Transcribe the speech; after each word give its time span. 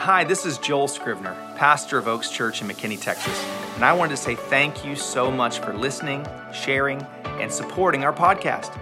Hi, 0.00 0.24
this 0.24 0.46
is 0.46 0.56
Joel 0.56 0.88
Scrivener, 0.88 1.36
pastor 1.56 1.98
of 1.98 2.08
Oaks 2.08 2.30
Church 2.30 2.62
in 2.62 2.68
McKinney, 2.68 2.98
Texas, 2.98 3.38
and 3.74 3.84
I 3.84 3.92
wanted 3.92 4.12
to 4.12 4.16
say 4.16 4.34
thank 4.34 4.82
you 4.82 4.96
so 4.96 5.30
much 5.30 5.58
for 5.58 5.74
listening, 5.74 6.26
sharing, 6.54 7.02
and 7.38 7.52
supporting 7.52 8.02
our 8.02 8.12
podcast. 8.14 8.74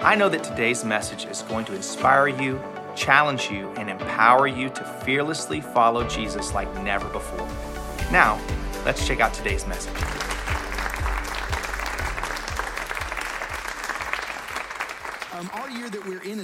I 0.00 0.14
know 0.16 0.28
that 0.28 0.44
today's 0.44 0.84
message 0.84 1.24
is 1.24 1.40
going 1.40 1.64
to 1.64 1.74
inspire 1.74 2.28
you, 2.28 2.62
challenge 2.94 3.50
you, 3.50 3.70
and 3.78 3.88
empower 3.88 4.46
you 4.46 4.68
to 4.68 4.84
fearlessly 4.84 5.62
follow 5.62 6.06
Jesus 6.06 6.52
like 6.52 6.70
never 6.82 7.08
before. 7.08 7.48
Now, 8.12 8.38
let's 8.84 9.06
check 9.06 9.20
out 9.20 9.32
today's 9.32 9.66
message. 9.66 10.25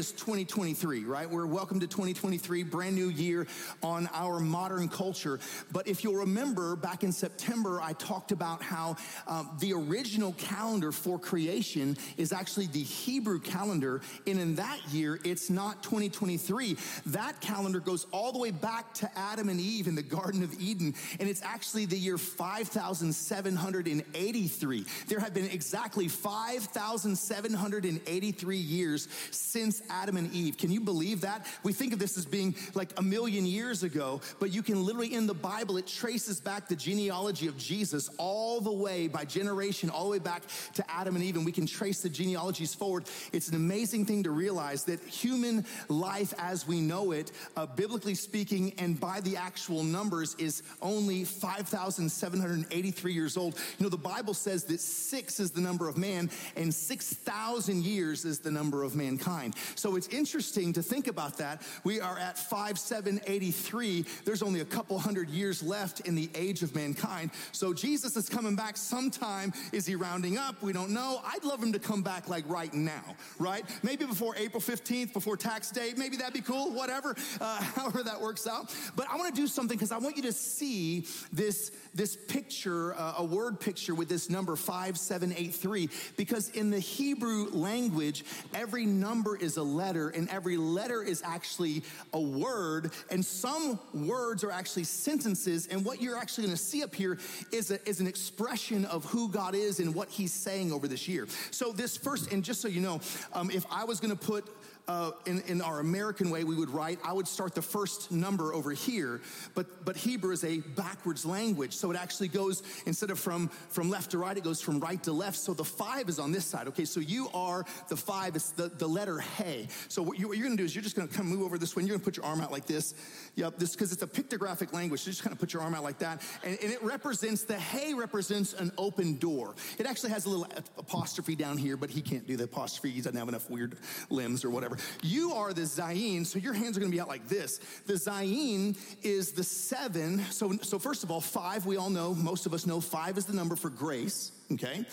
Is 0.03 0.13
2023, 0.13 1.05
right? 1.05 1.29
We're 1.31 1.47
welcome 1.47 1.79
to 1.79 1.87
2023, 1.87 2.65
brand 2.65 2.97
new 2.97 3.09
year 3.09 3.47
on 3.83 4.11
our 4.13 4.41
modern 4.41 4.89
culture. 4.89 5.39
But 5.71 5.87
if 5.87 6.03
you'll 6.03 6.17
remember, 6.17 6.75
back 6.75 7.05
in 7.05 7.13
September, 7.13 7.81
I 7.81 7.93
talked 7.93 8.33
about 8.33 8.63
how 8.63 8.97
um, 9.29 9.57
the 9.61 9.73
original 9.75 10.33
calendar 10.33 10.91
for 10.91 11.21
creation 11.21 11.97
is 12.17 12.33
actually 12.33 12.67
the 12.67 12.83
Hebrew 12.83 13.39
calendar. 13.39 14.01
And 14.27 14.41
in 14.41 14.57
that 14.57 14.81
year, 14.91 15.21
it's 15.25 15.51
not 15.51 15.85
2023. 15.85 16.77
That 17.07 17.41
calendar 17.41 17.79
goes 17.79 18.09
all 18.11 18.33
the 18.33 18.41
way 18.41 18.51
back 18.51 18.93
to 18.95 19.09
Adam 19.17 19.49
and 19.49 19.61
Eve 19.61 19.87
in 19.87 19.95
the 19.95 20.03
Garden 20.03 20.43
of 20.43 20.53
Eden. 20.61 20.97
And 21.21 21.29
it's 21.29 21.43
actually 21.43 21.87
the 21.87 21.99
year 21.99 22.19
5783. 22.19 24.85
There 25.07 25.21
have 25.21 25.33
been 25.33 25.51
exactly 25.51 26.09
5,783 26.09 28.57
years 28.57 28.83
years 28.83 29.09
since 29.31 29.83
Adam 29.93 30.17
and 30.17 30.33
Eve. 30.33 30.57
Can 30.57 30.73
you 30.73 30.81
believe 30.81 31.21
that? 31.21 31.47
We 31.63 31.73
think 31.73 31.93
of 31.93 31.99
this 31.99 32.17
as 32.17 32.25
being 32.25 32.57
like 32.75 32.99
a 32.99 33.03
million 33.03 33.47
years 33.47 33.83
ago, 33.83 34.21
but 34.41 34.53
you 34.53 34.63
can 34.63 34.85
literally, 34.85 35.15
in 35.15 35.27
the 35.27 35.35
Bible, 35.35 35.77
it 35.77 35.87
traces 35.87 36.41
back 36.41 36.69
the 36.69 36.77
genealogy 36.77 37.47
of 37.47 37.57
Jesus 37.57 38.11
all 38.17 38.61
the 38.61 38.73
way 38.73 39.07
by 39.07 39.25
generation, 39.25 39.91
all 39.91 40.05
the 40.05 40.11
way 40.11 40.19
back 40.19 40.43
to 40.75 40.91
Adam 40.91 41.15
and 41.15 41.25
Eve, 41.25 41.37
and 41.37 41.45
we 41.45 41.53
can 41.53 41.67
trace 41.67 42.01
the 42.01 42.09
genealogies 42.09 42.75
forward. 42.75 43.05
It's 43.33 43.49
an 43.49 43.55
amazing 43.55 44.07
thing 44.07 44.23
to 44.25 44.31
realize 44.31 44.85
that 44.85 45.01
human 45.05 45.65
life 45.89 46.35
as 46.39 46.67
we 46.67 46.81
know 46.81 47.13
it, 47.13 47.31
uh, 47.57 47.67
biblically 47.67 48.15
speaking, 48.15 48.73
and 48.79 48.99
by 48.99 49.21
the 49.21 49.37
actual 49.37 49.85
numbers, 49.85 50.35
is 50.39 50.63
only 50.81 51.25
5,783 51.25 53.13
years 53.13 53.37
old. 53.37 53.55
You 53.79 53.85
know, 53.85 53.91
the 53.91 53.97
Bible 53.97 54.35
says 54.35 54.65
that 54.65 54.81
six 54.81 55.39
is 55.39 55.51
the 55.51 55.61
number 55.61 55.89
of 55.89 55.97
man, 55.97 56.31
and 56.57 56.75
6,000 56.75 57.85
years 57.85 58.25
is 58.25 58.39
the 58.39 58.51
number 58.51 58.73
number 58.73 58.85
of 58.85 58.95
mankind. 58.95 59.55
So 59.83 59.97
it's 59.97 60.07
interesting 60.07 60.73
to 60.75 60.81
think 60.81 61.09
about 61.09 61.39
that. 61.39 61.61
We 61.83 62.01
are 62.01 62.17
at 62.17 62.39
5783. 62.39 64.05
There's 64.25 64.41
only 64.41 64.61
a 64.61 64.65
couple 64.65 64.97
hundred 64.97 65.29
years 65.29 65.61
left 65.61 66.07
in 66.07 66.15
the 66.15 66.31
age 66.37 66.63
of 66.63 66.73
mankind. 66.73 67.33
So 67.51 67.75
Jesus 67.75 68.17
is 68.17 68.29
coming 68.29 68.55
back 68.55 68.77
sometime. 68.77 69.53
Is 69.73 69.85
he 69.85 69.97
rounding 69.97 70.39
up? 70.39 70.63
We 70.63 70.73
don't 70.73 70.91
know. 70.91 71.21
I'd 71.27 71.43
love 71.43 71.61
him 71.61 71.73
to 71.73 71.81
come 71.81 72.01
back 72.01 72.29
like 72.29 72.49
right 72.49 72.73
now, 72.73 73.03
right? 73.41 73.65
Maybe 73.83 74.05
before 74.05 74.37
April 74.37 74.61
15th, 74.61 75.13
before 75.13 75.37
tax 75.37 75.73
day. 75.73 75.95
Maybe 75.97 76.17
that'd 76.17 76.33
be 76.33 76.43
cool, 76.43 76.71
whatever, 76.71 77.17
uh, 77.41 77.61
however 77.75 78.05
that 78.05 78.21
works 78.21 78.47
out. 78.47 78.73
But 78.95 79.09
I 79.11 79.17
want 79.17 79.35
to 79.35 79.41
do 79.41 79.49
something 79.49 79.77
because 79.77 79.91
I 79.91 79.99
want 79.99 80.17
you 80.17 80.23
to 80.23 80.33
see 80.33 81.09
this, 81.33 81.73
this 81.93 82.17
picture, 82.17 82.95
uh, 82.95 83.15
a 83.19 83.25
word 83.25 83.59
picture 83.59 83.97
with 83.97 84.09
this 84.09 84.31
number 84.31 84.55
5783, 84.55 85.91
because 86.17 86.51
in 86.51 86.71
the 86.71 86.79
Hebrew 86.79 87.49
language, 87.51 88.25
every 88.55 88.87
number 88.87 89.37
is 89.37 89.57
a 89.57 89.72
letter, 89.77 90.11
and 90.11 90.29
every 90.29 90.57
letter 90.57 91.03
is 91.03 91.23
actually 91.25 91.83
a 92.13 92.21
word, 92.21 92.93
and 93.11 93.25
some 93.25 93.79
words 93.93 94.45
are 94.45 94.51
actually 94.51 94.85
sentences. 94.85 95.67
And 95.67 95.85
what 95.85 96.01
you're 96.01 96.17
actually 96.17 96.45
gonna 96.45 96.57
see 96.57 96.83
up 96.83 96.95
here 96.95 97.19
is, 97.53 97.71
a, 97.71 97.89
is 97.89 98.01
an 98.01 98.07
expression 98.07 98.85
of 98.87 99.05
who 99.07 99.29
God 99.29 99.55
is 99.55 99.81
and 99.81 99.95
what 99.95 100.09
He's 100.09 100.33
saying 100.33 100.73
over 100.73 100.89
this 100.89 101.09
year. 101.09 101.27
So, 101.51 101.73
this 101.73 101.97
first, 101.97 102.33
and 102.33 102.45
just 102.45 102.61
so 102.61 102.69
you 102.69 102.81
know, 102.81 103.01
um, 103.33 103.51
if 103.51 103.65
I 103.71 103.85
was 103.85 104.01
gonna 104.01 104.17
put 104.17 104.45
uh, 104.89 105.13
in, 105.27 105.41
in 105.43 105.61
our 105.61 105.79
American 105.79 106.31
way, 106.31 106.45
we 106.45 106.57
would 106.57 106.71
write, 106.71 106.99
I 107.05 107.13
would 107.13 107.29
start 107.29 107.55
the 107.55 107.63
first 107.63 108.11
number 108.11 108.53
over 108.53 108.73
here, 108.73 109.21
but, 109.55 109.85
but 109.85 109.97
Hebrew 109.97 110.33
is 110.33 110.43
a 110.45 110.59
backwards 110.59 111.25
language. 111.25 111.75
So 111.75 111.91
it 111.91 111.97
actually 111.97 112.29
goes, 112.29 112.63
instead 112.87 113.11
of 113.11 113.19
from, 113.19 113.49
from 113.69 113.91
left 113.91 114.11
to 114.11 114.19
right, 114.19 114.37
it 114.37 114.43
goes 114.43 114.61
from 114.61 114.81
right 114.81 115.01
to 115.05 115.13
left. 115.13 115.37
So 115.37 115.55
the 115.55 115.65
five 115.65 116.09
is 116.09 116.19
on 116.19 116.33
this 116.33 116.45
side. 116.45 116.67
Okay, 116.69 116.85
so 116.85 116.99
you 116.99 117.29
are 117.33 117.65
the 117.89 117.97
five, 117.97 118.35
it's 118.35 118.51
the, 118.51 118.69
the 118.69 118.87
letter 118.89 119.21
Hey. 119.21 119.69
So 119.89 120.03
what, 120.03 120.19
you, 120.19 120.35
you're 120.35 120.45
gonna 120.45 120.57
do 120.57 120.65
is 120.65 120.75
you're 120.75 120.83
just 120.83 120.97
gonna 120.97 121.09
come 121.09 121.27
move 121.27 121.43
over 121.43 121.59
this 121.59 121.77
and 121.77 121.87
you're 121.87 121.97
gonna 121.97 122.05
put 122.05 122.17
your 122.17 122.27
arm 122.27 122.41
out 122.41 122.51
like 122.51 122.67
this. 122.67 122.95
Yep, 123.37 123.59
this, 123.59 123.73
because 123.73 123.93
it's 123.93 124.03
a 124.03 124.07
pictographic 124.07 124.73
language. 124.73 125.01
So 125.01 125.11
just 125.11 125.23
kind 125.23 125.33
of 125.33 125.39
put 125.39 125.53
your 125.53 125.63
arm 125.63 125.75
out 125.75 125.85
like 125.85 125.99
that. 126.01 126.23
And, 126.43 126.59
and 126.61 126.73
it 126.73 126.83
represents, 126.83 127.45
the 127.45 127.59
Hey 127.59 127.95
represents 127.95 128.53
an 128.55 128.73
open 128.77 129.17
door. 129.17 129.55
It 129.79 129.87
actually 129.87 130.11
has 130.11 130.27
a 130.27 130.29
little 130.29 130.47
apostrophe 130.77 131.37
down 131.37 131.57
here, 131.57 131.77
but 131.77 131.91
he 131.91 132.03
can't 132.03 132.27
do 132.27 132.37
the 132.37 132.45
apostrophe. 132.45 132.91
He 132.91 133.01
doesn't 133.01 133.17
have 133.17 133.29
enough 133.29 133.49
weird 133.49 133.77
limbs 134.11 134.45
or 134.45 134.51
whatever 134.51 134.72
whatever. 134.73 134.89
You 135.03 135.33
are 135.33 135.53
the 135.53 135.63
Zayin, 135.63 136.27
so 136.27 136.39
your 136.39 136.55
hands 136.55 136.77
are 136.77 136.81
gonna 136.81 136.93
be 136.93 137.01
out 137.01 137.09
like 137.09 137.29
this. 137.29 137.59
The 137.87 137.95
Zayin 137.95 138.77
is 139.03 139.33
the 139.33 139.45
seven. 139.45 140.21
So, 140.31 140.53
so 140.63 140.79
first 140.79 141.05
of 141.05 141.11
all, 141.11 141.21
five, 141.21 141.67
we 141.67 141.77
all 141.77 141.91
know, 141.91 142.15
most 142.15 142.47
of 142.47 142.55
us 142.55 142.67
know 142.67 142.81
five 142.81 143.19
is 143.19 143.27
the 143.27 143.35
number 143.35 143.57
for 143.57 143.71
grace, 143.71 144.33
okay? 144.53 144.85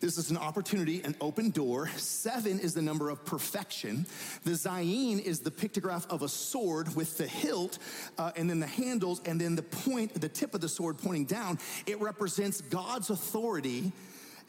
This 0.00 0.18
is 0.18 0.32
an 0.32 0.36
opportunity, 0.36 1.00
an 1.04 1.14
open 1.20 1.50
door. 1.50 1.88
Seven 1.96 2.58
is 2.58 2.74
the 2.74 2.82
number 2.82 3.08
of 3.08 3.24
perfection. 3.24 4.04
The 4.42 4.50
zayin 4.50 5.20
is 5.20 5.38
the 5.38 5.52
pictograph 5.52 6.10
of 6.10 6.22
a 6.22 6.28
sword 6.28 6.96
with 6.96 7.18
the 7.18 7.26
hilt 7.28 7.78
uh, 8.18 8.32
and 8.34 8.50
then 8.50 8.58
the 8.58 8.66
handles 8.66 9.22
and 9.26 9.40
then 9.40 9.54
the 9.54 9.62
point, 9.62 10.20
the 10.20 10.28
tip 10.28 10.54
of 10.54 10.60
the 10.60 10.68
sword 10.68 10.98
pointing 10.98 11.26
down. 11.26 11.60
It 11.86 12.00
represents 12.00 12.62
God's 12.62 13.10
authority 13.10 13.92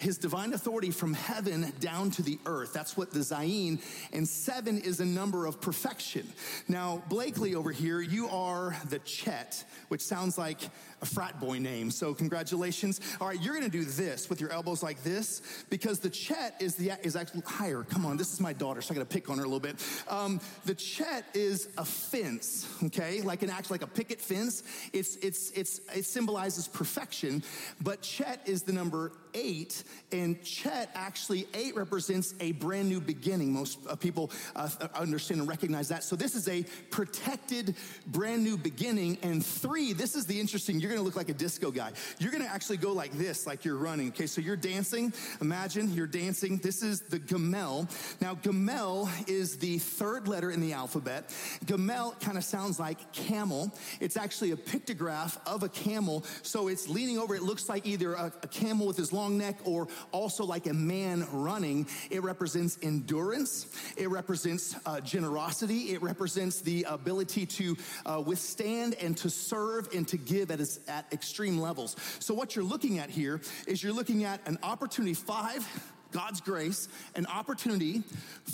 his 0.03 0.17
divine 0.17 0.53
authority 0.53 0.91
from 0.91 1.13
heaven 1.13 1.71
down 1.79 2.11
to 2.11 2.21
the 2.21 2.37
earth. 2.45 2.73
That's 2.73 2.97
what 2.97 3.11
the 3.11 3.19
Zayin, 3.19 3.81
and 4.11 4.27
seven 4.27 4.79
is 4.81 4.99
a 4.99 5.05
number 5.05 5.45
of 5.45 5.61
perfection. 5.61 6.27
Now, 6.67 7.01
Blakely 7.07 7.55
over 7.55 7.71
here, 7.71 8.01
you 8.01 8.27
are 8.27 8.75
the 8.89 8.99
Chet, 8.99 9.63
which 9.87 10.01
sounds 10.01 10.37
like 10.37 10.59
a 11.03 11.05
frat 11.05 11.39
boy 11.39 11.59
name. 11.59 11.91
So 11.91 12.13
congratulations. 12.13 13.01
All 13.19 13.27
right, 13.27 13.39
you're 13.41 13.53
gonna 13.53 13.69
do 13.69 13.83
this 13.83 14.29
with 14.29 14.39
your 14.39 14.51
elbows 14.51 14.81
like 14.81 15.03
this 15.03 15.41
because 15.69 15.99
the 15.99 16.09
Chet 16.09 16.55
is 16.59 16.75
the 16.75 16.93
is 17.03 17.15
actually 17.15 17.41
higher. 17.45 17.83
Come 17.83 18.05
on, 18.05 18.15
this 18.15 18.31
is 18.31 18.39
my 18.39 18.53
daughter, 18.53 18.81
so 18.81 18.93
I 18.93 18.95
gotta 18.95 19.05
pick 19.05 19.29
on 19.29 19.37
her 19.37 19.43
a 19.43 19.47
little 19.47 19.59
bit. 19.59 19.75
Um, 20.07 20.39
the 20.65 20.73
Chet 20.73 21.25
is 21.33 21.67
a 21.77 21.85
fence, 21.85 22.67
okay, 22.85 23.21
like 23.21 23.43
an 23.43 23.49
act 23.49 23.69
like 23.69 23.83
a 23.83 23.87
picket 23.87 24.19
fence. 24.19 24.63
It's 24.93 25.17
it's 25.17 25.51
it's 25.51 25.81
it 25.93 26.05
symbolizes 26.05 26.67
perfection, 26.69 27.43
but 27.81 28.01
Chet 28.01 28.41
is 28.45 28.63
the 28.63 28.71
number 28.71 29.11
eight, 29.33 29.83
and 30.11 30.41
Chet 30.43 30.89
actually 30.95 31.47
eight 31.53 31.75
represents 31.75 32.33
a 32.39 32.53
brand 32.53 32.87
new 32.87 33.01
beginning. 33.01 33.51
Most 33.51 33.79
uh, 33.89 33.95
people 33.95 34.31
uh, 34.55 34.69
understand 34.95 35.41
and 35.41 35.49
recognize 35.49 35.89
that. 35.89 36.03
So 36.03 36.15
this 36.15 36.33
is 36.35 36.47
a 36.47 36.63
protected 36.91 37.75
brand 38.07 38.43
new 38.43 38.57
beginning, 38.57 39.17
and 39.21 39.45
three. 39.45 39.91
This 39.91 40.15
is 40.15 40.25
the 40.25 40.39
interesting. 40.39 40.79
You're 40.79 40.92
gonna 40.93 41.05
look 41.05 41.15
like 41.15 41.29
a 41.29 41.33
disco 41.33 41.71
guy. 41.71 41.91
You're 42.19 42.31
gonna 42.31 42.45
actually 42.45 42.77
go 42.77 42.91
like 42.91 43.11
this, 43.13 43.47
like 43.47 43.65
you're 43.65 43.77
running. 43.77 44.09
Okay, 44.09 44.27
so 44.27 44.41
you're 44.41 44.55
dancing. 44.55 45.13
Imagine 45.41 45.93
you're 45.93 46.07
dancing. 46.07 46.57
This 46.57 46.83
is 46.83 47.01
the 47.01 47.19
Gamel. 47.19 47.87
Now, 48.21 48.35
Gamel 48.35 49.09
is 49.27 49.57
the 49.57 49.79
third 49.79 50.27
letter 50.27 50.51
in 50.51 50.61
the 50.61 50.73
alphabet. 50.73 51.33
Gamel 51.65 52.15
kind 52.19 52.37
of 52.37 52.43
sounds 52.43 52.79
like 52.79 53.11
camel. 53.13 53.71
It's 53.99 54.17
actually 54.17 54.51
a 54.51 54.55
pictograph 54.55 55.37
of 55.45 55.63
a 55.63 55.69
camel. 55.69 56.23
So 56.41 56.67
it's 56.67 56.87
leaning 56.87 57.17
over. 57.17 57.35
It 57.35 57.43
looks 57.43 57.69
like 57.69 57.85
either 57.85 58.13
a, 58.13 58.31
a 58.41 58.47
camel 58.47 58.87
with 58.87 58.97
his 58.97 59.11
long 59.11 59.37
neck 59.37 59.57
or 59.65 59.87
also 60.11 60.45
like 60.45 60.67
a 60.67 60.73
man 60.73 61.25
running. 61.31 61.87
It 62.09 62.23
represents 62.23 62.77
endurance. 62.81 63.67
It 63.97 64.09
represents 64.09 64.75
uh, 64.85 65.01
generosity. 65.01 65.93
It 65.93 66.01
represents 66.01 66.61
the 66.61 66.85
ability 66.87 67.45
to 67.45 67.77
uh, 68.05 68.23
withstand 68.25 68.95
and 68.95 69.17
to 69.17 69.29
serve 69.29 69.89
and 69.93 70.07
to 70.07 70.17
give 70.17 70.51
at 70.51 70.59
its 70.59 70.79
at 70.87 71.11
extreme 71.11 71.57
levels. 71.59 71.95
So, 72.19 72.33
what 72.33 72.55
you're 72.55 72.65
looking 72.65 72.99
at 72.99 73.09
here 73.09 73.41
is 73.67 73.83
you're 73.83 73.93
looking 73.93 74.23
at 74.23 74.45
an 74.47 74.57
opportunity 74.63 75.13
five. 75.13 75.67
God's 76.13 76.41
grace, 76.41 76.87
an 77.15 77.25
opportunity 77.25 78.03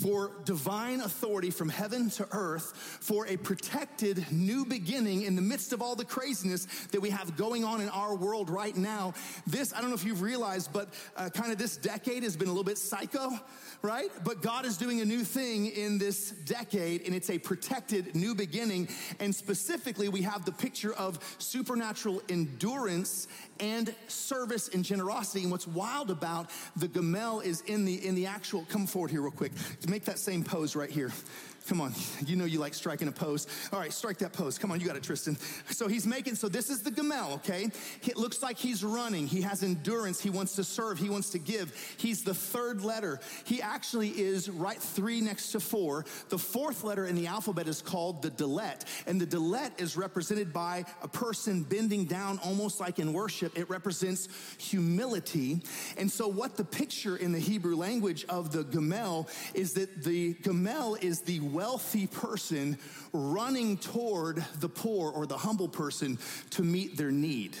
for 0.02 0.32
divine 0.44 1.02
authority 1.02 1.50
from 1.50 1.68
heaven 1.68 2.10
to 2.10 2.26
earth 2.32 2.72
for 3.00 3.26
a 3.26 3.36
protected 3.36 4.24
new 4.32 4.64
beginning 4.64 5.22
in 5.22 5.36
the 5.36 5.42
midst 5.42 5.72
of 5.72 5.82
all 5.82 5.94
the 5.94 6.04
craziness 6.04 6.64
that 6.86 7.00
we 7.00 7.10
have 7.10 7.36
going 7.36 7.62
on 7.62 7.82
in 7.82 7.90
our 7.90 8.16
world 8.16 8.48
right 8.48 8.74
now. 8.74 9.12
This, 9.46 9.74
I 9.74 9.80
don't 9.80 9.90
know 9.90 9.94
if 9.94 10.04
you've 10.04 10.22
realized, 10.22 10.72
but 10.72 10.88
uh, 11.16 11.28
kind 11.28 11.52
of 11.52 11.58
this 11.58 11.76
decade 11.76 12.22
has 12.22 12.34
been 12.34 12.48
a 12.48 12.50
little 12.50 12.64
bit 12.64 12.78
psycho 12.78 13.38
right? 13.82 14.10
But 14.24 14.42
God 14.42 14.64
is 14.64 14.76
doing 14.76 15.00
a 15.00 15.04
new 15.04 15.24
thing 15.24 15.66
in 15.66 15.98
this 15.98 16.30
decade, 16.30 17.02
and 17.06 17.14
it's 17.14 17.30
a 17.30 17.38
protected 17.38 18.14
new 18.14 18.34
beginning. 18.34 18.88
And 19.18 19.34
specifically, 19.34 20.08
we 20.08 20.22
have 20.22 20.44
the 20.44 20.52
picture 20.52 20.92
of 20.94 21.18
supernatural 21.38 22.22
endurance 22.28 23.28
and 23.58 23.94
service 24.08 24.68
and 24.68 24.84
generosity. 24.84 25.42
And 25.42 25.50
what's 25.50 25.66
wild 25.66 26.10
about 26.10 26.50
the 26.76 26.88
Gamel 26.88 27.40
is 27.40 27.62
in 27.62 27.84
the 27.84 28.06
in 28.06 28.14
the 28.14 28.26
actual. 28.26 28.66
Come 28.68 28.86
forward 28.86 29.10
here, 29.10 29.22
real 29.22 29.30
quick, 29.30 29.52
make 29.88 30.04
that 30.04 30.18
same 30.18 30.44
pose 30.44 30.76
right 30.76 30.90
here. 30.90 31.10
Come 31.68 31.80
on, 31.80 31.94
you 32.26 32.36
know 32.36 32.44
you 32.44 32.58
like 32.58 32.74
striking 32.74 33.08
a 33.08 33.12
pose. 33.12 33.46
All 33.72 33.78
right, 33.78 33.92
strike 33.92 34.18
that 34.18 34.32
pose. 34.32 34.58
Come 34.58 34.72
on, 34.72 34.80
you 34.80 34.86
got 34.86 34.96
it, 34.96 35.02
Tristan. 35.02 35.36
So 35.68 35.88
he's 35.88 36.06
making, 36.06 36.34
so 36.34 36.48
this 36.48 36.70
is 36.70 36.82
the 36.82 36.90
Gamel, 36.90 37.34
okay? 37.34 37.70
It 38.02 38.16
looks 38.16 38.42
like 38.42 38.58
he's 38.58 38.82
running. 38.82 39.26
He 39.26 39.42
has 39.42 39.62
endurance. 39.62 40.20
He 40.20 40.30
wants 40.30 40.56
to 40.56 40.64
serve. 40.64 40.98
He 40.98 41.08
wants 41.08 41.30
to 41.30 41.38
give. 41.38 41.72
He's 41.96 42.24
the 42.24 42.34
third 42.34 42.82
letter. 42.82 43.20
He 43.44 43.62
actually 43.62 44.08
is 44.08 44.48
right 44.48 44.80
three 44.80 45.20
next 45.20 45.52
to 45.52 45.60
four. 45.60 46.04
The 46.28 46.38
fourth 46.38 46.82
letter 46.82 47.06
in 47.06 47.14
the 47.14 47.26
alphabet 47.26 47.68
is 47.68 47.82
called 47.82 48.22
the 48.22 48.30
Dalet. 48.30 48.84
And 49.06 49.20
the 49.20 49.26
Dalet 49.26 49.80
is 49.80 49.96
represented 49.96 50.52
by 50.52 50.84
a 51.02 51.08
person 51.08 51.62
bending 51.62 52.04
down 52.04 52.40
almost 52.42 52.80
like 52.80 52.98
in 52.98 53.12
worship. 53.12 53.56
It 53.58 53.68
represents 53.68 54.28
humility. 54.58 55.60
And 55.96 56.10
so, 56.10 56.26
what 56.26 56.56
the 56.56 56.64
picture 56.64 57.16
in 57.16 57.32
the 57.32 57.38
Hebrew 57.38 57.76
language 57.76 58.24
of 58.28 58.52
the 58.52 58.64
Gamel 58.64 59.28
is 59.54 59.74
that 59.74 60.02
the 60.02 60.34
Gamel 60.34 60.96
is 60.96 61.20
the 61.20 61.40
wealthy 61.52 62.06
person 62.06 62.78
running 63.12 63.76
toward 63.76 64.44
the 64.60 64.68
poor 64.68 65.10
or 65.10 65.26
the 65.26 65.36
humble 65.36 65.68
person 65.68 66.18
to 66.50 66.62
meet 66.62 66.96
their 66.96 67.10
need. 67.10 67.56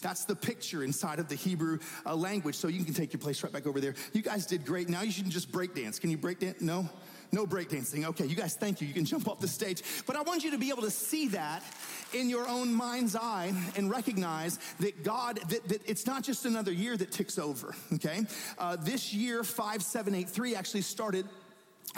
That's 0.00 0.24
the 0.24 0.36
picture 0.36 0.84
inside 0.84 1.18
of 1.18 1.28
the 1.28 1.34
Hebrew 1.34 1.78
uh, 2.06 2.14
language. 2.14 2.54
So 2.54 2.68
you 2.68 2.84
can 2.84 2.94
take 2.94 3.12
your 3.12 3.20
place 3.20 3.42
right 3.42 3.52
back 3.52 3.66
over 3.66 3.80
there. 3.80 3.94
You 4.12 4.22
guys 4.22 4.46
did 4.46 4.64
great. 4.64 4.88
Now 4.88 5.02
you 5.02 5.10
shouldn't 5.10 5.32
just 5.32 5.50
break 5.50 5.74
dance. 5.74 5.98
Can 5.98 6.10
you 6.10 6.18
break 6.18 6.38
dance? 6.38 6.60
No? 6.60 6.88
No 7.34 7.46
breakdancing. 7.46 8.04
Okay, 8.04 8.26
you 8.26 8.36
guys, 8.36 8.56
thank 8.56 8.82
you. 8.82 8.86
You 8.86 8.92
can 8.92 9.06
jump 9.06 9.26
off 9.26 9.40
the 9.40 9.48
stage. 9.48 9.82
But 10.06 10.16
I 10.16 10.22
want 10.22 10.44
you 10.44 10.50
to 10.50 10.58
be 10.58 10.68
able 10.68 10.82
to 10.82 10.90
see 10.90 11.28
that 11.28 11.62
in 12.12 12.28
your 12.28 12.46
own 12.46 12.74
mind's 12.74 13.16
eye 13.16 13.54
and 13.74 13.90
recognize 13.90 14.58
that 14.80 15.02
God, 15.02 15.40
that, 15.48 15.66
that 15.66 15.80
it's 15.88 16.06
not 16.06 16.22
just 16.22 16.44
another 16.44 16.72
year 16.72 16.94
that 16.94 17.10
ticks 17.10 17.38
over, 17.38 17.74
okay? 17.94 18.26
Uh, 18.58 18.76
this 18.76 19.14
year, 19.14 19.44
5783, 19.44 20.54
actually 20.54 20.82
started 20.82 21.26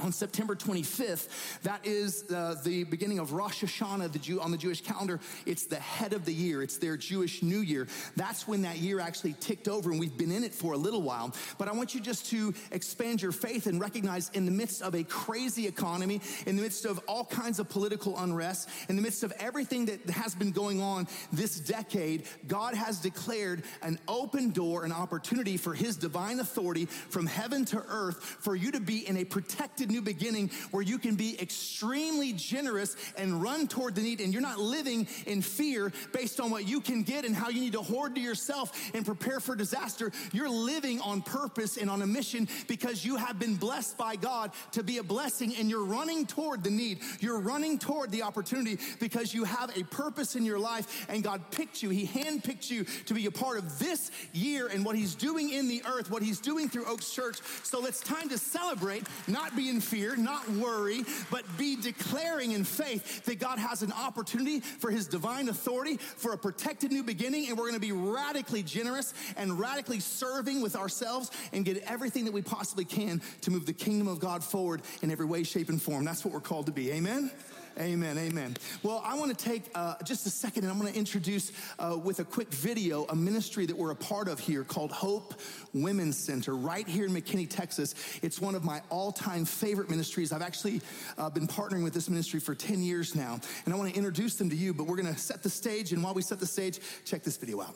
on 0.03 0.11
September 0.11 0.57
25th, 0.57 1.29
that 1.63 1.87
is 1.87 2.25
uh, 2.31 2.57
the 2.65 2.83
beginning 2.85 3.21
of 3.21 3.33
Rosh 3.33 3.63
Hashanah 3.63 4.11
the 4.13 4.19
Jew, 4.19 4.41
on 4.41 4.51
the 4.51 4.57
Jewish 4.57 4.81
calendar. 4.81 5.21
It's 5.47 5.67
the 5.67 5.77
head 5.77 6.13
of 6.13 6.25
the 6.25 6.35
year. 6.35 6.63
It's 6.63 6.79
their 6.79 6.97
Jewish 6.97 7.43
New 7.43 7.61
Year. 7.61 7.87
That's 8.17 8.49
when 8.49 8.63
that 8.63 8.79
year 8.79 8.99
actually 8.99 9.35
ticked 9.35 9.69
over, 9.69 9.93
and 9.93 10.01
we've 10.01 10.17
been 10.17 10.33
in 10.33 10.43
it 10.43 10.53
for 10.53 10.73
a 10.73 10.77
little 10.77 11.03
while. 11.03 11.33
But 11.59 11.69
I 11.69 11.73
want 11.73 11.95
you 11.95 12.01
just 12.01 12.27
to 12.31 12.53
expand 12.73 13.23
your 13.23 13.31
faith 13.31 13.67
and 13.67 13.81
recognize 13.81 14.31
in 14.35 14.47
the 14.47 14.51
midst 14.51 14.83
of 14.83 14.95
a 14.95 15.05
crazy 15.05 15.67
economy, 15.69 16.21
in 16.47 16.57
the 16.57 16.63
midst 16.63 16.87
of 16.87 17.01
all 17.07 17.25
kinds 17.25 17.61
of 17.61 17.69
political 17.69 18.19
unrest, 18.19 18.69
in 18.89 18.97
the 18.97 19.03
midst 19.03 19.23
of 19.23 19.33
everything 19.39 19.87
that 19.87 20.11
has 20.11 20.35
been 20.35 20.51
going 20.51 20.83
on 20.83 21.07
this 21.33 21.61
decade, 21.61 22.25
God 22.49 22.75
has 22.75 22.99
declared 22.99 23.63
an 23.83 24.01
open 24.09 24.51
door, 24.51 24.85
an 24.85 24.93
opportunity 24.93 25.57
for 25.57 25.73
His 25.73 25.97
divine 25.97 26.41
authority 26.41 26.87
from 26.87 27.27
heaven 27.27 27.65
to 27.67 27.83
earth 27.89 28.17
for 28.41 28.57
you 28.57 28.73
to 28.73 28.81
be 28.81 29.07
in 29.07 29.19
a 29.19 29.25
protected 29.25 29.74
new 29.81 30.03
beginning 30.03 30.51
where 30.71 30.83
you 30.83 30.99
can 30.99 31.15
be 31.15 31.41
extremely 31.41 32.33
generous 32.33 32.97
and 33.17 33.43
run 33.43 33.67
toward 33.67 33.95
the 33.95 34.01
need 34.01 34.21
and 34.21 34.33
you're 34.33 34.43
not 34.43 34.59
living 34.59 35.07
in 35.27 35.43
fear 35.43 35.93
based 36.13 36.41
on 36.41 36.51
what 36.51 36.67
you 36.67 36.81
can 36.81 37.03
get 37.03 37.25
and 37.25 37.35
how 37.35 37.49
you 37.49 37.61
need 37.61 37.73
to 37.73 37.83
hoard 37.83 38.15
to 38.15 38.21
yourself 38.21 38.91
and 38.95 39.05
prepare 39.05 39.41
for 39.41 39.57
disaster. 39.57 40.13
You're 40.33 40.51
living 40.51 41.01
on 41.01 41.23
purpose 41.23 41.77
and 41.77 41.91
on 41.91 42.03
a 42.03 42.07
mission 42.07 42.49
because 42.69 43.05
you 43.05 43.17
have 43.17 43.39
been 43.39 43.57
blessed 43.57 43.99
by 43.99 44.17
God 44.17 44.53
to 44.73 44.83
be 44.83 44.99
a 44.99 45.03
blessing 45.03 45.55
and 45.57 45.69
you're 45.69 45.85
running 45.85 46.27
toward 46.27 46.63
the 46.65 46.71
need. 46.71 47.01
You're 47.21 47.41
running 47.41 47.79
toward 47.79 48.11
the 48.11 48.23
opportunity 48.23 48.79
because 49.01 49.35
you 49.35 49.45
have 49.45 49.77
a 49.77 49.83
purpose 49.85 50.37
in 50.37 50.45
your 50.45 50.59
life 50.59 51.07
and 51.09 51.23
God 51.23 51.43
picked 51.51 51.83
you. 51.83 51.91
He 51.91 52.07
handpicked 52.07 52.71
you 52.71 52.85
to 53.07 53.15
be 53.15 53.27
a 53.27 53.31
part 53.31 53.59
of 53.59 53.79
this 53.79 54.11
year 54.33 54.69
and 54.69 54.85
what 54.85 54.97
he's 54.97 55.15
doing 55.15 55.51
in 55.51 55.69
the 55.69 55.83
earth, 55.87 56.11
what 56.11 56.23
he's 56.23 56.41
doing 56.41 56.69
through 56.69 56.87
Oaks 56.87 57.13
Church. 57.13 57.41
So 57.63 57.87
it's 57.87 58.01
time 58.01 58.29
to 58.29 58.39
celebrate, 58.39 59.05
not 59.27 59.57
be 59.57 59.64
in 59.69 59.81
fear, 59.81 60.17
not 60.17 60.49
worry, 60.51 61.05
but 61.31 61.45
be 61.59 61.77
declaring 61.77 62.53
in 62.53 62.65
faith 62.65 63.25
that 63.25 63.39
God 63.39 63.59
has 63.59 63.83
an 63.83 63.93
opportunity 63.93 64.61
for 64.61 64.91
his 64.91 65.07
divine 65.07 65.49
authority 65.49 65.97
for 65.97 66.33
a 66.33 66.39
protected 66.39 66.93
new 66.93 67.03
beginning. 67.03 67.49
And 67.49 67.59
we're 67.59 67.69
going 67.69 67.75
to 67.75 67.81
be 67.81 67.93
radically 67.93 68.63
generous 68.63 69.15
and 69.37 69.59
radically 69.59 70.01
serving 70.01 70.63
with 70.63 70.77
ourselves 70.77 71.31
and 71.53 71.65
get 71.65 71.79
everything 71.85 72.25
that 72.25 72.33
we 72.33 72.43
possibly 72.43 72.85
can 72.85 73.21
to 73.43 73.51
move 73.51 73.67
the 73.67 73.73
kingdom 73.73 74.09
of 74.09 74.21
God 74.21 74.43
forward 74.43 74.83
in 75.03 75.11
every 75.11 75.27
way, 75.27 75.43
shape, 75.43 75.69
and 75.69 75.81
form. 75.81 76.05
That's 76.05 76.25
what 76.25 76.35
we're 76.35 76.41
called 76.41 76.67
to 76.67 76.73
be. 76.73 76.93
Amen. 76.93 77.31
Amen, 77.79 78.17
amen. 78.19 78.57
Well, 78.85 79.03
I 79.05 79.17
want 79.17 79.37
to 79.37 79.45
take 79.45 79.65
uh, 79.75 79.97
just 80.05 80.27
a 80.27 80.31
second 80.31 80.63
and 80.63 80.73
I'm 80.73 80.79
going 80.79 80.93
to 80.93 80.99
introduce 80.99 81.51
uh, 81.81 81.99
with 82.03 82.21
a 82.21 82.25
quick 82.25 82.49
video 82.49 83.05
a 83.07 83.17
ministry 83.17 83.67
that 83.67 83.77
we're 83.77 83.91
a 83.91 83.97
part 83.97 84.29
of 84.29 84.39
here 84.39 84.63
called 84.63 84.93
Hope 84.93 85.35
Women's 85.73 86.17
Center 86.17 86.55
right 86.55 86.87
here 86.87 87.07
in 87.07 87.13
McKinney, 87.13 87.51
Texas. 87.51 87.97
It's 88.23 88.41
one 88.41 88.55
of 88.55 88.63
my 88.63 88.81
all 88.91 89.11
time 89.11 89.45
favorite 89.45 89.91
ministries. 89.91 90.33
I've 90.33 90.43
actually 90.43 90.83
uh, 91.19 91.31
been 91.31 91.49
partnering 91.49 91.83
with 91.83 91.95
this 91.95 92.09
ministry 92.09 92.39
for 92.39 92.55
10 92.55 92.81
years 92.81 93.17
now, 93.17 93.41
and 93.65 93.75
I 93.75 93.77
want 93.77 93.91
to 93.91 93.97
introduce 93.97 94.37
them 94.37 94.51
to 94.51 94.57
you, 94.57 94.73
but 94.73 94.87
we're 94.87 94.97
going 94.97 95.13
to 95.13 95.19
set 95.19 95.43
the 95.43 95.51
stage, 95.51 95.93
and 95.93 96.03
while 96.03 96.15
we 96.15 96.23
set 96.23 96.39
the 96.39 96.47
stage, 96.47 96.79
check 97.05 97.25
this 97.25 97.37
video 97.37 97.61
out. 97.61 97.75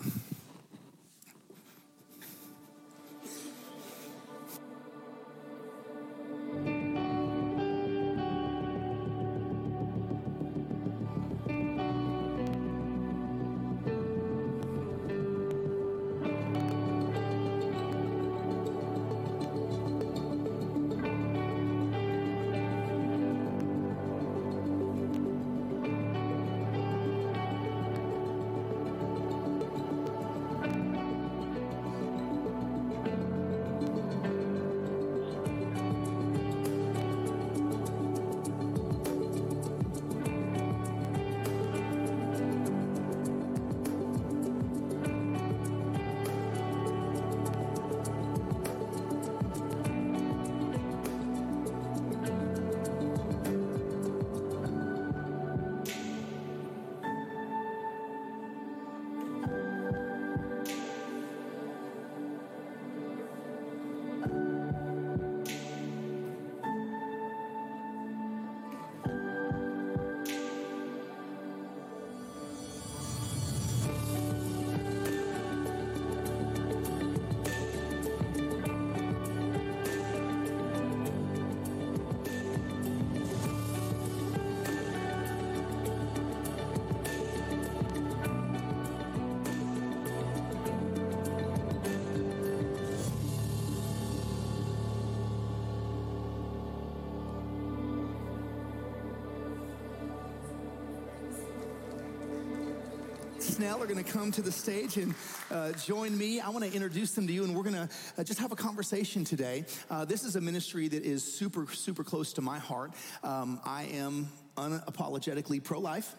Snell 103.59 103.83
are 103.83 103.89
going 103.89 104.05
to 104.05 104.09
come 104.13 104.31
to 104.31 104.41
the 104.41 104.53
stage 104.53 104.99
and 104.99 105.13
uh, 105.51 105.73
join 105.73 106.17
me. 106.17 106.39
I 106.39 106.49
want 106.51 106.65
to 106.65 106.73
introduce 106.73 107.11
them 107.17 107.27
to 107.27 107.33
you, 107.33 107.43
and 107.43 107.57
we're 107.57 107.65
going 107.65 107.75
to 107.75 107.89
uh, 108.17 108.23
just 108.23 108.39
have 108.39 108.53
a 108.53 108.55
conversation 108.55 109.25
today. 109.25 109.65
Uh, 109.91 110.05
this 110.05 110.23
is 110.23 110.37
a 110.37 110.41
ministry 110.41 110.87
that 110.87 111.05
is 111.05 111.25
super, 111.25 111.67
super 111.67 112.05
close 112.05 112.33
to 112.35 112.41
my 112.41 112.61
heart. 112.61 112.93
Um, 113.25 113.61
I 113.65 113.87
am 113.95 114.29
unapologetically 114.57 115.63
pro 115.63 115.81
life. 115.81 116.15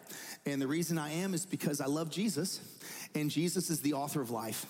And 0.45 0.61
the 0.61 0.67
reason 0.67 0.97
I 0.97 1.11
am 1.11 1.33
is 1.33 1.45
because 1.45 1.79
I 1.79 1.85
love 1.85 2.09
Jesus, 2.09 2.59
and 3.15 3.29
Jesus 3.31 3.69
is 3.69 3.81
the 3.81 3.93
author 3.93 4.21
of 4.21 4.29
life. 4.29 4.65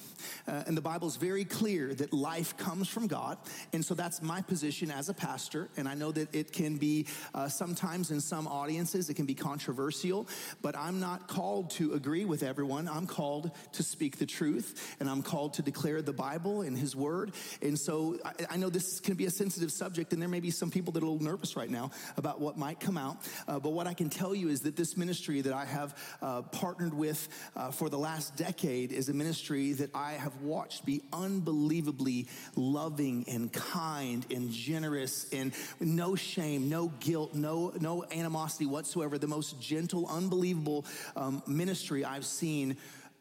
Uh, 0.47 0.63
and 0.67 0.75
the 0.75 0.81
Bible 0.81 1.07
is 1.07 1.15
very 1.15 1.45
clear 1.45 1.93
that 1.93 2.13
life 2.13 2.55
comes 2.57 2.87
from 2.87 3.07
God. 3.07 3.37
And 3.73 3.83
so 3.83 3.93
that's 3.93 4.21
my 4.21 4.41
position 4.41 4.91
as 4.91 5.09
a 5.09 5.13
pastor. 5.13 5.69
And 5.77 5.87
I 5.87 5.93
know 5.93 6.11
that 6.11 6.33
it 6.33 6.51
can 6.51 6.77
be 6.77 7.07
uh, 7.33 7.49
sometimes 7.49 8.11
in 8.11 8.21
some 8.21 8.47
audiences, 8.47 9.09
it 9.09 9.15
can 9.15 9.25
be 9.25 9.35
controversial, 9.35 10.27
but 10.61 10.75
I'm 10.75 10.99
not 10.99 11.27
called 11.27 11.71
to 11.71 11.93
agree 11.93 12.25
with 12.25 12.43
everyone. 12.43 12.87
I'm 12.87 13.07
called 13.07 13.51
to 13.73 13.83
speak 13.83 14.17
the 14.17 14.25
truth 14.25 14.95
and 14.99 15.09
I'm 15.09 15.21
called 15.21 15.53
to 15.55 15.61
declare 15.61 16.01
the 16.01 16.13
Bible 16.13 16.61
and 16.61 16.77
His 16.77 16.95
Word. 16.95 17.33
And 17.61 17.77
so 17.77 18.17
I, 18.23 18.31
I 18.51 18.57
know 18.57 18.69
this 18.69 18.99
can 18.99 19.15
be 19.15 19.25
a 19.25 19.31
sensitive 19.31 19.71
subject, 19.71 20.13
and 20.13 20.21
there 20.21 20.29
may 20.29 20.39
be 20.39 20.51
some 20.51 20.71
people 20.71 20.93
that 20.93 21.03
are 21.03 21.05
a 21.05 21.09
little 21.09 21.25
nervous 21.25 21.55
right 21.55 21.69
now 21.69 21.91
about 22.17 22.39
what 22.39 22.57
might 22.57 22.79
come 22.79 22.97
out. 22.97 23.17
Uh, 23.47 23.59
but 23.59 23.71
what 23.71 23.87
I 23.87 23.93
can 23.93 24.09
tell 24.09 24.33
you 24.33 24.49
is 24.49 24.61
that 24.61 24.75
this 24.75 24.97
ministry 24.97 25.41
that 25.41 25.53
I 25.53 25.65
have 25.65 25.95
uh, 26.21 26.41
partnered 26.43 26.93
with 26.93 27.27
uh, 27.55 27.71
for 27.71 27.89
the 27.89 27.97
last 27.97 28.28
decade 28.31 28.91
is 28.91 29.09
a 29.09 29.13
ministry 29.13 29.73
that 29.73 29.89
I 29.93 30.13
have 30.13 30.41
watched 30.41 30.85
be 30.85 31.01
unbelievably 31.11 32.27
loving 32.55 33.25
and 33.27 33.51
kind 33.51 34.25
and 34.31 34.51
generous 34.51 35.27
and 35.31 35.53
no 35.79 36.15
shame, 36.15 36.69
no 36.69 36.91
guilt, 36.99 37.33
no, 37.33 37.73
no 37.79 38.05
animosity 38.11 38.65
whatsoever. 38.65 39.17
The 39.17 39.27
most 39.27 39.61
gentle, 39.61 40.07
unbelievable 40.07 40.85
um, 41.15 41.43
ministry 41.47 42.05
I've 42.05 42.25
seen 42.25 42.77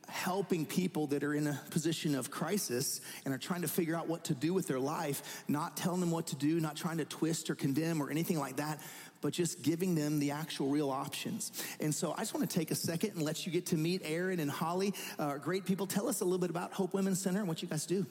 helping 0.08 0.64
people 0.64 1.06
that 1.08 1.22
are 1.22 1.34
in 1.34 1.46
a 1.46 1.60
position 1.70 2.14
of 2.14 2.30
crisis 2.30 3.00
and 3.24 3.34
are 3.34 3.38
trying 3.38 3.62
to 3.62 3.68
figure 3.68 3.94
out 3.94 4.08
what 4.08 4.24
to 4.24 4.34
do 4.34 4.54
with 4.54 4.66
their 4.66 4.80
life, 4.80 5.44
not 5.48 5.76
telling 5.76 6.00
them 6.00 6.10
what 6.10 6.28
to 6.28 6.36
do, 6.36 6.60
not 6.60 6.76
trying 6.76 6.98
to 6.98 7.04
twist 7.04 7.50
or 7.50 7.54
condemn 7.54 8.02
or 8.02 8.10
anything 8.10 8.38
like 8.38 8.56
that, 8.56 8.80
but 9.20 9.32
just 9.32 9.62
giving 9.62 9.94
them 9.94 10.18
the 10.18 10.30
actual 10.30 10.68
real 10.68 10.90
options. 10.90 11.52
And 11.80 11.94
so 11.94 12.14
I 12.16 12.20
just 12.20 12.34
want 12.34 12.48
to 12.48 12.58
take 12.58 12.70
a 12.70 12.74
second 12.74 13.10
and 13.14 13.22
let 13.22 13.46
you 13.46 13.52
get 13.52 13.66
to 13.66 13.76
meet 13.76 14.02
Aaron 14.04 14.40
and 14.40 14.50
Holly, 14.50 14.94
uh, 15.18 15.36
great 15.38 15.64
people. 15.64 15.86
Tell 15.86 16.08
us 16.08 16.20
a 16.20 16.24
little 16.24 16.38
bit 16.38 16.50
about 16.50 16.72
Hope 16.72 16.94
Women's 16.94 17.20
Center 17.20 17.40
and 17.40 17.48
what 17.48 17.62
you 17.62 17.68
guys 17.68 17.86
do. 17.86 18.06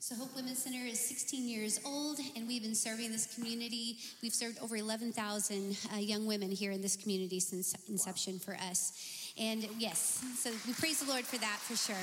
So, 0.00 0.14
Hope 0.14 0.36
Women's 0.36 0.62
Center 0.62 0.84
is 0.86 1.00
16 1.00 1.48
years 1.48 1.80
old, 1.84 2.20
and 2.36 2.46
we've 2.46 2.62
been 2.62 2.76
serving 2.76 3.10
this 3.10 3.34
community. 3.34 3.98
We've 4.22 4.32
served 4.32 4.60
over 4.60 4.76
11,000 4.76 5.76
uh, 5.92 5.96
young 5.96 6.24
women 6.24 6.52
here 6.52 6.70
in 6.70 6.80
this 6.80 6.94
community 6.94 7.40
since 7.40 7.74
inception 7.88 8.34
wow. 8.34 8.38
for 8.44 8.54
us. 8.70 9.32
And 9.36 9.66
yes, 9.76 10.22
so 10.38 10.50
we 10.68 10.72
praise 10.74 11.00
the 11.00 11.10
Lord 11.10 11.24
for 11.24 11.38
that 11.38 11.58
for 11.58 11.76
sure. 11.76 11.96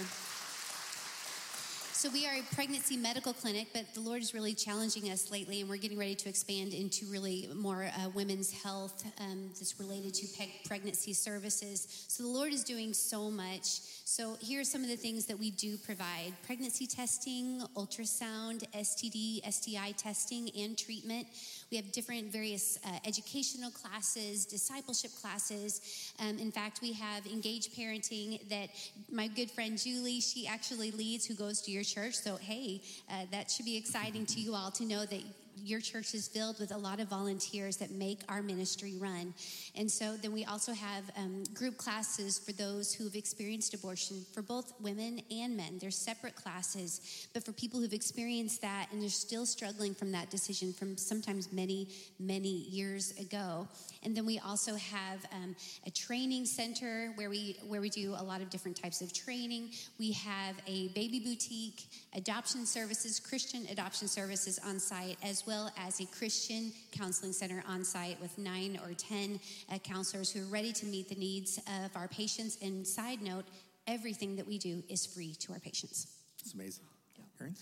So, 1.98 2.10
we 2.10 2.28
are 2.28 2.34
a 2.34 2.44
pregnancy 2.54 2.98
medical 2.98 3.32
clinic, 3.32 3.68
but 3.74 3.86
the 3.94 4.02
Lord 4.02 4.22
is 4.22 4.34
really 4.34 4.54
challenging 4.54 5.10
us 5.12 5.32
lately, 5.32 5.62
and 5.62 5.70
we're 5.70 5.78
getting 5.78 5.98
ready 5.98 6.14
to 6.14 6.28
expand 6.28 6.74
into 6.74 7.06
really 7.06 7.48
more 7.56 7.86
uh, 7.86 8.10
women's 8.14 8.52
health 8.52 9.06
um, 9.22 9.50
that's 9.58 9.80
related 9.80 10.14
to 10.16 10.28
pe- 10.38 10.50
pregnancy 10.66 11.14
services. 11.14 12.06
So, 12.10 12.24
the 12.24 12.30
Lord 12.30 12.52
is 12.52 12.66
doing 12.66 12.94
so 12.94 13.32
much. 13.32 13.80
So, 14.04 14.36
here 14.42 14.60
are 14.60 14.66
some 14.66 14.84
of 14.84 14.90
the 14.90 14.98
things 14.98 15.26
that 15.28 15.40
we 15.40 15.52
do 15.52 15.78
provide 15.78 16.34
pregnancy 16.46 16.86
testing, 16.86 17.62
ultrasound, 17.78 18.70
STD, 18.74 19.50
STI 19.50 19.94
testing, 19.94 20.52
and 20.58 20.78
treatment. 20.78 21.28
We 21.72 21.78
have 21.78 21.92
different 21.92 22.32
various 22.32 22.78
uh, 22.86 22.90
educational 23.06 23.72
classes, 23.72 24.46
discipleship 24.46 25.12
classes. 25.22 26.14
Um, 26.20 26.38
in 26.38 26.52
fact, 26.52 26.80
we 26.82 26.94
have 26.94 27.26
engaged 27.26 27.76
parenting 27.76 28.48
that 28.50 28.70
my 29.12 29.28
good 29.28 29.50
friend 29.52 29.78
Julie, 29.78 30.22
she 30.22 30.48
actually 30.48 30.92
leads, 30.92 31.26
who 31.26 31.34
goes 31.34 31.62
to 31.64 31.72
your 31.72 31.84
church. 31.84 32.16
So, 32.16 32.38
hey, 32.38 32.82
uh, 33.10 33.26
that 33.32 33.50
should 33.50 33.66
be 33.66 33.78
exciting 33.78 34.26
to 34.28 34.40
you 34.40 34.54
all 34.54 34.72
to 34.72 34.86
know 34.86 35.06
that 35.06 35.22
your 35.64 35.80
church 35.80 36.14
is 36.14 36.28
filled 36.28 36.60
with 36.60 36.72
a 36.72 36.78
lot 36.78 37.00
of 37.00 37.08
volunteers 37.08 37.78
that 37.78 37.92
make 37.92 38.20
our 38.30 38.42
ministry 38.42 38.96
run. 38.98 39.34
And 39.76 39.90
so 39.90 40.16
then 40.18 40.34
we 40.34 40.46
also 40.46 40.74
have 40.74 41.04
um, 41.18 41.44
group 41.54 41.78
classes 41.78 42.40
for 42.40 42.52
those 42.52 42.94
who've 42.94 43.16
experienced 43.16 43.74
abortion 43.74 44.26
for 44.34 44.42
both 44.42 44.74
women 44.82 45.22
and 45.32 45.56
men. 45.56 45.78
They're 45.80 45.92
separate 45.92 46.36
classes, 46.36 47.28
but 47.34 47.44
for 47.44 47.52
people 47.52 47.80
who've 47.80 47.94
experienced 47.94 48.62
that 48.62 48.88
and 48.92 49.02
they're 49.02 49.10
still 49.10 49.46
struggling 49.46 49.94
from 49.94 50.12
that 50.12 50.30
decision 50.30 50.74
from 50.74 50.98
sometimes 50.98 51.52
many, 51.52 51.88
many 52.20 52.50
years 52.70 53.18
ago. 53.20 53.68
And 54.04 54.16
then 54.16 54.26
we 54.26 54.40
also 54.40 54.76
have 54.76 55.26
um, 55.34 55.56
a 55.86 55.92
training 55.92 56.46
center 56.46 57.12
where 57.16 57.30
we 57.30 57.58
where 57.68 57.82
we 57.82 57.90
do 57.90 58.14
a 58.18 58.24
lot 58.24 58.42
of 58.42 58.50
different 58.50 58.78
types 58.82 59.02
of 59.02 59.14
training. 59.14 59.70
We 60.00 60.12
have 60.12 60.56
a 60.68 60.90
baby 60.90 61.20
boutique, 61.20 61.84
adoption 62.16 62.66
services, 62.66 63.20
Christian 63.20 63.66
adoption 63.72 64.08
services 64.08 64.60
on 64.66 64.80
site, 64.80 65.18
as 65.24 65.45
well 65.46 65.72
as 65.78 66.00
a 66.00 66.06
Christian 66.06 66.72
counseling 66.92 67.34
center 67.34 67.64
on 67.68 67.84
site 67.84 68.20
with 68.22 68.38
nine 68.38 68.80
or 68.84 68.94
10 68.94 69.40
uh, 69.72 69.78
counselors 69.80 70.32
who 70.32 70.42
are 70.42 70.52
ready 70.52 70.72
to 70.74 70.86
meet 70.86 71.10
the 71.10 71.16
needs 71.16 71.60
of 71.84 71.96
our 71.96 72.08
patients. 72.08 72.58
And 72.62 72.86
side 72.86 73.22
note, 73.22 73.46
everything 73.88 74.36
that 74.36 74.48
we 74.48 74.58
do 74.58 74.84
is 74.90 75.06
free 75.06 75.36
to 75.36 75.54
our 75.54 75.60
patients. 75.60 76.08
It's 76.40 76.54
amazing. 76.54 76.86
Yeah. 77.18 77.24
Aaron? 77.42 77.56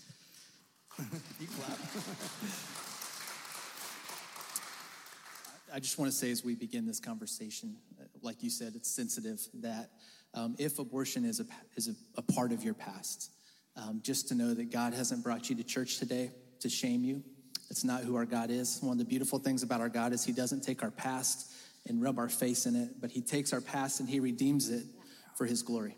you 1.40 1.46
clap. 1.46 1.78
I 5.74 5.80
just 5.80 5.98
want 5.98 6.10
to 6.10 6.16
say 6.16 6.30
as 6.30 6.44
we 6.44 6.54
begin 6.54 6.86
this 6.86 7.00
conversation, 7.00 7.74
uh, 8.00 8.04
like 8.22 8.42
you 8.42 8.50
said, 8.50 8.74
it's 8.76 8.88
sensitive 8.88 9.40
that 9.54 9.90
um, 10.32 10.54
if 10.58 10.78
abortion 10.78 11.24
is 11.24 11.40
a, 11.40 11.46
is 11.76 11.88
a, 11.88 11.94
a 12.16 12.22
part 12.22 12.52
of 12.52 12.62
your 12.62 12.74
past, 12.74 13.32
um, 13.76 14.00
just 14.02 14.28
to 14.28 14.34
know 14.34 14.54
that 14.54 14.70
God 14.70 14.94
hasn't 14.94 15.24
brought 15.24 15.50
you 15.50 15.56
to 15.56 15.64
church 15.64 15.98
today 15.98 16.30
to 16.60 16.68
shame 16.68 17.02
you, 17.02 17.24
it's 17.70 17.84
not 17.84 18.02
who 18.02 18.14
our 18.16 18.24
God 18.24 18.50
is. 18.50 18.78
One 18.80 18.92
of 18.92 18.98
the 18.98 19.04
beautiful 19.04 19.38
things 19.38 19.62
about 19.62 19.80
our 19.80 19.88
God 19.88 20.12
is 20.12 20.24
He 20.24 20.32
doesn't 20.32 20.62
take 20.62 20.82
our 20.82 20.90
past 20.90 21.52
and 21.86 22.02
rub 22.02 22.18
our 22.18 22.28
face 22.28 22.66
in 22.66 22.76
it, 22.76 23.00
but 23.00 23.10
He 23.10 23.20
takes 23.20 23.52
our 23.52 23.60
past 23.60 24.00
and 24.00 24.08
He 24.08 24.20
redeems 24.20 24.70
it 24.70 24.84
for 25.36 25.46
His 25.46 25.62
glory. 25.62 25.96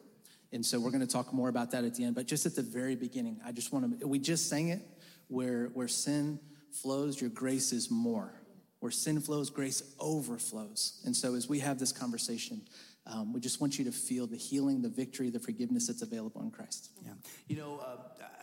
And 0.52 0.64
so 0.64 0.80
we're 0.80 0.90
going 0.90 1.06
to 1.06 1.12
talk 1.12 1.32
more 1.32 1.49
about 1.49 1.73
that 1.73 1.85
at 1.85 1.94
the 1.94 2.04
end. 2.04 2.14
But 2.14 2.26
just 2.26 2.46
at 2.46 2.54
the 2.54 2.62
very 2.62 2.96
beginning, 2.96 3.40
I 3.44 3.52
just 3.52 3.73
want 3.73 4.00
to, 4.00 4.06
we 4.06 4.18
just 4.18 4.49
sang 4.49 4.68
it 4.68 4.80
where, 5.28 5.66
where 5.75 5.88
sin 5.88 6.38
flows, 6.73 7.20
your 7.20 7.30
grace 7.30 7.73
is 7.73 7.90
more. 7.90 8.32
Where 8.80 8.92
sin 8.92 9.20
flows, 9.20 9.50
grace 9.50 9.82
overflows. 9.99 11.00
And 11.04 11.16
so 11.16 11.35
as 11.35 11.49
we 11.49 11.61
have 11.61 11.78
this 11.78 11.92
conversation, 11.92 12.61
um, 13.06 13.32
we 13.32 13.40
just 13.40 13.61
want 13.61 13.78
you 13.78 13.85
to 13.85 13.92
feel 13.92 14.26
the 14.26 14.37
healing, 14.37 14.82
the 14.82 14.88
victory, 14.88 15.30
the 15.30 15.40
forgiveness 15.40 15.87
that's 15.87 16.02
available 16.02 16.42
in 16.42 16.50
Christ. 16.50 16.90
Yeah. 17.04 17.12
You 17.49 17.56
know, 17.56 17.78
uh, 17.78 17.96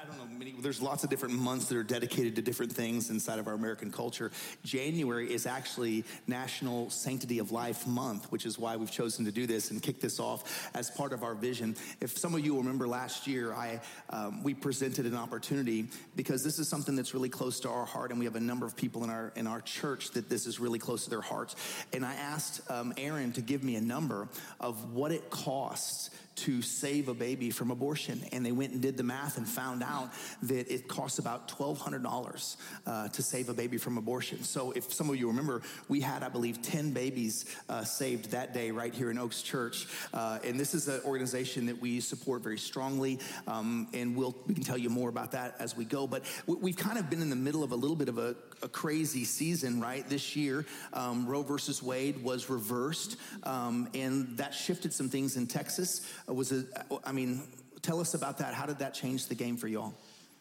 I 0.04 0.06
don't 0.06 0.18
know, 0.18 0.38
many, 0.38 0.54
there's 0.60 0.82
lots 0.82 1.06
of 1.06 1.10
different 1.10 1.36
months 1.36 1.68
that 1.68 1.78
are 1.78 1.84
dedicated 1.84 2.36
to 2.36 2.42
different 2.42 2.74
things 2.74 3.10
inside 3.10 3.40
of 3.40 3.48
our 3.48 3.54
American 3.54 3.90
culture. 3.90 4.32
January 4.66 5.32
is 5.34 5.46
actually 5.46 6.04
National 6.28 6.90
Sanctity 6.90 7.40
of 7.40 7.54
Life 7.54 7.88
Month, 7.88 8.30
which 8.30 8.46
is 8.46 8.60
why 8.60 8.76
we've 8.76 8.92
chosen 8.92 9.24
to 9.24 9.32
do 9.32 9.48
this 9.48 9.72
and 9.72 9.82
kick 9.82 10.02
this 10.02 10.20
off 10.20 10.70
as 10.76 10.92
part 10.92 11.14
of 11.14 11.24
our 11.24 11.36
vision. 11.36 11.78
If 12.02 12.18
some 12.18 12.36
of 12.36 12.44
you 12.44 12.58
remember 12.58 12.86
last 12.86 13.28
year, 13.28 13.54
I, 13.54 13.80
um, 14.10 14.44
we 14.44 14.54
presented 14.54 15.06
an 15.06 15.16
opportunity 15.16 15.88
because 16.18 16.44
this 16.44 16.60
is 16.60 16.68
something 16.68 16.98
that's 16.98 17.14
really 17.14 17.30
close 17.30 17.62
to 17.62 17.70
our 17.70 17.86
heart, 17.86 18.10
and 18.12 18.20
we 18.20 18.26
have 18.26 18.36
a 18.36 18.42
number 18.42 18.66
of 18.66 18.76
people 18.76 19.06
in 19.06 19.10
our, 19.10 19.32
in 19.38 19.48
our 19.48 19.62
church 19.62 20.12
that 20.12 20.30
this 20.30 20.48
is 20.48 20.60
really 20.60 20.80
close 20.80 21.06
to 21.06 21.12
their 21.12 21.22
hearts. 21.22 21.56
And 21.94 22.04
I 22.04 22.14
asked 22.16 22.60
um, 22.70 22.94
Aaron 22.98 23.32
to 23.34 23.42
give 23.42 23.64
me 23.64 23.78
a 23.78 23.82
number 23.82 24.28
of 24.60 24.94
what 24.94 25.14
it 25.14 25.30
costs 25.30 26.10
to 26.36 26.62
save 26.62 27.08
a 27.08 27.14
baby 27.14 27.50
from 27.50 27.72
abortion. 27.72 28.24
And 28.32 28.46
they 28.46 28.52
went 28.52 28.74
and 28.74 28.82
did 28.82 28.98
the 28.98 29.04
math 29.04 29.38
and 29.38 29.48
found 29.48 29.84
out 29.84 30.12
that 30.44 30.74
it 30.74 30.88
costs 30.88 31.20
about 31.20 31.48
$1,200 31.48 32.58
uh, 32.86 33.08
to 33.10 33.24
save 33.24 33.50
a 33.50 33.54
baby 33.54 33.78
from 33.78 33.98
abortion. 33.98 34.44
So 34.44 34.72
if 34.72 34.92
some 34.92 35.10
of 35.10 35.16
you 35.16 35.28
remember, 35.28 35.62
we 35.88 36.02
had, 36.02 36.24
I 36.24 36.30
believe, 36.30 36.62
10 36.62 36.92
babies 36.92 37.46
uh, 37.70 37.84
saved 37.84 38.32
that 38.32 38.54
day 38.54 38.72
right 38.72 38.94
here 38.94 39.12
in 39.12 39.18
Oaks 39.18 39.42
Church. 39.42 39.88
Uh, 40.14 40.40
and 40.44 40.60
this 40.60 40.74
is 40.74 40.88
an 40.88 41.02
organization 41.06 41.66
that 41.68 41.82
we 41.82 42.00
support 42.00 42.42
very 42.42 42.58
strongly. 42.58 43.20
Um, 43.48 43.88
and 43.94 44.16
we'll, 44.16 44.36
we 44.48 44.54
can 44.54 44.64
tell 44.64 44.78
you 44.78 44.90
more 44.90 45.10
about 45.10 45.32
that 45.32 45.56
as 45.60 45.78
we 45.78 45.86
go. 45.86 46.08
But 46.08 46.24
we've 46.48 46.78
kind 46.78 46.98
of 46.98 47.10
been 47.10 47.22
in 47.22 47.30
the 47.30 47.36
middle 47.36 47.64
of 47.64 47.72
a 47.72 47.76
little 47.76 47.96
bit 47.96 48.10
of 48.10 48.18
a, 48.18 48.36
a 48.64 48.70
crazy 48.70 49.26
season, 49.26 49.80
right? 49.82 50.08
This 50.08 50.36
year, 50.36 50.66
um, 50.94 51.28
Roe 51.28 51.44
versus 51.44 51.84
Wade 51.84 52.24
was 52.24 52.50
reversed. 52.50 53.18
Um, 53.44 53.90
and 53.94 54.38
that 54.38 54.54
shifted 54.54 54.94
some 54.94 55.10
things 55.10 55.36
in 55.38 55.48
Texas. 55.48 56.10
Uh, 56.28 56.34
was 56.34 56.52
it, 56.52 56.68
I 57.04 57.12
mean, 57.12 57.44
tell 57.82 58.00
us 58.00 58.14
about 58.14 58.38
that. 58.40 58.54
How 58.54 58.66
did 58.66 58.80
that 58.80 58.94
change 58.94 59.28
the 59.28 59.36
game 59.36 59.58
for 59.58 59.68
y'all? 59.68 59.94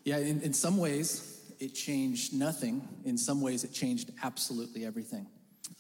Yeah, 0.05 0.19
in, 0.19 0.41
in 0.43 0.53
some 0.53 0.79
ways, 0.79 1.41
it 1.59 1.75
changed 1.75 2.33
nothing. 2.33 2.89
In 3.05 3.19
some 3.19 3.41
ways, 3.41 3.65
it 3.65 3.73
changed 3.73 4.11
absolutely 4.23 4.87
everything. 4.87 5.27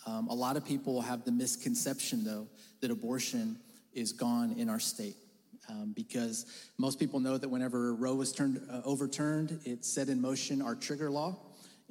Um, 0.06 0.28
a 0.28 0.34
lot 0.34 0.56
of 0.56 0.64
people 0.64 1.00
have 1.00 1.25
the 1.25 1.32
misconception, 1.32 2.25
though, 2.25 2.49
that 2.80 2.90
abortion 2.90 3.58
is 3.92 4.12
gone 4.12 4.54
in 4.58 4.68
our 4.68 4.80
state. 4.80 5.16
Um, 5.68 5.92
because 5.94 6.46
most 6.76 6.99
people 6.99 7.20
know 7.20 7.38
that 7.38 7.49
whenever 7.49 7.94
Roe 7.94 8.16
was 8.16 8.32
turned, 8.32 8.61
uh, 8.68 8.80
overturned, 8.84 9.61
it 9.64 9.84
set 9.84 10.08
in 10.08 10.20
motion 10.20 10.61
our 10.61 10.75
trigger 10.75 11.08
law. 11.08 11.38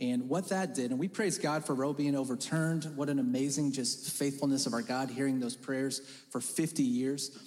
And 0.01 0.27
what 0.27 0.49
that 0.49 0.73
did, 0.73 0.89
and 0.89 0.99
we 0.99 1.07
praise 1.07 1.37
God 1.37 1.63
for 1.63 1.75
Roe 1.75 1.93
being 1.93 2.15
overturned. 2.15 2.85
What 2.95 3.07
an 3.07 3.19
amazing 3.19 3.71
just 3.71 4.09
faithfulness 4.17 4.65
of 4.65 4.73
our 4.73 4.81
God, 4.81 5.11
hearing 5.11 5.39
those 5.39 5.55
prayers 5.55 6.01
for 6.31 6.41
50 6.41 6.81
years. 6.81 7.37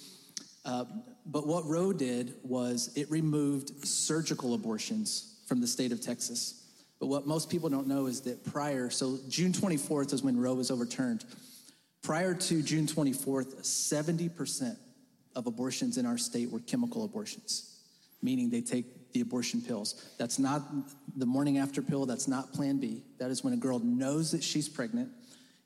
Uh, 0.63 0.85
but 1.25 1.45
what 1.45 1.65
Roe 1.65 1.91
did 1.91 2.35
was 2.43 2.91
it 2.95 3.11
removed 3.11 3.85
surgical 3.85 4.53
abortions 4.53 5.35
from 5.47 5.59
the 5.59 5.67
state 5.67 5.91
of 5.91 5.99
Texas. 5.99 6.63
But 6.99 7.07
what 7.07 7.27
most 7.27 7.49
people 7.49 7.67
don't 7.67 7.87
know 7.87 8.05
is 8.05 8.21
that 8.21 8.45
prior, 8.45 8.89
so 8.89 9.17
June 9.27 9.51
24th 9.51 10.13
is 10.13 10.23
when 10.23 10.39
Roe 10.39 10.53
was 10.53 10.71
overturned. 10.71 11.25
prior 12.01 12.33
to 12.33 12.61
June 12.61 12.85
24th, 12.87 13.61
70% 13.63 14.77
of 15.35 15.47
abortions 15.47 15.97
in 15.97 16.05
our 16.05 16.17
state 16.17 16.49
were 16.49 16.59
chemical 16.59 17.03
abortions, 17.03 17.81
meaning 18.21 18.49
they 18.49 18.61
take 18.61 18.85
the 19.15 19.21
abortion 19.21 19.61
pills. 19.61 19.95
That's 20.17 20.37
not 20.37 20.61
the 21.15 21.25
morning 21.25 21.57
after 21.57 21.81
pill, 21.81 22.05
that's 22.05 22.27
not 22.27 22.51
plan 22.51 22.77
B. 22.77 23.01
That 23.17 23.31
is 23.31 23.43
when 23.45 23.53
a 23.53 23.57
girl 23.57 23.79
knows 23.79 24.31
that 24.31 24.43
she's 24.43 24.67
pregnant 24.67 25.09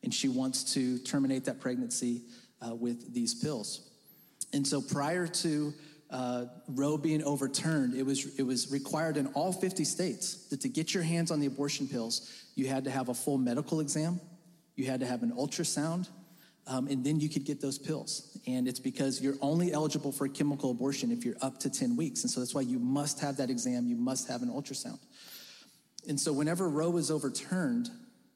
and 0.04 0.14
she 0.14 0.30
wants 0.30 0.76
to 0.76 1.00
terminate 1.00 1.46
that 1.46 1.60
pregnancy 1.60 2.22
uh, 2.62 2.76
with 2.76 3.12
these 3.12 3.34
pills. 3.34 3.90
And 4.54 4.66
so 4.66 4.82
prior 4.82 5.26
to 5.26 5.74
uh, 6.12 6.46
Roe 6.68 6.98
being 6.98 7.24
overturned, 7.24 7.96
it 7.96 8.06
was, 8.06 8.38
it 8.38 8.44
was 8.44 8.72
required 8.72 9.18
in 9.18 9.26
all 9.28 9.52
50 9.52 9.84
states 9.84 10.48
that 10.50 10.62
to 10.62 10.70
get 10.70 10.94
your 10.94 11.04
hands 11.04 11.32
on 11.32 11.40
the 11.40 11.48
abortion 11.48 11.88
pills, 11.88 12.46
you 12.54 12.68
had 12.68 12.84
to 12.84 12.92
have 12.92 13.10
a 13.10 13.16
full 13.16 13.40
medical 13.40 13.80
exam, 13.80 14.22
you 14.76 14.86
had 14.86 15.00
to 15.00 15.08
have 15.08 15.24
an 15.24 15.32
ultrasound, 15.32 16.08
um, 16.70 16.88
and 16.88 17.04
then 17.04 17.20
you 17.20 17.30
could 17.30 17.46
get 17.46 17.60
those 17.60 17.80
pills. 17.80 18.38
And 18.48 18.68
it's 18.68 18.80
because 18.80 19.20
you're 19.22 19.38
only 19.42 19.74
eligible 19.74 20.12
for 20.12 20.26
a 20.26 20.30
chemical 20.30 20.70
abortion 20.70 21.12
if 21.12 21.26
you're 21.26 21.38
up 21.42 21.60
to 21.62 21.70
10 21.70 21.96
weeks. 21.96 22.22
And 22.22 22.30
so 22.30 22.40
that's 22.40 22.54
why 22.54 22.62
you 22.62 22.78
must 22.78 23.20
have 23.22 23.38
that 23.38 23.50
exam, 23.50 23.88
you 23.88 23.96
must 23.96 24.28
have 24.28 24.44
an 24.44 24.50
ultrasound. 24.50 25.00
And 26.08 26.20
so 26.20 26.32
whenever 26.32 26.70
Roe 26.70 26.92
was 26.92 27.10
overturned, 27.10 27.90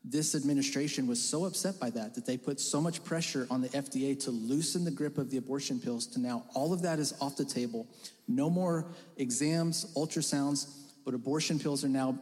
this 0.03 0.35
administration 0.35 1.07
was 1.07 1.21
so 1.21 1.45
upset 1.45 1.79
by 1.79 1.89
that 1.91 2.15
that 2.15 2.25
they 2.25 2.35
put 2.35 2.59
so 2.59 2.81
much 2.81 3.03
pressure 3.05 3.47
on 3.49 3.61
the 3.61 3.69
FDA 3.69 4.21
to 4.25 4.31
loosen 4.31 4.83
the 4.83 4.91
grip 4.91 5.17
of 5.17 5.29
the 5.29 5.37
abortion 5.37 5.79
pills 5.79 6.07
to 6.07 6.19
now 6.19 6.43
all 6.53 6.73
of 6.73 6.81
that 6.81 6.99
is 6.99 7.13
off 7.21 7.37
the 7.37 7.45
table. 7.45 7.87
No 8.27 8.49
more 8.49 8.87
exams, 9.15 9.93
ultrasounds, 9.95 10.67
but 11.05 11.13
abortion 11.13 11.57
pills 11.59 11.85
are 11.85 11.89
now 11.89 12.19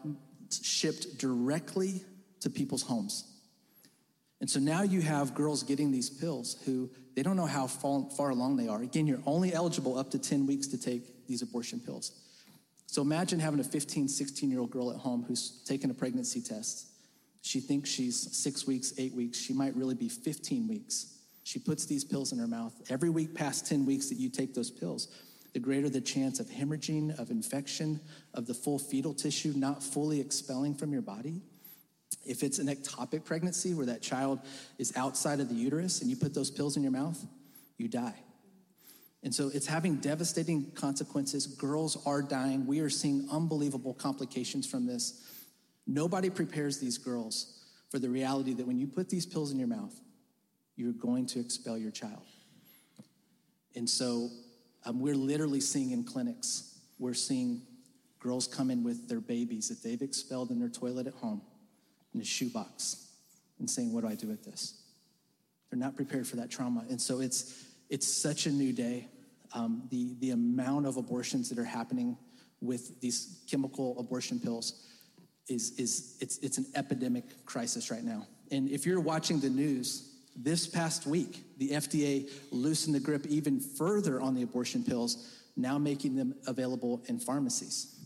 shipped 0.62 1.18
directly 1.18 2.04
to 2.42 2.50
people's 2.50 2.84
homes. 2.84 3.31
And 4.42 4.50
so 4.50 4.60
now 4.60 4.82
you 4.82 5.02
have 5.02 5.36
girls 5.36 5.62
getting 5.62 5.92
these 5.92 6.10
pills 6.10 6.58
who 6.66 6.90
they 7.16 7.22
don't 7.22 7.38
know 7.38 7.46
how 7.46 7.68
far, 7.68 8.30
along 8.30 8.58
they 8.58 8.68
are. 8.68 8.82
Again, 8.82 9.06
you're 9.06 9.22
only 9.26 9.54
eligible 9.54 9.98
up 9.98 10.10
to 10.12 10.20
10 10.20 10.48
weeks 10.48 10.68
to 10.68 10.78
take 10.78 11.28
these 11.28 11.44
abortion 11.44 11.80
pills. 11.80 12.12
So 12.88 13.02
imagine 13.02 13.40
having 13.40 13.60
a 13.60 13.64
15, 13.64 14.08
16 14.08 14.50
year 14.50 14.60
old 14.60 14.72
girl 14.72 14.92
at 14.92 14.98
home 14.98 15.24
who's 15.28 15.64
taken 15.66 15.92
a 15.92 15.94
pregnancy 15.94 16.42
test. 16.42 16.88
She 17.44 17.60
thinks 17.60 17.90
she's 17.90 18.36
six 18.36 18.66
weeks, 18.68 18.94
eight 18.98 19.14
weeks. 19.14 19.38
She 19.38 19.54
might 19.54 19.76
really 19.76 19.96
be 19.96 20.10
15 20.10 20.68
weeks. 20.68 21.18
She 21.44 21.60
puts 21.60 21.86
these 21.86 22.04
pills 22.04 22.32
in 22.32 22.40
her 22.40 22.48
mouth. 22.48 22.74
Every 22.90 23.10
week 23.10 23.36
past 23.36 23.68
10 23.68 23.86
weeks 23.86 24.10
that 24.10 24.16
you 24.16 24.30
take 24.30 24.54
those 24.54 24.72
pills, 24.72 25.08
the 25.54 25.60
greater 25.60 25.90
the 25.90 26.02
chance 26.02 26.40
of 26.40 26.48
hemorrhaging, 26.48 27.18
of 27.20 27.30
infection, 27.30 28.00
of 28.34 28.48
the 28.48 28.54
full 28.54 28.80
fetal 28.80 29.14
tissue 29.14 29.54
not 29.56 29.84
fully 29.84 30.20
expelling 30.20 30.76
from 30.76 30.92
your 30.92 31.02
body. 31.02 31.42
If 32.26 32.44
it's 32.44 32.60
an 32.60 32.68
ectopic 32.68 33.26
pregnancy 33.26 33.74
where 33.74 33.88
that 33.88 34.02
child 34.02 34.40
is 34.78 34.94
outside 34.96 35.40
of 35.40 35.50
the 35.50 35.56
uterus 35.56 36.02
and 36.02 36.10
you 36.10 36.16
put 36.16 36.34
those 36.34 36.52
pills 36.52 36.78
in 36.78 36.84
your 36.84 36.92
mouth, 36.92 37.24
you 37.78 37.88
die. 37.88 38.16
And 39.24 39.34
so 39.34 39.52
it's 39.54 39.68
having 39.68 39.98
devastating 39.98 40.72
consequences. 40.72 41.46
Girls 41.48 41.98
are 42.06 42.22
dying. 42.22 42.66
We 42.66 42.80
are 42.80 42.90
seeing 42.90 43.28
unbelievable 43.32 43.94
complications 43.94 44.68
from 44.68 44.86
this. 44.86 45.22
Nobody 45.86 46.30
prepares 46.30 46.80
these 46.80 46.98
girls 46.98 47.60
for 47.90 48.00
the 48.00 48.10
reality 48.10 48.54
that 48.54 48.66
when 48.66 48.78
you 48.78 48.88
put 48.88 49.10
these 49.10 49.26
pills 49.26 49.52
in 49.52 49.60
your 49.60 49.68
mouth, 49.68 49.94
you're 50.76 50.94
going 50.94 51.26
to 51.28 51.40
expel 51.40 51.78
your 51.78 51.92
child. 51.92 52.24
And 53.76 53.90
so 53.90 54.30
um, 54.86 55.00
we're 55.00 55.16
literally 55.16 55.62
seeing 55.62 55.92
in 55.92 56.04
clinics, 56.04 56.80
we're 56.98 57.14
seeing 57.14 57.62
girls 58.20 58.48
come 58.48 58.72
in 58.72 58.84
with 58.84 59.08
their 59.08 59.20
babies 59.20 59.70
that 59.70 59.84
they've 59.84 60.02
expelled 60.02 60.52
in 60.52 60.60
their 60.60 60.70
toilet 60.70 61.08
at 61.08 61.14
home 61.14 61.42
in 62.14 62.22
a 62.22 62.26
shoebox 62.26 63.08
and 63.60 63.70
saying, 63.70 63.94
What 63.94 64.02
do 64.02 64.08
I 64.08 64.16
do 64.16 64.28
with 64.28 64.44
this? 64.44 64.82
They're 65.70 65.80
not 65.80 65.96
prepared 65.96 66.28
for 66.28 66.36
that 66.38 66.52
trauma. 66.52 66.84
And 66.90 67.02
so 67.02 67.22
it's, 67.22 67.64
it's 67.90 68.08
such 68.08 68.46
a 68.46 68.52
new 68.52 68.74
day. 68.74 69.08
Um, 69.54 69.84
the, 69.90 70.16
the 70.20 70.32
amount 70.32 70.86
of 70.86 70.98
abortions 70.98 71.50
that 71.50 71.58
are 71.58 71.66
happening 71.66 72.18
with 72.62 73.00
these 73.02 73.42
chemical 73.50 73.98
abortion 74.00 74.40
pills 74.40 74.88
is, 75.48 75.72
is 75.78 76.18
it's, 76.22 76.38
it's 76.40 76.58
an 76.58 76.66
epidemic 76.76 77.46
crisis 77.46 77.90
right 77.90 78.04
now. 78.04 78.28
And 78.52 78.70
if 78.70 78.86
you're 78.86 79.00
watching 79.00 79.40
the 79.40 79.50
news, 79.50 80.12
this 80.36 80.68
past 80.68 81.06
week, 81.06 81.44
the 81.58 81.72
FDA 81.72 82.30
loosened 82.52 82.96
the 82.96 83.00
grip 83.00 83.26
even 83.28 83.60
further 83.60 84.22
on 84.22 84.36
the 84.36 84.44
abortion 84.44 84.84
pills, 84.84 85.30
now 85.58 85.78
making 85.78 86.16
them 86.16 86.36
available 86.48 87.04
in 87.08 87.20
pharmacies. 87.20 88.01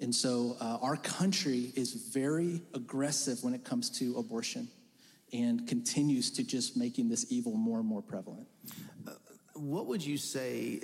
And 0.00 0.14
so 0.14 0.56
uh, 0.60 0.78
our 0.82 0.96
country 0.96 1.72
is 1.76 1.92
very 1.92 2.62
aggressive 2.74 3.42
when 3.42 3.54
it 3.54 3.64
comes 3.64 3.90
to 3.98 4.16
abortion 4.16 4.68
and 5.32 5.66
continues 5.66 6.30
to 6.32 6.44
just 6.44 6.76
making 6.76 7.08
this 7.08 7.26
evil 7.30 7.54
more 7.54 7.78
and 7.78 7.88
more 7.88 8.02
prevalent. 8.02 8.46
Uh, 9.06 9.12
what 9.54 9.86
would 9.86 10.04
you 10.04 10.16
say? 10.16 10.80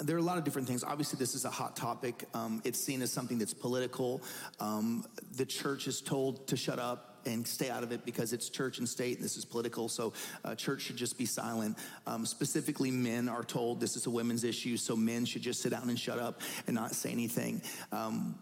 There 0.00 0.16
are 0.16 0.18
a 0.18 0.22
lot 0.22 0.38
of 0.38 0.44
different 0.44 0.66
things. 0.66 0.82
Obviously, 0.82 1.18
this 1.18 1.34
is 1.34 1.44
a 1.44 1.50
hot 1.50 1.76
topic. 1.76 2.24
Um, 2.34 2.60
it's 2.64 2.78
seen 2.78 3.02
as 3.02 3.12
something 3.12 3.38
that's 3.38 3.54
political. 3.54 4.22
Um, 4.58 5.04
the 5.36 5.46
church 5.46 5.86
is 5.86 6.00
told 6.00 6.48
to 6.48 6.56
shut 6.56 6.78
up 6.78 7.13
and 7.26 7.46
stay 7.46 7.70
out 7.70 7.82
of 7.82 7.92
it 7.92 8.04
because 8.04 8.32
it's 8.32 8.48
church 8.48 8.78
and 8.78 8.88
state 8.88 9.16
and 9.16 9.24
this 9.24 9.36
is 9.36 9.44
political. 9.44 9.88
So 9.88 10.12
uh, 10.44 10.54
church 10.54 10.82
should 10.82 10.96
just 10.96 11.18
be 11.18 11.26
silent. 11.26 11.78
Um, 12.06 12.26
specifically, 12.26 12.90
men 12.90 13.28
are 13.28 13.44
told 13.44 13.80
this 13.80 13.96
is 13.96 14.06
a 14.06 14.10
women's 14.10 14.44
issue, 14.44 14.76
so 14.76 14.96
men 14.96 15.24
should 15.24 15.42
just 15.42 15.62
sit 15.62 15.70
down 15.70 15.88
and 15.88 15.98
shut 15.98 16.18
up 16.18 16.40
and 16.66 16.74
not 16.74 16.92
say 16.92 17.10
anything. 17.10 17.62
Um, 17.92 18.38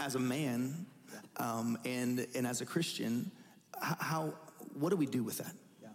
as 0.00 0.14
a 0.14 0.20
man 0.20 0.86
um, 1.38 1.78
and 1.84 2.26
and 2.34 2.46
as 2.46 2.60
a 2.60 2.66
Christian, 2.66 3.30
how 3.80 4.34
what 4.74 4.90
do 4.90 4.96
we 4.96 5.06
do 5.06 5.22
with 5.22 5.38
that? 5.38 5.52
Yeah, 5.82 5.88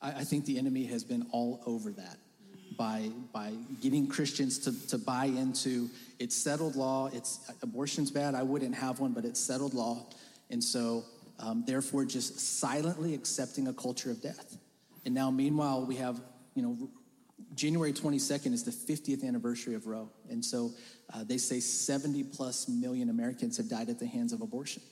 I, 0.00 0.20
I 0.20 0.24
think 0.24 0.44
the 0.44 0.58
enemy 0.58 0.84
has 0.86 1.04
been 1.04 1.26
all 1.32 1.62
over 1.66 1.92
that 1.92 2.18
by 2.76 3.10
by 3.32 3.52
getting 3.80 4.06
Christians 4.06 4.58
to, 4.60 4.88
to 4.88 4.98
buy 4.98 5.26
into 5.26 5.90
it's 6.18 6.36
settled 6.36 6.76
law. 6.76 7.08
It's 7.12 7.40
abortion's 7.62 8.10
bad. 8.10 8.34
I 8.34 8.42
wouldn't 8.42 8.74
have 8.74 9.00
one, 9.00 9.12
but 9.12 9.24
it's 9.24 9.40
settled 9.40 9.74
law, 9.74 10.06
and 10.50 10.62
so 10.62 11.04
um, 11.38 11.64
therefore 11.66 12.04
just 12.04 12.38
silently 12.38 13.14
accepting 13.14 13.68
a 13.68 13.72
culture 13.72 14.10
of 14.10 14.20
death. 14.20 14.56
And 15.04 15.14
now, 15.14 15.30
meanwhile, 15.30 15.84
we 15.86 15.96
have 15.96 16.20
you 16.54 16.62
know 16.62 16.90
January 17.54 17.92
22nd 17.92 18.52
is 18.52 18.64
the 18.64 18.70
50th 18.70 19.26
anniversary 19.26 19.74
of 19.74 19.86
Roe, 19.86 20.10
and 20.28 20.44
so 20.44 20.72
uh, 21.12 21.24
they 21.24 21.38
say 21.38 21.60
70 21.60 22.24
plus 22.24 22.68
million 22.68 23.08
Americans 23.08 23.56
have 23.56 23.68
died 23.68 23.88
at 23.88 23.98
the 23.98 24.06
hands 24.06 24.32
of 24.32 24.40
abortion. 24.40 24.82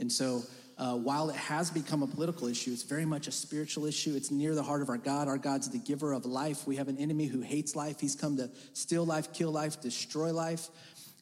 And 0.00 0.10
so, 0.10 0.42
uh, 0.78 0.94
while 0.94 1.28
it 1.28 1.34
has 1.34 1.70
become 1.70 2.04
a 2.04 2.06
political 2.06 2.46
issue, 2.46 2.70
it's 2.70 2.84
very 2.84 3.04
much 3.04 3.26
a 3.26 3.32
spiritual 3.32 3.84
issue. 3.84 4.14
It's 4.14 4.30
near 4.30 4.54
the 4.54 4.62
heart 4.62 4.80
of 4.80 4.88
our 4.88 4.96
God. 4.96 5.26
Our 5.26 5.36
God's 5.36 5.68
the 5.68 5.78
giver 5.78 6.12
of 6.12 6.24
life. 6.24 6.68
We 6.68 6.76
have 6.76 6.86
an 6.86 6.98
enemy 6.98 7.26
who 7.26 7.40
hates 7.40 7.74
life. 7.74 7.98
He's 7.98 8.14
come 8.14 8.36
to 8.36 8.48
steal 8.74 9.04
life, 9.04 9.32
kill 9.32 9.50
life, 9.50 9.80
destroy 9.80 10.32
life. 10.32 10.68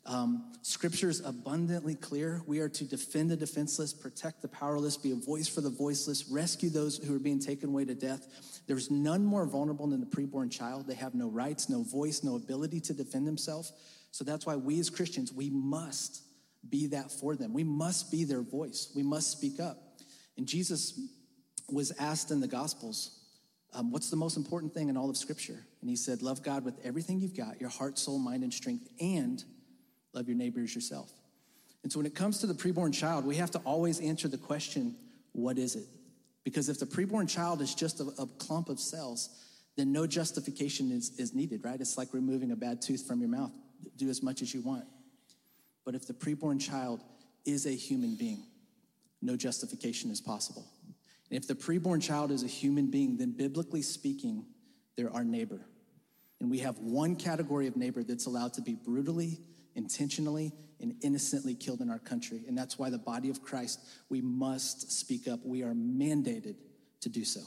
Um, 0.07 0.53
scripture 0.63 1.09
is 1.09 1.21
abundantly 1.21 1.97
clear. 1.97 2.41
We 2.47 2.61
are 2.61 2.69
to 2.69 2.85
defend 2.85 3.31
the 3.31 3.37
defenseless, 3.37 3.93
protect 3.93 4.41
the 4.41 4.49
powerless, 4.49 4.97
be 4.97 5.11
a 5.11 5.17
voice 5.17 5.49
for 5.49 5.61
the 5.61 5.71
voiceless, 5.71 6.29
rescue 6.29 6.71
those 6.71 6.99
who 6.99 7.15
are 7.15 7.19
being 7.19 7.41
taken 7.41 7.71
away 7.71 7.85
to 7.87 7.95
death. 7.95 8.63
There's 8.69 8.89
none 8.89 9.25
more 9.25 9.47
vulnerable 9.47 9.89
than 9.89 10.01
the 10.01 10.07
preborn 10.07 10.51
child. 10.51 10.87
They 10.87 10.95
have 10.95 11.15
no 11.15 11.29
rights, 11.29 11.69
no 11.69 11.83
voice, 11.83 12.23
no 12.23 12.37
ability 12.37 12.81
to 12.83 12.95
defend 12.95 13.27
themselves. 13.27 13.73
So 14.13 14.23
that's 14.23 14.47
why 14.47 14.55
we 14.55 14.79
as 14.79 14.91
Christians, 14.91 15.33
we 15.33 15.51
must 15.51 16.23
be 16.71 16.87
that 16.89 17.11
for 17.11 17.35
them. 17.35 17.53
We 17.53 17.65
must 17.65 18.13
be 18.13 18.25
their 18.25 18.43
voice. 18.43 18.93
We 18.95 19.03
must 19.03 19.33
speak 19.33 19.59
up. 19.59 19.79
And 20.37 20.47
Jesus 20.47 21.01
was 21.69 21.93
asked 21.99 22.31
in 22.31 22.41
the 22.41 22.49
Gospels, 22.49 23.19
um, 23.75 23.91
What's 23.91 24.11
the 24.11 24.17
most 24.17 24.37
important 24.37 24.73
thing 24.73 24.89
in 24.89 24.97
all 24.97 25.11
of 25.11 25.17
Scripture? 25.17 25.67
And 25.81 25.91
he 25.91 25.97
said, 25.97 26.23
Love 26.23 26.45
God 26.45 26.65
with 26.65 26.79
everything 26.85 27.21
you've 27.21 27.37
got 27.37 27.61
your 27.61 27.71
heart, 27.71 27.99
soul, 27.99 28.19
mind, 28.19 28.45
and 28.45 28.55
strength, 28.55 28.89
and 29.01 29.45
love 30.17 30.27
your 30.27 30.37
neighbors 30.37 30.75
yourself. 30.75 31.13
And 31.83 31.93
so 31.93 32.01
when 32.01 32.07
it 32.07 32.15
comes 32.15 32.39
to 32.41 32.47
the 32.47 32.55
preborn 32.55 32.93
child, 32.93 33.25
we 33.25 33.37
have 33.37 33.51
to 33.53 33.59
always 33.61 34.01
answer 34.01 34.27
the 34.27 34.39
question, 34.39 34.97
What 35.33 35.59
is 35.59 35.77
it? 35.77 35.87
Because 36.43 36.69
if 36.69 36.81
the 36.81 36.87
preborn 36.87 37.29
child 37.29 37.61
is 37.61 37.75
just 37.75 38.01
a, 38.01 38.05
a 38.19 38.27
clump 38.39 38.69
of 38.69 38.81
cells, 38.81 39.31
then 39.77 39.93
no 39.93 40.07
justification 40.07 40.91
is, 40.91 41.13
is 41.19 41.35
needed, 41.35 41.63
right? 41.63 41.81
It's 41.81 41.99
like 41.99 42.09
removing 42.13 42.51
a 42.51 42.57
bad 42.57 42.81
tooth 42.81 43.07
from 43.07 43.21
your 43.21 43.29
mouth 43.29 43.53
do 43.97 44.09
as 44.09 44.23
much 44.23 44.43
as 44.43 44.55
you 44.55 44.63
want. 44.63 44.85
But 45.85 45.95
if 45.95 46.07
the 46.07 46.15
preborn 46.15 46.61
child 46.61 47.03
is 47.45 47.67
a 47.67 47.71
human 47.71 48.17
being, 48.17 48.45
no 49.23 49.37
justification 49.37 50.11
is 50.11 50.21
possible. 50.21 50.67
And 51.31 51.39
if 51.39 51.47
the 51.47 51.55
preborn 51.55 52.03
child 52.03 52.31
is 52.31 52.43
a 52.43 52.49
human 52.49 52.91
being, 52.91 53.17
then 53.17 53.33
biblically 53.33 53.83
speaking, 53.83 54.47
they're 54.97 55.13
our 55.13 55.25
neighbor. 55.25 55.61
And 56.41 56.51
we 56.51 56.59
have 56.61 56.79
one 56.79 57.17
category 57.17 57.67
of 57.67 57.77
neighbor 57.77 58.03
that's 58.03 58.27
allowed 58.27 58.55
to 58.55 58.63
be 58.63 58.75
brutally, 58.75 59.39
intentionally, 59.77 60.53
and 60.81 60.95
innocently 61.03 61.55
killed 61.55 61.81
in 61.81 61.91
our 61.91 61.99
country. 61.99 62.45
And 62.47 62.57
that's 62.57 62.79
why 62.79 62.91
the 62.91 62.99
body 62.99 63.31
of 63.31 63.43
Christ, 63.43 63.81
we 64.09 64.21
must 64.21 64.93
speak 64.93 65.29
up. 65.29 65.41
We 65.45 65.63
are 65.63 65.73
mandated 65.73 66.57
to 67.01 67.09
do 67.09 67.25
so. 67.25 67.41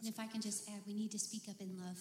And 0.00 0.08
if 0.08 0.20
I 0.20 0.26
can 0.26 0.40
just 0.40 0.68
add, 0.68 0.82
we 0.86 0.94
need 0.94 1.10
to 1.12 1.18
speak 1.18 1.48
up 1.48 1.60
in 1.60 1.76
love. 1.78 2.00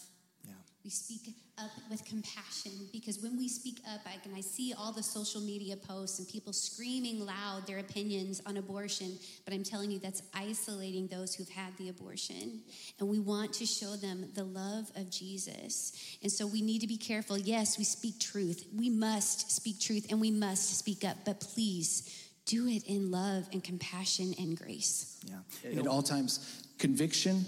We 0.87 0.91
speak 0.91 1.35
up 1.57 1.71
with 1.91 2.05
compassion 2.05 2.71
because 2.93 3.21
when 3.21 3.37
we 3.37 3.49
speak 3.49 3.81
up, 3.93 3.99
I, 4.05 4.13
and 4.23 4.33
I 4.33 4.39
see 4.39 4.73
all 4.73 4.93
the 4.93 5.03
social 5.03 5.41
media 5.41 5.75
posts 5.75 6.17
and 6.17 6.25
people 6.29 6.53
screaming 6.53 7.19
loud 7.19 7.67
their 7.67 7.79
opinions 7.79 8.41
on 8.45 8.55
abortion, 8.55 9.19
but 9.43 9.53
I'm 9.53 9.63
telling 9.63 9.91
you 9.91 9.99
that's 9.99 10.23
isolating 10.33 11.07
those 11.07 11.35
who've 11.35 11.49
had 11.49 11.75
the 11.75 11.89
abortion. 11.89 12.61
And 13.01 13.09
we 13.09 13.19
want 13.19 13.51
to 13.55 13.65
show 13.65 13.97
them 13.97 14.29
the 14.33 14.45
love 14.45 14.89
of 14.95 15.09
Jesus. 15.09 15.91
And 16.23 16.31
so 16.31 16.47
we 16.47 16.61
need 16.61 16.79
to 16.79 16.87
be 16.87 16.95
careful. 16.95 17.37
Yes, 17.37 17.77
we 17.77 17.83
speak 17.83 18.21
truth. 18.21 18.65
We 18.73 18.89
must 18.89 19.51
speak 19.51 19.81
truth 19.81 20.07
and 20.09 20.21
we 20.21 20.31
must 20.31 20.77
speak 20.79 21.03
up, 21.03 21.17
but 21.25 21.41
please 21.41 22.31
do 22.45 22.65
it 22.65 22.85
in 22.85 23.11
love 23.11 23.49
and 23.51 23.61
compassion 23.61 24.35
and 24.39 24.57
grace. 24.57 25.19
Yeah. 25.25 25.81
At 25.81 25.85
all 25.85 26.01
times, 26.01 26.63
conviction 26.77 27.43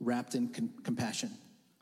wrapped 0.00 0.34
in 0.34 0.48
con- 0.48 0.72
compassion. 0.84 1.32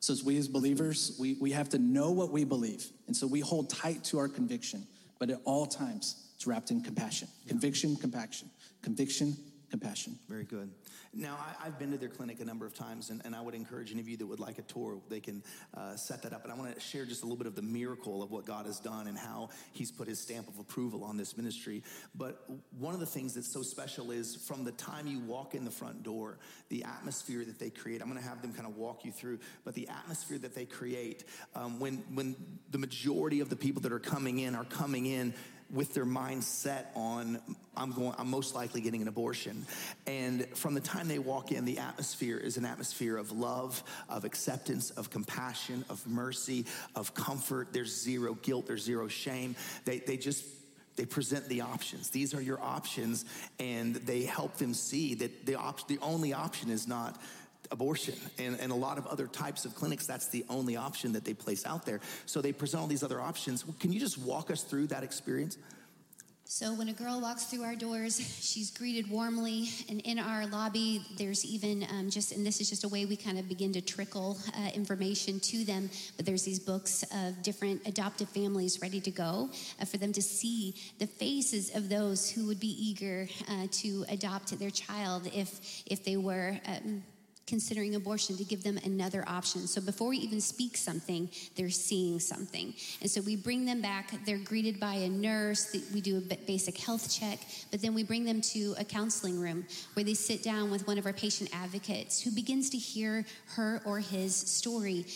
So, 0.06 0.12
as 0.12 0.22
we 0.22 0.36
as 0.36 0.46
believers, 0.46 1.16
we, 1.18 1.34
we 1.40 1.50
have 1.50 1.68
to 1.70 1.80
know 1.80 2.12
what 2.12 2.30
we 2.30 2.44
believe. 2.44 2.92
And 3.08 3.16
so 3.16 3.26
we 3.26 3.40
hold 3.40 3.68
tight 3.68 4.04
to 4.04 4.18
our 4.18 4.28
conviction, 4.28 4.86
but 5.18 5.30
at 5.30 5.40
all 5.42 5.66
times, 5.66 6.28
it's 6.36 6.46
wrapped 6.46 6.70
in 6.70 6.80
compassion. 6.80 7.26
Conviction, 7.48 7.96
compassion. 7.96 8.48
Conviction, 8.82 9.36
compassion. 9.70 10.18
Very 10.28 10.44
good. 10.44 10.70
Now, 11.12 11.38
I, 11.60 11.64
have 11.64 11.78
been 11.78 11.90
to 11.92 11.98
their 11.98 12.08
clinic 12.08 12.40
a 12.40 12.44
number 12.44 12.66
of 12.66 12.74
times, 12.74 13.10
and, 13.10 13.22
and, 13.24 13.34
I 13.34 13.40
would 13.40 13.54
encourage 13.54 13.90
any 13.90 14.00
of 14.00 14.08
you 14.08 14.16
that 14.18 14.26
would 14.26 14.38
like 14.38 14.58
a 14.58 14.62
tour, 14.62 14.98
they 15.08 15.20
can 15.20 15.42
uh, 15.74 15.96
set 15.96 16.22
that 16.22 16.32
up. 16.32 16.44
And 16.44 16.52
I 16.52 16.56
want 16.56 16.74
to 16.74 16.80
share 16.80 17.04
just 17.04 17.22
a 17.22 17.26
little 17.26 17.38
bit 17.38 17.46
of 17.46 17.54
the 17.54 17.62
miracle 17.62 18.22
of 18.22 18.30
what 18.30 18.44
God 18.44 18.66
has 18.66 18.78
done 18.78 19.06
and 19.06 19.16
how 19.16 19.50
He's 19.72 19.90
put 19.90 20.08
His 20.08 20.20
stamp 20.20 20.48
of 20.48 20.58
approval 20.58 21.04
on 21.04 21.16
this 21.16 21.36
ministry. 21.36 21.82
But 22.14 22.48
one 22.78 22.94
of 22.94 23.00
the 23.00 23.06
things 23.06 23.34
that's 23.34 23.52
so 23.52 23.62
special 23.62 24.10
is 24.10 24.36
from 24.36 24.64
the 24.64 24.72
time 24.72 25.06
you 25.06 25.20
walk 25.20 25.54
in 25.54 25.64
the 25.64 25.70
front 25.70 26.02
door, 26.02 26.38
the 26.68 26.84
atmosphere 26.84 27.44
that 27.44 27.58
they 27.58 27.70
create. 27.70 28.02
I'm 28.02 28.08
going 28.08 28.22
to 28.22 28.28
have 28.28 28.42
them 28.42 28.52
kind 28.52 28.66
of 28.66 28.76
walk 28.76 29.04
you 29.04 29.12
through, 29.12 29.38
but 29.64 29.74
the 29.74 29.88
atmosphere 29.88 30.38
that 30.38 30.54
they 30.54 30.66
create 30.66 31.24
um, 31.54 31.80
when 31.80 32.04
when 32.14 32.36
the 32.70 32.78
majority 32.78 33.40
of 33.40 33.48
the 33.48 33.56
people 33.56 33.82
that 33.82 33.92
are 33.92 33.98
coming 33.98 34.38
in 34.38 34.54
are 34.54 34.64
coming 34.64 35.06
in 35.06 35.34
with 35.72 35.94
their 35.94 36.04
mind 36.04 36.44
set 36.44 36.92
on 36.94 37.40
I'm 37.76 37.92
going 37.92 38.14
I'm 38.18 38.30
most 38.30 38.54
likely 38.54 38.80
getting 38.80 39.02
an 39.02 39.08
abortion. 39.08 39.66
And 40.06 40.46
from 40.56 40.74
the 40.74 40.80
time 40.80 41.08
they 41.08 41.18
walk 41.18 41.52
in, 41.52 41.64
the 41.64 41.78
atmosphere 41.78 42.38
is 42.38 42.56
an 42.56 42.64
atmosphere 42.64 43.16
of 43.16 43.32
love, 43.32 43.82
of 44.08 44.24
acceptance, 44.24 44.90
of 44.90 45.10
compassion, 45.10 45.84
of 45.90 46.06
mercy, 46.06 46.66
of 46.94 47.14
comfort. 47.14 47.68
There's 47.72 48.00
zero 48.00 48.34
guilt, 48.34 48.66
there's 48.66 48.84
zero 48.84 49.08
shame. 49.08 49.56
They 49.84 49.98
they 49.98 50.16
just 50.16 50.44
they 50.96 51.04
present 51.04 51.48
the 51.48 51.60
options. 51.60 52.10
These 52.10 52.34
are 52.34 52.40
your 52.40 52.60
options, 52.60 53.24
and 53.58 53.96
they 53.96 54.22
help 54.22 54.56
them 54.56 54.72
see 54.72 55.14
that 55.16 55.44
the 55.44 55.56
op- 55.56 55.86
the 55.88 55.98
only 56.00 56.32
option 56.32 56.70
is 56.70 56.88
not 56.88 57.20
abortion 57.70 58.14
and, 58.38 58.58
and 58.60 58.72
a 58.72 58.74
lot 58.74 58.98
of 58.98 59.06
other 59.06 59.26
types 59.26 59.64
of 59.64 59.74
clinics 59.74 60.06
that's 60.06 60.28
the 60.28 60.44
only 60.48 60.76
option 60.76 61.12
that 61.12 61.24
they 61.24 61.34
place 61.34 61.66
out 61.66 61.84
there 61.86 62.00
so 62.26 62.40
they 62.40 62.52
present 62.52 62.80
all 62.80 62.86
these 62.86 63.02
other 63.02 63.20
options 63.20 63.64
can 63.80 63.92
you 63.92 64.00
just 64.00 64.18
walk 64.18 64.50
us 64.50 64.62
through 64.62 64.86
that 64.86 65.02
experience 65.02 65.58
so 66.48 66.72
when 66.74 66.88
a 66.88 66.92
girl 66.92 67.20
walks 67.20 67.46
through 67.46 67.64
our 67.64 67.74
doors, 67.74 68.20
she's 68.40 68.70
greeted 68.70 69.10
warmly, 69.10 69.68
and 69.88 70.00
in 70.02 70.20
our 70.20 70.46
lobby, 70.46 71.04
there's 71.18 71.44
even 71.44 71.84
um, 71.90 72.08
just, 72.08 72.30
and 72.30 72.46
this 72.46 72.60
is 72.60 72.70
just 72.70 72.84
a 72.84 72.88
way 72.88 73.04
we 73.04 73.16
kind 73.16 73.36
of 73.36 73.48
begin 73.48 73.72
to 73.72 73.80
trickle 73.80 74.38
uh, 74.56 74.68
information 74.72 75.40
to 75.40 75.64
them. 75.64 75.90
But 76.16 76.24
there's 76.24 76.44
these 76.44 76.60
books 76.60 77.04
of 77.12 77.42
different 77.42 77.82
adoptive 77.84 78.28
families 78.28 78.80
ready 78.80 79.00
to 79.00 79.10
go 79.10 79.50
uh, 79.80 79.86
for 79.86 79.96
them 79.96 80.12
to 80.12 80.22
see 80.22 80.76
the 81.00 81.08
faces 81.08 81.74
of 81.74 81.88
those 81.88 82.30
who 82.30 82.46
would 82.46 82.60
be 82.60 82.76
eager 82.80 83.26
uh, 83.48 83.66
to 83.72 84.04
adopt 84.08 84.56
their 84.56 84.70
child 84.70 85.28
if 85.34 85.82
if 85.84 86.04
they 86.04 86.16
were. 86.16 86.60
Um, 86.68 87.02
considering 87.46 87.94
abortion 87.94 88.36
to 88.36 88.44
give 88.44 88.62
them 88.62 88.78
another 88.84 89.24
option. 89.26 89.66
So 89.66 89.80
before 89.80 90.08
we 90.08 90.18
even 90.18 90.40
speak 90.40 90.76
something, 90.76 91.30
they're 91.54 91.70
seeing 91.70 92.18
something. 92.18 92.74
And 93.00 93.10
so 93.10 93.20
we 93.20 93.36
bring 93.36 93.64
them 93.64 93.80
back, 93.80 94.12
they're 94.24 94.38
greeted 94.38 94.80
by 94.80 94.94
a 94.94 95.08
nurse, 95.08 95.74
we 95.94 96.00
do 96.00 96.16
a 96.18 96.20
basic 96.20 96.78
health 96.78 97.10
check, 97.10 97.38
but 97.70 97.80
then 97.80 97.94
we 97.94 98.02
bring 98.02 98.24
them 98.24 98.40
to 98.40 98.74
a 98.78 98.84
counseling 98.84 99.40
room 99.40 99.64
where 99.94 100.04
they 100.04 100.14
sit 100.14 100.42
down 100.42 100.70
with 100.70 100.86
one 100.86 100.98
of 100.98 101.06
our 101.06 101.12
patient 101.12 101.50
advocates 101.52 102.20
who 102.20 102.30
begins 102.32 102.70
to 102.70 102.78
hear 102.78 103.24
her 103.54 103.80
or 103.84 104.00
his 104.00 104.34
story. 104.34 105.06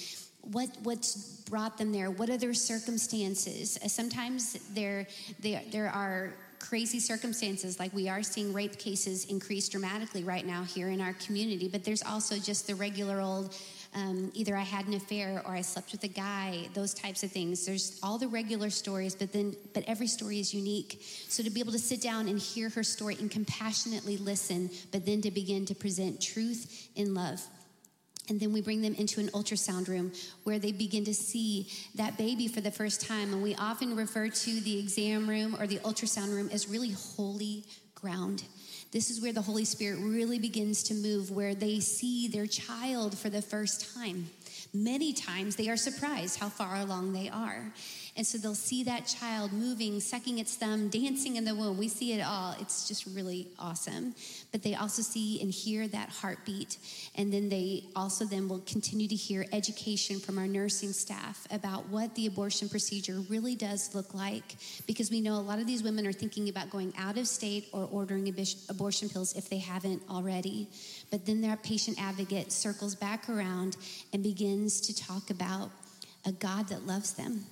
What 0.53 0.71
what's 0.85 1.43
brought 1.51 1.77
them 1.77 1.93
there? 1.93 2.11
What 2.11 2.31
are 2.31 2.39
their 2.39 2.55
circumstances? 2.55 3.79
Sometimes 3.87 4.55
there 4.75 5.07
there 5.41 5.63
there 5.71 5.91
are 5.91 6.33
crazy 6.61 7.01
circumstances, 7.01 7.81
like 7.81 7.93
we 7.93 8.09
are 8.09 8.23
seeing 8.23 8.53
rape 8.53 8.79
cases 8.79 9.25
increase 9.25 9.69
dramatically 9.69 10.23
right 10.23 10.47
now 10.47 10.63
here 10.63 10.89
in 10.89 11.01
our 11.01 11.15
community, 11.15 11.67
but 11.67 11.83
there's 11.83 12.03
also 12.03 12.39
just 12.39 12.67
the 12.67 12.75
regular 12.75 13.21
old 13.21 13.57
um, 13.93 14.31
either 14.35 14.57
I 14.57 14.63
had 14.63 14.87
an 14.87 14.95
affair 14.95 15.43
or 15.45 15.55
I 15.55 15.63
slept 15.63 15.91
with 15.91 16.05
a 16.05 16.09
guy, 16.09 16.69
those 16.75 16.95
types 16.95 17.25
of 17.25 17.33
things. 17.33 17.67
There's 17.67 17.99
all 18.05 18.19
the 18.19 18.29
regular 18.29 18.71
stories, 18.71 19.17
but 19.17 19.33
then, 19.33 19.57
but 19.75 19.83
every 19.89 20.07
story 20.07 20.39
is 20.39 20.55
unique. 20.55 21.03
So 21.29 21.43
to 21.43 21.51
be 21.51 21.59
able 21.59 21.73
to 21.73 21.79
sit 21.79 22.01
down 22.01 22.29
and 22.29 22.39
hear 22.39 22.69
her 22.69 22.85
story 22.85 23.17
and 23.19 23.29
compassionately 23.29 24.17
listen, 24.17 24.71
but 24.93 25.05
then 25.07 25.21
to 25.23 25.33
begin 25.33 25.67
to 25.67 25.75
present 25.75 26.21
truth 26.21 26.89
in 26.95 27.15
love 27.15 27.43
and 28.31 28.39
then 28.41 28.53
we 28.53 28.63
bring 28.63 28.81
them 28.81 28.95
into 28.95 29.21
an 29.21 29.29
ultrasound 29.31 29.89
room 29.89 30.13
where 30.45 30.59
they 30.59 30.73
begin 30.73 31.05
to 31.05 31.13
see 31.13 31.69
that 31.97 32.17
baby 32.17 32.47
for 32.49 32.61
the 32.61 32.71
first 32.71 33.07
time. 33.07 33.33
And 33.33 33.43
we 33.43 33.55
often 33.57 33.97
refer 33.97 34.29
to 34.29 34.61
the 34.61 34.79
exam 34.79 35.29
room 35.29 35.57
or 35.59 35.67
the 35.67 35.79
ultrasound 35.79 36.33
room 36.33 36.49
as 36.53 36.69
really 36.69 36.93
holy 36.93 37.65
ground. 37.95 38.45
This 38.93 39.11
is 39.11 39.21
where 39.21 39.33
the 39.33 39.43
Holy 39.43 39.65
Spirit 39.65 40.01
really 40.01 40.39
begins 40.39 40.85
to 40.85 40.95
move, 40.95 41.31
where 41.31 41.55
they 41.55 41.81
see 41.81 42.29
their 42.29 42.47
child 42.47 43.19
for 43.19 43.31
the 43.31 43.43
first 43.43 43.95
time. 43.95 44.31
Many 44.73 45.13
times 45.13 45.57
they 45.57 45.69
are 45.69 45.77
surprised 45.77 46.39
how 46.39 46.49
far 46.49 46.77
along 46.77 47.13
they 47.13 47.29
are. 47.29 47.73
And 48.17 48.27
so 48.27 48.39
they'll 48.39 48.55
see 48.55 48.85
that 48.85 49.07
child 49.07 49.53
moving, 49.53 49.99
sucking 49.99 50.39
its 50.39 50.55
thumb, 50.55 50.89
dancing 50.89 51.37
in 51.37 51.45
the 51.45 51.55
womb. 51.55 51.79
We 51.79 51.89
see 51.89 52.13
it 52.13 52.21
all. 52.21 52.55
It's 52.61 52.87
just 52.87 53.07
really 53.07 53.49
awesome. 53.59 54.15
But 54.53 54.63
they 54.63 54.75
also 54.75 55.03
see 55.03 55.41
and 55.41 55.51
hear 55.51 55.89
that 55.89 56.11
heartbeat. 56.11 56.79
And 57.17 57.33
then 57.33 57.49
they 57.49 57.85
also 57.97 58.25
then 58.25 58.49
will 58.49 58.61
continue 58.61 59.09
to 59.09 59.15
hear 59.15 59.47
education 59.53 60.21
from 60.21 60.39
our 60.39 60.47
nursing 60.47 60.93
staff 60.93 61.47
about 61.51 61.89
what 61.89 62.15
the 62.15 62.27
abortion 62.27 62.69
procedure 62.69 63.21
really 63.29 63.55
does 63.55 63.95
look 63.95 64.13
like. 64.15 64.57
Because 64.87 65.11
we 65.11 65.21
know 65.21 65.35
a 65.35 65.43
lot 65.43 65.59
of 65.59 65.67
these 65.67 65.83
women 65.83 66.07
are 66.07 66.13
thinking 66.13 66.49
about 66.49 66.71
going 66.71 66.93
out 66.99 67.17
of 67.17 67.27
state 67.27 67.69
or 67.73 67.89
ordering 67.91 68.33
abortion 68.69 69.09
pills 69.09 69.35
if 69.37 69.49
they 69.49 69.59
haven't 69.59 70.03
already. 70.11 70.69
But 71.11 71.27
then 71.27 71.41
their 71.41 71.57
patient 71.57 72.01
advocate 72.01 72.53
circles 72.53 72.95
back 72.95 73.29
around 73.29 73.77
and 74.13 74.23
begins 74.23 74.81
to 74.83 74.95
talk 74.95 75.31
about 75.31 75.71
a 76.25 76.33
God 76.33 76.69
that 76.69 76.87
loves 76.87 77.15
them 77.15 77.47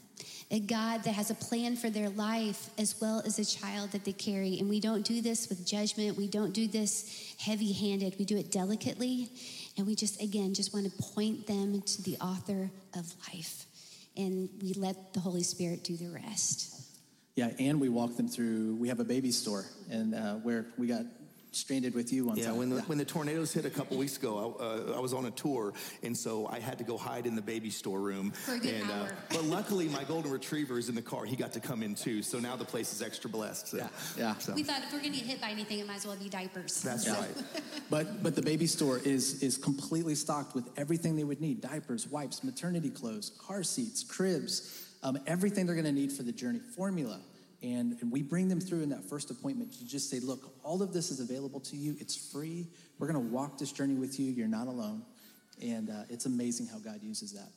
a 0.51 0.61
God 0.61 1.05
that 1.05 1.13
has 1.13 1.31
a 1.31 1.35
plan 1.35 1.77
for 1.77 1.91
their 1.91 2.09
life 2.09 2.71
as 2.79 2.99
well 3.01 3.23
as 3.27 3.39
a 3.39 3.45
child 3.45 3.93
that 3.93 4.05
they 4.05 4.13
carry. 4.13 4.59
And 4.59 4.69
we 4.69 4.81
don't 4.81 5.05
do 5.05 5.21
this 5.21 5.49
with 5.49 5.67
judgment, 5.67 6.17
we 6.17 6.27
don't 6.27 6.53
do 6.53 6.67
this 6.67 7.35
heavy 7.39 7.73
handed, 7.73 8.17
we 8.19 8.25
do 8.25 8.37
it 8.37 8.51
delicately. 8.51 9.29
And 9.77 9.87
we 9.87 9.95
just, 9.95 10.21
again, 10.23 10.55
just 10.55 10.75
want 10.75 10.87
to 10.87 11.03
point 11.15 11.47
them 11.47 11.83
to 11.83 12.03
the 12.03 12.17
author 12.17 12.71
of 12.95 13.13
life. 13.33 13.67
And 14.17 14.49
we 14.61 14.73
let 14.73 15.13
the 15.13 15.21
Holy 15.21 15.45
Spirit 15.45 15.85
do 15.85 15.97
the 15.97 16.09
rest. 16.09 16.75
Yeah, 17.37 17.51
and 17.61 17.81
we 17.81 17.89
walk 17.89 18.17
them 18.17 18.27
through. 18.27 18.75
We 18.75 18.89
have 18.89 18.99
a 18.99 19.05
baby 19.05 19.31
store, 19.31 19.65
and 19.89 20.13
uh, 20.13 20.35
where 20.37 20.67
we 20.77 20.89
got 20.89 21.03
stranded 21.53 21.95
with 21.95 22.13
you 22.13 22.27
one 22.27 22.37
yeah, 22.37 22.47
time. 22.47 22.57
When 22.57 22.71
the, 22.71 22.77
yeah, 22.77 22.83
when 22.83 22.99
the 22.99 23.05
tornadoes 23.05 23.53
hit 23.53 23.65
a 23.65 23.71
couple 23.71 23.97
weeks 23.97 24.17
ago, 24.17 24.57
I, 24.59 24.63
uh, 24.63 24.97
I, 24.97 25.01
was 25.01 25.13
on 25.13 25.27
a 25.27 25.31
tour, 25.31 25.73
and 26.03 26.17
so 26.17 26.47
I 26.47 26.59
had 26.59 26.79
to 26.79 26.85
go 26.85 26.97
hide 26.97 27.27
in 27.27 27.35
the 27.35 27.43
baby 27.43 27.71
storeroom. 27.71 28.31
For 28.31 28.55
a 28.55 28.59
good 28.59 28.75
and, 28.75 28.91
uh, 28.91 28.95
hour. 28.95 29.07
Uh, 29.07 29.13
but 29.31 29.45
luckily, 29.45 29.89
my 29.89 30.05
golden 30.05 30.31
retriever 30.31 30.79
is 30.79 30.89
in 30.89 30.95
the 30.95 31.03
car. 31.03 31.25
He 31.25 31.37
got 31.37 31.53
to 31.53 31.61
come 31.61 31.83
in 31.83 31.95
too, 31.95 32.23
so 32.23 32.39
now 32.39 32.57
the 32.57 32.65
place 32.65 32.93
is 32.93 33.03
extra 33.03 33.31
blessed. 33.31 33.69
So, 33.69 33.77
yeah, 33.79 33.89
yeah. 34.17 34.39
So. 34.39 34.55
We 34.55 34.63
thought 34.63 34.83
if 34.83 34.93
we're 34.93 35.01
going 35.01 35.13
to 35.13 35.19
get 35.19 35.27
hit 35.27 35.41
by 35.41 35.51
anything, 35.51 35.79
it 35.79 35.87
might 35.87 35.97
as 35.97 36.07
well 36.07 36.17
be 36.17 36.29
diapers. 36.29 36.83
That's 36.83 37.07
yeah. 37.07 37.21
right. 37.21 37.45
but 37.91 38.23
but 38.23 38.35
the 38.35 38.43
baby 38.43 38.67
store 38.67 38.99
is 38.99 39.43
is 39.43 39.57
completely 39.57 40.15
stocked 40.15 40.55
with 40.55 40.69
everything 40.77 41.17
they 41.17 41.25
would 41.25 41.41
need: 41.41 41.61
diapers, 41.61 42.09
wipes, 42.09 42.45
maternity 42.45 42.91
clothes, 42.91 43.31
car 43.39 43.63
seats, 43.63 44.03
cribs. 44.03 44.85
Um, 45.01 45.17
everything 45.29 45.65
they're 45.65 45.77
going 45.77 45.85
to 45.85 45.93
need 45.93 46.11
for 46.11 46.25
the 46.25 46.33
journey, 46.33 46.59
formula, 46.59 47.21
and, 47.63 47.97
and 48.01 48.13
we 48.13 48.23
bring 48.23 48.49
them 48.49 48.61
through 48.61 48.83
in 48.83 48.91
that 48.91 49.05
first 49.05 49.31
appointment 49.31 49.73
to 49.75 49.87
just 49.87 50.11
say, 50.11 50.21
look, 50.21 50.55
all 50.63 50.83
of 50.83 50.93
this 50.93 51.11
is 51.11 51.21
available 51.21 51.61
to 51.61 51.77
you. 51.77 51.97
It's 51.99 52.15
free. 52.15 52.69
We're 52.99 53.11
going 53.11 53.27
to 53.27 53.33
walk 53.33 53.59
this 53.59 53.73
journey 53.73 53.95
with 53.95 54.21
you. 54.21 54.31
You're 54.33 54.49
not 54.49 54.69
alone. 54.69 55.03
And 55.61 55.91
uh, 55.91 56.03
it's 56.09 56.27
amazing 56.27 56.69
how 56.69 56.79
God 56.79 57.03
uses 57.03 57.33
that. 57.33 57.49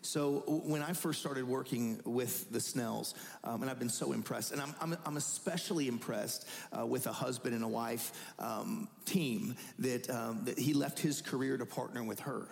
So 0.00 0.44
when 0.64 0.82
I 0.82 0.92
first 0.92 1.20
started 1.20 1.46
working 1.46 2.00
with 2.04 2.52
the 2.52 2.60
Snells, 2.60 3.14
um, 3.42 3.62
and 3.62 3.70
I've 3.70 3.78
been 3.80 3.88
so 3.88 4.12
impressed, 4.12 4.52
and 4.52 4.60
I'm, 4.60 4.74
I'm, 4.80 4.96
I'm 5.04 5.16
especially 5.16 5.88
impressed 5.88 6.48
uh, 6.72 6.86
with 6.86 7.06
a 7.06 7.12
husband 7.12 7.54
and 7.54 7.64
a 7.64 7.68
wife 7.68 8.12
um, 8.38 8.88
team 9.06 9.56
that, 9.80 10.08
um, 10.08 10.42
that 10.44 10.58
he 10.58 10.72
left 10.72 11.00
his 11.00 11.20
career 11.20 11.56
to 11.56 11.66
partner 11.66 12.04
with 12.04 12.20
her 12.20 12.46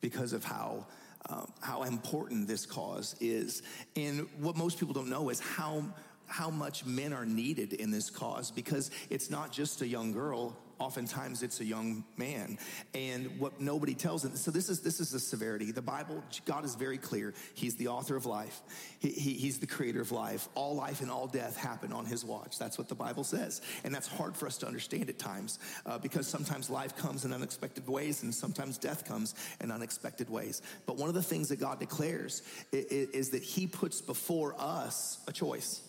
because 0.00 0.32
of 0.32 0.44
how 0.44 0.86
uh, 1.28 1.44
how 1.60 1.82
important 1.82 2.46
this 2.46 2.66
cause 2.66 3.16
is. 3.20 3.62
And 3.96 4.28
what 4.38 4.56
most 4.56 4.78
people 4.78 4.94
don't 4.94 5.08
know 5.08 5.28
is 5.28 5.40
how 5.40 5.84
how 6.26 6.50
much 6.50 6.84
men 6.84 7.12
are 7.12 7.26
needed 7.26 7.72
in 7.72 7.90
this 7.90 8.10
cause 8.10 8.50
because 8.50 8.90
it's 9.10 9.30
not 9.30 9.52
just 9.52 9.82
a 9.82 9.86
young 9.86 10.12
girl 10.12 10.56
oftentimes 10.78 11.42
it's 11.42 11.60
a 11.60 11.64
young 11.64 12.04
man. 12.16 12.58
And 12.94 13.38
what 13.38 13.60
nobody 13.60 13.94
tells 13.94 14.22
them, 14.22 14.36
so 14.36 14.50
this 14.50 14.68
is 14.68 14.80
this 14.80 15.00
is 15.00 15.10
the 15.10 15.20
severity. 15.20 15.72
The 15.72 15.82
Bible, 15.82 16.22
God 16.44 16.64
is 16.64 16.74
very 16.74 16.98
clear. 16.98 17.34
He's 17.54 17.76
the 17.76 17.88
author 17.88 18.16
of 18.16 18.26
life. 18.26 18.60
He, 18.98 19.10
he, 19.10 19.34
he's 19.34 19.58
the 19.58 19.66
creator 19.66 20.00
of 20.00 20.12
life. 20.12 20.48
All 20.54 20.74
life 20.74 21.00
and 21.00 21.10
all 21.10 21.26
death 21.26 21.56
happen 21.56 21.92
on 21.92 22.06
his 22.06 22.24
watch. 22.24 22.58
That's 22.58 22.78
what 22.78 22.88
the 22.88 22.94
Bible 22.94 23.24
says. 23.24 23.62
And 23.84 23.94
that's 23.94 24.08
hard 24.08 24.36
for 24.36 24.46
us 24.46 24.58
to 24.58 24.66
understand 24.66 25.08
at 25.08 25.18
times 25.18 25.58
uh, 25.84 25.98
because 25.98 26.26
sometimes 26.26 26.70
life 26.70 26.96
comes 26.96 27.24
in 27.24 27.32
unexpected 27.32 27.86
ways 27.88 28.22
and 28.22 28.34
sometimes 28.34 28.78
death 28.78 29.04
comes 29.06 29.34
in 29.60 29.70
unexpected 29.70 30.28
ways. 30.28 30.62
But 30.86 30.96
one 30.96 31.08
of 31.08 31.14
the 31.14 31.22
things 31.22 31.48
that 31.48 31.60
God 31.60 31.78
declares 31.78 32.42
is, 32.72 33.08
is 33.10 33.30
that 33.30 33.42
he 33.42 33.66
puts 33.66 34.00
before 34.00 34.54
us 34.58 35.18
a 35.26 35.32
choice 35.32 35.82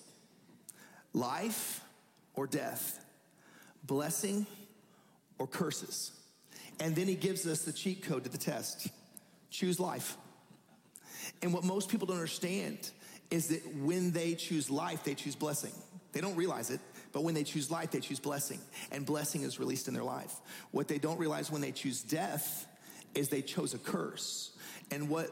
life 1.13 1.81
or 2.35 2.47
death, 2.47 3.03
blessing 3.83 4.45
or 5.39 5.47
curses. 5.47 6.11
And 6.79 6.95
then 6.95 7.07
he 7.07 7.15
gives 7.15 7.47
us 7.47 7.63
the 7.63 7.73
cheat 7.73 8.03
code 8.03 8.23
to 8.23 8.29
the 8.29 8.37
test 8.37 8.89
choose 9.49 9.79
life. 9.79 10.17
And 11.41 11.53
what 11.53 11.63
most 11.63 11.89
people 11.89 12.05
don't 12.05 12.17
understand 12.17 12.91
is 13.31 13.47
that 13.47 13.75
when 13.77 14.11
they 14.11 14.35
choose 14.35 14.69
life, 14.69 15.03
they 15.03 15.15
choose 15.15 15.35
blessing. 15.35 15.71
They 16.13 16.21
don't 16.21 16.35
realize 16.35 16.69
it, 16.69 16.79
but 17.11 17.23
when 17.23 17.33
they 17.33 17.43
choose 17.43 17.69
life, 17.71 17.91
they 17.91 17.99
choose 17.99 18.19
blessing. 18.19 18.59
And 18.91 19.05
blessing 19.05 19.43
is 19.43 19.59
released 19.59 19.87
in 19.87 19.93
their 19.93 20.03
life. 20.03 20.33
What 20.71 20.87
they 20.87 20.97
don't 20.97 21.19
realize 21.19 21.51
when 21.51 21.61
they 21.61 21.71
choose 21.71 22.01
death 22.01 22.67
is 23.15 23.29
they 23.29 23.41
chose 23.41 23.73
a 23.73 23.77
curse. 23.77 24.51
And 24.91 25.09
what, 25.09 25.31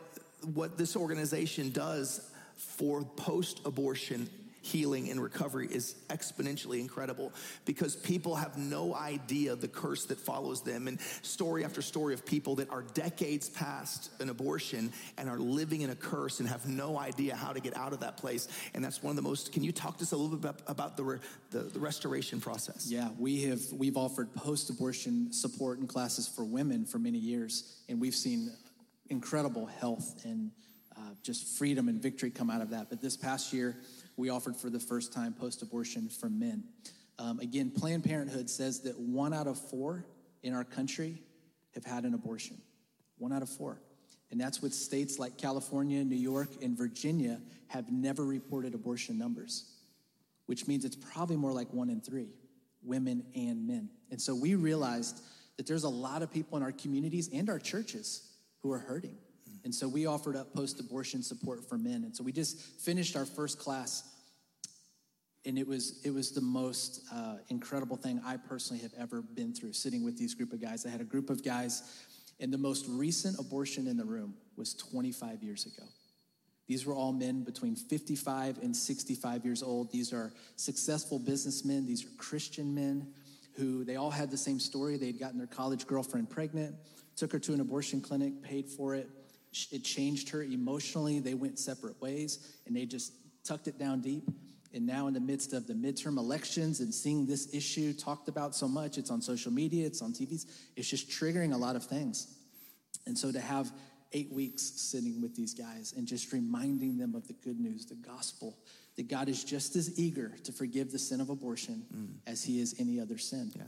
what 0.53 0.77
this 0.77 0.95
organization 0.95 1.71
does 1.71 2.31
for 2.55 3.03
post 3.03 3.61
abortion 3.65 4.29
healing 4.65 5.11
and 5.11 5.21
recovery 5.21 5.67
is 5.69 5.95
exponentially 6.09 6.79
incredible 6.79 7.31
because 7.65 7.95
people 7.95 8.35
have 8.35 8.57
no 8.57 8.95
idea 8.95 9.55
the 9.55 9.67
curse 9.67 10.05
that 10.05 10.19
follows 10.19 10.63
them. 10.63 10.87
And 10.87 10.99
story 11.21 11.63
after 11.63 11.83
story 11.83 12.15
of 12.15 12.25
people 12.25 12.55
that 12.55 12.71
are 12.71 12.81
decades 12.95 13.47
past 13.47 14.09
an 14.19 14.29
abortion 14.29 14.91
and 15.19 15.29
are 15.29 15.37
living 15.37 15.81
in 15.81 15.91
a 15.91 15.95
curse 15.95 16.39
and 16.39 16.49
have 16.49 16.67
no 16.67 16.97
idea 16.97 17.35
how 17.35 17.53
to 17.53 17.59
get 17.59 17.77
out 17.77 17.93
of 17.93 17.99
that 17.99 18.17
place. 18.17 18.47
And 18.73 18.83
that's 18.83 19.03
one 19.03 19.11
of 19.11 19.15
the 19.17 19.21
most, 19.21 19.53
can 19.53 19.63
you 19.63 19.71
talk 19.71 19.97
to 19.97 20.03
us 20.03 20.13
a 20.13 20.17
little 20.17 20.35
bit 20.35 20.55
about, 20.67 20.97
the, 20.97 21.19
the, 21.51 21.59
the 21.59 21.79
restoration 21.79 22.41
process? 22.41 22.87
Yeah, 22.89 23.09
we 23.19 23.43
have, 23.43 23.61
we've 23.71 23.97
offered 23.97 24.33
post 24.33 24.71
abortion 24.71 25.31
support 25.31 25.77
and 25.77 25.87
classes 25.87 26.27
for 26.27 26.43
women 26.43 26.85
for 26.85 26.97
many 26.97 27.19
years, 27.19 27.77
and 27.87 28.01
we've 28.01 28.15
seen 28.15 28.51
incredible 29.09 29.67
health 29.67 30.25
and 30.25 30.49
uh, 30.97 31.01
just 31.21 31.57
freedom 31.57 31.89
and 31.89 32.01
victory 32.01 32.31
come 32.31 32.49
out 32.49 32.61
of 32.61 32.69
that. 32.71 32.89
But 32.89 33.01
this 33.01 33.17
past 33.17 33.53
year, 33.53 33.75
we 34.17 34.29
offered 34.29 34.55
for 34.55 34.69
the 34.69 34.79
first 34.79 35.13
time 35.13 35.33
post 35.33 35.61
abortion 35.61 36.09
for 36.09 36.29
men. 36.29 36.63
Um, 37.17 37.39
again, 37.39 37.71
Planned 37.71 38.03
Parenthood 38.03 38.49
says 38.49 38.81
that 38.81 38.99
one 38.99 39.33
out 39.33 39.47
of 39.47 39.57
four 39.57 40.05
in 40.43 40.53
our 40.53 40.63
country 40.63 41.21
have 41.73 41.85
had 41.85 42.03
an 42.03 42.13
abortion. 42.13 42.57
One 43.17 43.31
out 43.31 43.41
of 43.41 43.49
four. 43.49 43.81
And 44.31 44.39
that's 44.39 44.61
with 44.61 44.73
states 44.73 45.19
like 45.19 45.37
California, 45.37 46.03
New 46.03 46.15
York, 46.15 46.49
and 46.61 46.77
Virginia 46.77 47.39
have 47.67 47.91
never 47.91 48.25
reported 48.25 48.73
abortion 48.73 49.17
numbers, 49.17 49.71
which 50.45 50.67
means 50.67 50.83
it's 50.83 50.95
probably 50.95 51.37
more 51.37 51.51
like 51.51 51.71
one 51.71 51.89
in 51.89 52.01
three 52.01 52.29
women 52.83 53.23
and 53.35 53.65
men. 53.67 53.89
And 54.11 54.21
so 54.21 54.35
we 54.35 54.55
realized 54.55 55.21
that 55.57 55.65
there's 55.65 55.83
a 55.83 55.89
lot 55.89 56.21
of 56.21 56.31
people 56.31 56.57
in 56.57 56.63
our 56.63 56.71
communities 56.71 57.29
and 57.33 57.49
our 57.49 57.59
churches 57.59 58.29
who 58.61 58.71
are 58.71 58.79
hurting. 58.79 59.17
And 59.65 59.73
so 59.73 59.87
we 59.87 60.05
offered 60.05 60.35
up 60.35 60.53
post 60.53 60.79
abortion 60.79 61.23
support 61.23 61.67
for 61.67 61.77
men. 61.77 62.03
And 62.03 62.15
so 62.15 62.23
we 62.23 62.31
just 62.31 62.59
finished 62.59 63.15
our 63.15 63.25
first 63.25 63.57
class. 63.57 64.03
And 65.43 65.57
it 65.57 65.67
was, 65.67 66.01
it 66.05 66.11
was 66.11 66.31
the 66.31 66.41
most 66.41 67.01
uh, 67.11 67.37
incredible 67.49 67.97
thing 67.97 68.21
I 68.23 68.37
personally 68.37 68.81
have 68.83 68.93
ever 68.97 69.23
been 69.23 69.53
through 69.53 69.73
sitting 69.73 70.05
with 70.05 70.17
these 70.17 70.35
group 70.35 70.53
of 70.53 70.61
guys. 70.61 70.85
I 70.85 70.89
had 70.89 71.01
a 71.01 71.05
group 71.05 71.31
of 71.31 71.43
guys, 71.43 72.05
and 72.39 72.53
the 72.53 72.59
most 72.59 72.85
recent 72.87 73.39
abortion 73.39 73.87
in 73.87 73.97
the 73.97 74.05
room 74.05 74.35
was 74.55 74.75
25 74.75 75.41
years 75.41 75.65
ago. 75.65 75.87
These 76.67 76.85
were 76.85 76.93
all 76.93 77.11
men 77.11 77.43
between 77.43 77.75
55 77.75 78.59
and 78.59 78.75
65 78.75 79.45
years 79.45 79.63
old. 79.63 79.91
These 79.91 80.13
are 80.13 80.31
successful 80.55 81.19
businessmen, 81.19 81.85
these 81.85 82.05
are 82.05 82.09
Christian 82.17 82.73
men 82.73 83.13
who 83.57 83.83
they 83.83 83.95
all 83.95 84.11
had 84.11 84.29
the 84.29 84.37
same 84.37 84.59
story. 84.59 84.97
They'd 84.97 85.19
gotten 85.19 85.37
their 85.37 85.47
college 85.47 85.87
girlfriend 85.87 86.29
pregnant, 86.29 86.75
took 87.15 87.31
her 87.31 87.39
to 87.39 87.53
an 87.53 87.61
abortion 87.61 88.01
clinic, 88.01 88.43
paid 88.43 88.67
for 88.67 88.95
it, 88.95 89.09
it 89.71 89.83
changed 89.83 90.29
her 90.29 90.43
emotionally. 90.43 91.19
They 91.19 91.33
went 91.33 91.59
separate 91.59 91.99
ways 92.01 92.55
and 92.65 92.75
they 92.75 92.85
just 92.85 93.13
tucked 93.43 93.67
it 93.67 93.77
down 93.77 94.01
deep. 94.01 94.23
And 94.73 94.85
now, 94.85 95.07
in 95.07 95.13
the 95.13 95.21
midst 95.21 95.53
of 95.53 95.67
the 95.67 95.73
midterm 95.73 96.17
elections 96.17 96.81
and 96.81 96.93
seeing 96.93 97.25
this 97.25 97.53
issue 97.53 97.93
talked 97.93 98.27
about 98.27 98.53
so 98.53 98.67
much, 98.67 98.97
it's 98.97 99.09
on 99.09 99.21
social 99.21 99.51
media, 99.51 99.85
it's 99.85 100.01
on 100.01 100.11
TVs, 100.11 100.45
it's 100.75 100.89
just 100.89 101.09
triggering 101.09 101.53
a 101.53 101.57
lot 101.57 101.77
of 101.77 101.85
things. 101.85 102.35
And 103.05 103.17
so, 103.17 103.31
to 103.31 103.39
have 103.39 103.71
eight 104.11 104.31
weeks 104.33 104.63
sitting 104.63 105.21
with 105.21 105.33
these 105.33 105.53
guys 105.53 105.93
and 105.95 106.05
just 106.05 106.33
reminding 106.33 106.97
them 106.97 107.15
of 107.15 107.25
the 107.27 107.33
good 107.33 107.57
news, 107.57 107.85
the 107.85 107.95
gospel, 107.95 108.57
that 108.97 109.07
God 109.07 109.29
is 109.29 109.45
just 109.45 109.77
as 109.77 109.97
eager 109.97 110.33
to 110.43 110.51
forgive 110.51 110.91
the 110.91 110.99
sin 110.99 111.21
of 111.21 111.29
abortion 111.29 111.85
mm. 111.93 112.15
as 112.27 112.43
he 112.43 112.59
is 112.59 112.75
any 112.77 112.99
other 112.99 113.17
sin. 113.17 113.51
Yeah. 113.55 113.63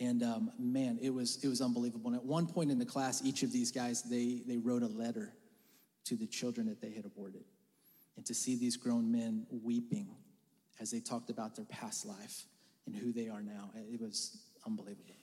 And 0.00 0.22
um, 0.22 0.52
man, 0.58 0.98
it 1.02 1.10
was 1.10 1.42
it 1.42 1.48
was 1.48 1.60
unbelievable. 1.60 2.10
And 2.10 2.16
at 2.16 2.24
one 2.24 2.46
point 2.46 2.70
in 2.70 2.78
the 2.78 2.86
class, 2.86 3.22
each 3.24 3.42
of 3.42 3.52
these 3.52 3.72
guys 3.72 4.02
they 4.02 4.42
they 4.46 4.56
wrote 4.56 4.82
a 4.82 4.88
letter 4.88 5.32
to 6.04 6.16
the 6.16 6.26
children 6.26 6.66
that 6.68 6.80
they 6.80 6.90
had 6.90 7.04
aborted, 7.04 7.44
and 8.16 8.24
to 8.26 8.34
see 8.34 8.56
these 8.56 8.76
grown 8.76 9.10
men 9.10 9.46
weeping 9.50 10.08
as 10.80 10.90
they 10.90 11.00
talked 11.00 11.30
about 11.30 11.56
their 11.56 11.64
past 11.64 12.06
life 12.06 12.44
and 12.86 12.94
who 12.94 13.12
they 13.12 13.28
are 13.28 13.42
now, 13.42 13.70
it 13.74 14.00
was 14.00 14.38
unbelievable. 14.64 15.14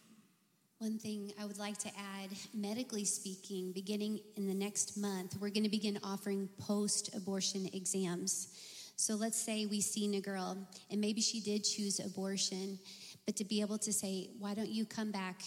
One 0.80 1.00
thing 1.00 1.32
I 1.40 1.46
would 1.46 1.58
like 1.58 1.78
to 1.80 1.88
add, 1.98 2.30
medically 2.54 3.06
speaking, 3.06 3.72
beginning 3.72 4.20
in 4.36 4.46
the 4.46 4.54
next 4.54 4.98
month, 4.98 5.38
we're 5.40 5.50
going 5.50 5.64
to 5.64 5.70
begin 5.70 5.98
offering 6.04 6.50
post 6.60 7.16
abortion 7.16 7.70
exams. 7.72 8.50
So 8.98 9.16
let's 9.16 9.42
say 9.42 9.66
we 9.66 9.80
seen 9.80 10.16
a 10.16 10.22
girl 10.22 10.58
and 10.92 11.00
maybe 11.02 11.22
she 11.22 11.40
did 11.40 11.64
choose 11.64 12.00
abortion 12.00 12.78
but 13.26 13.36
to 13.38 13.46
be 13.46 13.62
able 13.62 13.78
to 13.80 13.92
say, 13.92 14.30
why 14.40 14.54
don't 14.54 14.70
you 14.70 14.86
come 14.86 15.12
back 15.12 15.42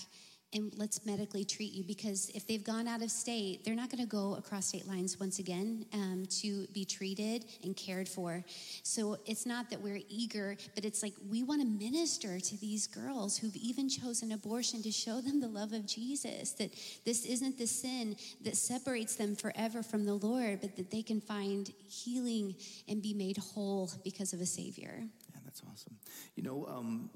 and 0.54 0.72
let's 0.78 1.04
medically 1.04 1.44
treat 1.44 1.74
you? 1.74 1.84
Because 1.84 2.30
if 2.34 2.46
they've 2.46 2.64
gone 2.64 2.88
out 2.88 3.02
of 3.02 3.10
state, 3.10 3.64
they're 3.64 3.74
not 3.74 3.90
going 3.90 4.02
to 4.02 4.08
go 4.08 4.34
across 4.36 4.68
state 4.68 4.88
lines 4.88 5.20
once 5.20 5.38
again 5.38 5.84
um, 5.92 6.24
to 6.40 6.66
be 6.68 6.86
treated 6.86 7.44
and 7.62 7.76
cared 7.76 8.08
for. 8.08 8.42
So 8.82 9.18
it's 9.26 9.44
not 9.44 9.68
that 9.68 9.82
we're 9.82 10.00
eager, 10.08 10.56
but 10.74 10.86
it's 10.86 11.02
like 11.02 11.12
we 11.28 11.42
want 11.42 11.60
to 11.60 11.66
minister 11.66 12.40
to 12.40 12.56
these 12.56 12.86
girls 12.86 13.36
who've 13.36 13.54
even 13.56 13.90
chosen 13.90 14.32
abortion 14.32 14.82
to 14.84 14.90
show 14.90 15.20
them 15.20 15.38
the 15.38 15.48
love 15.48 15.72
of 15.72 15.86
Jesus, 15.86 16.52
that 16.52 16.72
this 17.04 17.26
isn't 17.26 17.58
the 17.58 17.66
sin 17.66 18.16
that 18.40 18.56
separates 18.56 19.16
them 19.16 19.36
forever 19.36 19.82
from 19.82 20.06
the 20.06 20.14
Lord, 20.14 20.62
but 20.62 20.76
that 20.76 20.90
they 20.90 21.02
can 21.02 21.20
find 21.20 21.70
healing 21.86 22.54
and 22.88 23.02
be 23.02 23.12
made 23.12 23.36
whole 23.36 23.90
because 24.02 24.32
of 24.32 24.40
a 24.40 24.46
Savior. 24.46 25.02
Yeah, 25.30 25.40
that's 25.44 25.60
awesome. 25.70 25.96
You 26.36 26.42
know, 26.42 26.66
um, 26.66 27.10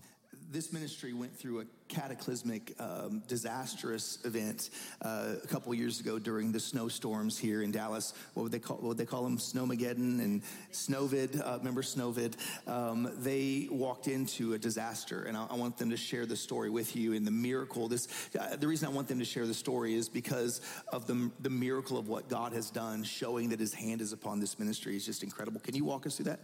this 0.53 0.73
ministry 0.73 1.15
went 1.15 1.35
through 1.35 1.61
a 1.61 1.65
cataclysmic, 1.89 2.75
um, 2.79 3.23
disastrous 3.27 4.19
event 4.25 4.69
uh, 5.01 5.35
a 5.43 5.47
couple 5.47 5.73
years 5.75 5.99
ago 5.99 6.19
during 6.19 6.53
the 6.53 6.61
snowstorms 6.61 7.39
here 7.39 7.63
in 7.63 7.71
Dallas. 7.71 8.13
What 8.35 8.43
would 8.45 8.53
they 8.53 8.59
call? 8.59 8.77
What 8.77 8.89
would 8.89 8.99
they 8.99 9.07
call 9.07 9.25
them? 9.25 9.39
Snowmageddon 9.39 10.21
and 10.23 10.43
Snowvid. 10.73 11.41
Uh, 11.41 11.57
remember 11.59 11.81
Snowvid? 11.81 12.35
Um, 12.69 13.11
they 13.19 13.69
walked 13.71 14.09
into 14.09 14.53
a 14.53 14.59
disaster, 14.59 15.23
and 15.23 15.37
I, 15.37 15.47
I, 15.51 15.55
want 15.55 15.79
them 15.79 15.89
to 15.91 15.97
share 15.97 16.27
the 16.27 16.37
story 16.37 16.69
with 16.69 16.95
you 16.95 17.15
and 17.15 17.27
the 17.27 17.31
miracle. 17.31 17.89
This 17.89 18.09
uh, 18.39 18.57
the 18.57 18.69
reason 18.69 18.89
I 18.89 18.91
want 18.91 19.09
them 19.09 19.19
to 19.19 19.25
share 19.25 19.47
the 19.47 19.55
story 19.55 19.95
is 19.95 20.09
because 20.09 20.61
of 20.89 21.07
the 21.07 21.31
the 21.41 21.51
miracle 21.51 21.97
of 21.97 22.09
what 22.09 22.29
God 22.29 22.53
has 22.53 22.71
done, 22.71 23.05
showing 23.05 23.49
that 23.51 23.61
His 23.61 23.73
hand 23.73 24.03
is 24.03 24.13
upon 24.13 24.39
this 24.39 24.59
ministry 24.59 24.97
is 24.97 25.07
just 25.07 25.23
incredible. 25.23 25.61
Can 25.61 25.75
you 25.75 25.85
walk 25.85 26.07
us 26.07 26.17
through 26.17 26.27
that? 26.27 26.41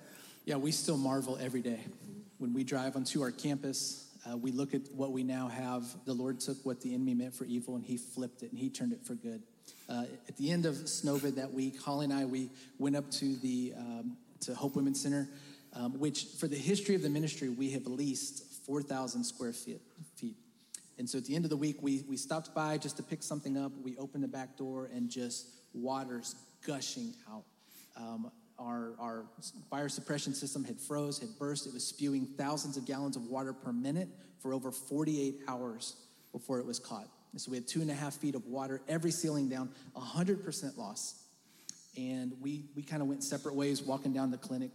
Yeah, 0.47 0.57
we 0.57 0.73
still 0.73 0.97
marvel 0.97 1.37
every 1.39 1.61
day 1.61 1.81
when 2.39 2.53
we 2.53 2.65
drive 2.65 2.97
onto 2.97 3.23
our 3.23 3.31
campus, 3.31 4.09
uh, 4.29 4.37
we 4.37 4.53
look 4.53 4.75
at 4.75 4.83
what 4.93 5.13
we 5.13 5.23
now 5.23 5.49
have. 5.49 5.85
The 6.05 6.15
Lord 6.15 6.41
took 6.41 6.65
what 6.65 6.81
the 6.81 6.95
enemy 6.95 7.15
meant 7.15 7.35
for 7.35 7.45
evil 7.45 7.77
and 7.77 7.85
he 7.85 7.97
flipped 7.97 8.43
it 8.43 8.51
and 8.51 8.59
he 8.59 8.71
turned 8.71 8.93
it 8.93 9.05
for 9.05 9.15
good. 9.15 9.43
Uh, 9.89 10.05
at 10.29 10.37
the 10.37 10.51
end 10.51 10.67
of 10.67 10.75
Snowvid 10.75 11.37
that 11.37 11.53
week, 11.53 11.81
Holly 11.81 12.05
and 12.05 12.13
I, 12.13 12.25
we 12.25 12.51
went 12.79 12.97
up 12.97 13.11
to 13.13 13.37
the 13.37 13.75
um, 13.77 14.17
to 14.41 14.55
Hope 14.55 14.77
Women's 14.77 15.01
Center, 15.01 15.29
um, 15.75 15.99
which 15.99 16.25
for 16.39 16.47
the 16.47 16.57
history 16.57 16.95
of 16.95 17.03
the 17.03 17.09
ministry, 17.09 17.49
we 17.49 17.71
have 17.71 17.87
leased 17.87 18.45
4,000 18.67 19.25
square 19.25 19.53
feet, 19.53 19.81
feet. 20.17 20.37
And 20.99 21.09
so 21.09 21.19
at 21.19 21.25
the 21.25 21.35
end 21.35 21.45
of 21.45 21.51
the 21.51 21.57
week, 21.57 21.77
we, 21.81 22.05
we 22.09 22.17
stopped 22.17 22.55
by 22.55 22.77
just 22.77 22.97
to 22.97 23.03
pick 23.03 23.23
something 23.23 23.57
up. 23.57 23.73
We 23.83 23.97
opened 23.99 24.25
the 24.25 24.29
back 24.29 24.57
door 24.57 24.91
and 24.93 25.09
just 25.09 25.49
waters 25.73 26.35
gushing 26.67 27.15
out. 27.31 27.45
Um, 27.97 28.31
our, 28.59 28.95
our 28.99 29.25
fire 29.71 29.89
suppression 29.89 30.35
system 30.35 30.65
had 30.65 30.81
froze, 30.81 31.19
had 31.19 31.31
burst. 31.39 31.67
It 31.67 31.73
was 31.73 31.87
spewing 31.87 32.27
thousands 32.37 32.77
of 32.77 32.85
gallons 32.85 33.17
of 33.17 33.27
water 33.27 33.53
per 33.53 33.73
minute 33.73 34.09
for 34.41 34.53
over 34.53 34.71
48 34.71 35.41
hours 35.47 35.97
before 36.33 36.59
it 36.59 36.67
was 36.67 36.79
caught. 36.79 37.09
And 37.33 37.41
so 37.41 37.51
we 37.51 37.57
had 37.57 37.69
two 37.69 37.81
and 37.81 37.91
a 37.91 37.95
half 37.95 38.15
feet 38.15 38.35
of 38.35 38.47
water, 38.47 38.81
every 38.89 39.11
ceiling 39.11 39.49
down, 39.49 39.71
100% 39.97 40.77
loss. 40.77 41.23
And 41.97 42.33
we, 42.41 42.65
we 42.75 42.83
kind 42.83 43.03
of 43.03 43.09
went 43.09 43.23
separate 43.23 43.55
ways 43.55 43.83
walking 43.83 44.13
down 44.13 44.31
the 44.31 44.39
clinic. 44.39 44.71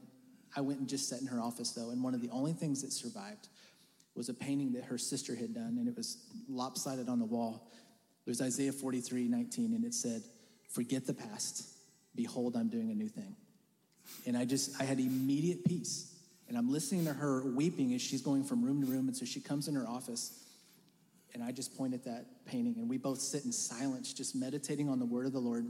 I 0.56 0.62
went 0.62 0.80
and 0.80 0.88
just 0.88 1.10
sat 1.10 1.22
in 1.22 1.28
her 1.28 1.42
office, 1.42 1.72
though, 1.72 1.90
and 1.90 2.04
one 2.04 2.14
of 2.14 2.22
the 2.22 2.30
only 2.30 2.54
things 2.54 2.82
that 2.84 2.92
survived 2.92 3.48
was 4.16 4.30
a 4.30 4.34
painting 4.34 4.72
that 4.74 4.84
her 4.86 4.98
sister 4.98 5.36
had 5.36 5.56
done, 5.56 5.78
and 5.80 5.88
it 5.88 5.96
was 5.96 6.18
lopsided 6.48 7.10
on 7.10 7.18
the 7.18 7.26
wall. 7.26 7.72
It 8.26 8.30
was 8.30 8.42
Isaiah 8.42 8.72
43 8.72 9.28
19, 9.28 9.74
and 9.74 9.84
it 9.84 9.94
said, 9.94 10.22
Forget 10.70 11.08
the 11.08 11.14
past. 11.14 11.68
Behold, 12.16 12.56
I'm 12.56 12.70
doing 12.70 12.92
a 12.92 12.96
new 12.96 13.10
thing. 13.10 13.36
And 14.26 14.38
I 14.38 14.46
just, 14.46 14.80
I 14.80 14.84
had 14.84 15.00
immediate 15.00 15.66
peace. 15.66 16.14
And 16.48 16.58
I'm 16.58 16.72
listening 16.72 17.06
to 17.06 17.14
her 17.14 17.44
weeping 17.44 17.94
as 17.94 18.02
she's 18.02 18.22
going 18.22 18.44
from 18.44 18.64
room 18.64 18.82
to 18.82 18.88
room. 18.88 19.08
And 19.08 19.16
so 19.16 19.26
she 19.26 19.40
comes 19.40 19.68
in 19.68 19.76
her 19.76 19.88
office, 19.88 20.44
and 21.34 21.44
I 21.44 21.52
just 21.52 21.76
point 21.78 21.94
at 21.94 22.04
that 22.06 22.26
painting, 22.46 22.76
and 22.78 22.90
we 22.90 22.98
both 22.98 23.20
sit 23.20 23.46
in 23.46 23.52
silence, 23.52 24.14
just 24.14 24.36
meditating 24.36 24.90
on 24.90 25.00
the 25.00 25.06
word 25.06 25.26
of 25.26 25.34
the 25.34 25.40
Lord. 25.40 25.66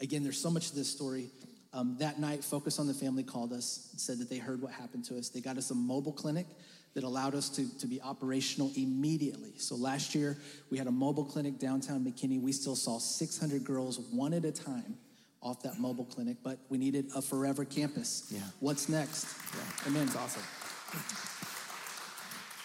Again, 0.00 0.22
there's 0.22 0.38
so 0.38 0.50
much 0.50 0.70
to 0.70 0.76
this 0.76 0.90
story. 0.90 1.30
Um, 1.72 1.96
that 1.98 2.18
night, 2.18 2.44
Focus 2.44 2.78
on 2.78 2.88
the 2.88 2.94
Family 2.94 3.22
called 3.22 3.52
us 3.52 3.90
said 3.96 4.18
that 4.18 4.28
they 4.28 4.38
heard 4.38 4.60
what 4.60 4.72
happened 4.72 5.04
to 5.06 5.16
us. 5.16 5.28
They 5.28 5.40
got 5.40 5.56
us 5.56 5.70
a 5.70 5.74
mobile 5.74 6.12
clinic 6.12 6.46
that 6.94 7.04
allowed 7.04 7.34
us 7.34 7.48
to, 7.50 7.78
to 7.78 7.86
be 7.86 8.02
operational 8.02 8.72
immediately. 8.76 9.52
So 9.56 9.76
last 9.76 10.14
year, 10.14 10.36
we 10.70 10.78
had 10.78 10.88
a 10.88 10.92
mobile 10.92 11.24
clinic 11.24 11.58
downtown 11.58 12.04
McKinney. 12.04 12.40
We 12.40 12.52
still 12.52 12.74
saw 12.74 12.98
600 12.98 13.62
girls 13.62 14.00
one 14.10 14.34
at 14.34 14.44
a 14.44 14.50
time 14.50 14.96
off 15.42 15.62
that 15.62 15.78
mobile 15.78 16.04
clinic, 16.04 16.38
but 16.42 16.58
we 16.68 16.78
needed 16.78 17.10
a 17.14 17.22
forever 17.22 17.64
campus. 17.64 18.30
Yeah. 18.30 18.40
What's 18.60 18.88
next? 18.88 19.26
Yeah. 19.54 19.88
Amen. 19.88 20.06
It's 20.06 20.16
awesome. 20.16 20.42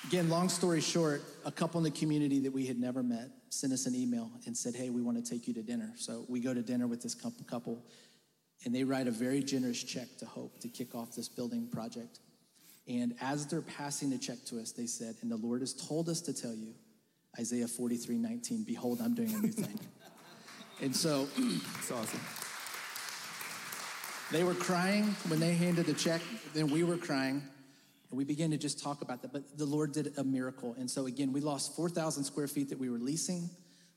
Again, 0.08 0.30
long 0.30 0.50
story 0.50 0.82
short, 0.82 1.24
a 1.46 1.52
couple 1.52 1.80
in 1.80 1.84
the 1.84 1.98
community 1.98 2.40
that 2.42 2.52
we 2.52 2.66
had 2.66 2.80
never 2.80 3.02
met 3.02 3.30
sent 3.50 3.74
us 3.74 3.86
an 3.86 3.96
email 3.96 4.30
and 4.46 4.56
said, 4.56 4.76
Hey, 4.76 4.90
we 4.90 5.02
want 5.02 5.24
to 5.24 5.28
take 5.28 5.48
you 5.48 5.54
to 5.56 5.64
dinner. 5.64 5.94
So 5.96 6.26
we 6.28 6.40
go 6.40 6.54
to 6.54 6.62
dinner 6.62 6.86
with 6.86 7.02
this 7.02 7.16
couple, 7.16 7.84
and 8.66 8.76
they 8.76 8.84
write 8.84 9.08
a 9.08 9.12
very 9.12 9.42
generous 9.42 9.82
check 9.82 10.08
to 10.20 10.26
Hope 10.26 10.60
to 10.60 10.68
kick 10.68 10.94
off 10.94 11.16
this 11.16 11.30
building 11.30 11.68
project. 11.68 12.20
And 12.88 13.16
as 13.20 13.48
they're 13.48 13.62
passing 13.62 14.12
the 14.12 14.18
check 14.18 14.38
to 14.48 14.60
us, 14.60 14.72
they 14.72 14.86
said, 14.86 15.16
And 15.22 15.32
the 15.32 15.38
Lord 15.38 15.62
has 15.62 15.74
told 15.74 16.10
us 16.10 16.22
to 16.22 16.34
tell 16.34 16.54
you, 16.54 16.74
Isaiah 17.40 17.68
43 17.68 18.18
19, 18.18 18.64
Behold, 18.64 19.00
I'm 19.02 19.16
doing 19.16 19.34
a 19.34 19.38
new 19.38 19.52
thing. 19.52 19.80
and 20.82 20.96
so 20.96 21.28
It's 21.38 21.92
awesome. 21.92 22.45
They 24.32 24.44
were 24.44 24.54
crying 24.54 25.04
when 25.28 25.40
they 25.40 25.54
handed 25.54 25.86
the 25.86 25.94
check, 25.94 26.22
then 26.54 26.68
we 26.68 26.84
were 26.84 26.98
crying. 26.98 27.44
And 28.10 28.18
we 28.18 28.24
began 28.24 28.52
to 28.52 28.58
just 28.58 28.82
talk 28.82 29.02
about 29.02 29.22
that. 29.22 29.34
But 29.34 29.58
the 29.58 29.66
Lord 29.66 29.92
did 29.92 30.18
a 30.18 30.24
miracle. 30.24 30.76
And 30.78 30.90
so, 30.90 31.06
again, 31.06 31.32
we 31.32 31.42
lost 31.42 31.76
4,000 31.76 32.24
square 32.24 32.48
feet 32.48 32.70
that 32.70 32.80
we 32.80 32.90
were 32.90 33.00
leasing. 33.00 33.50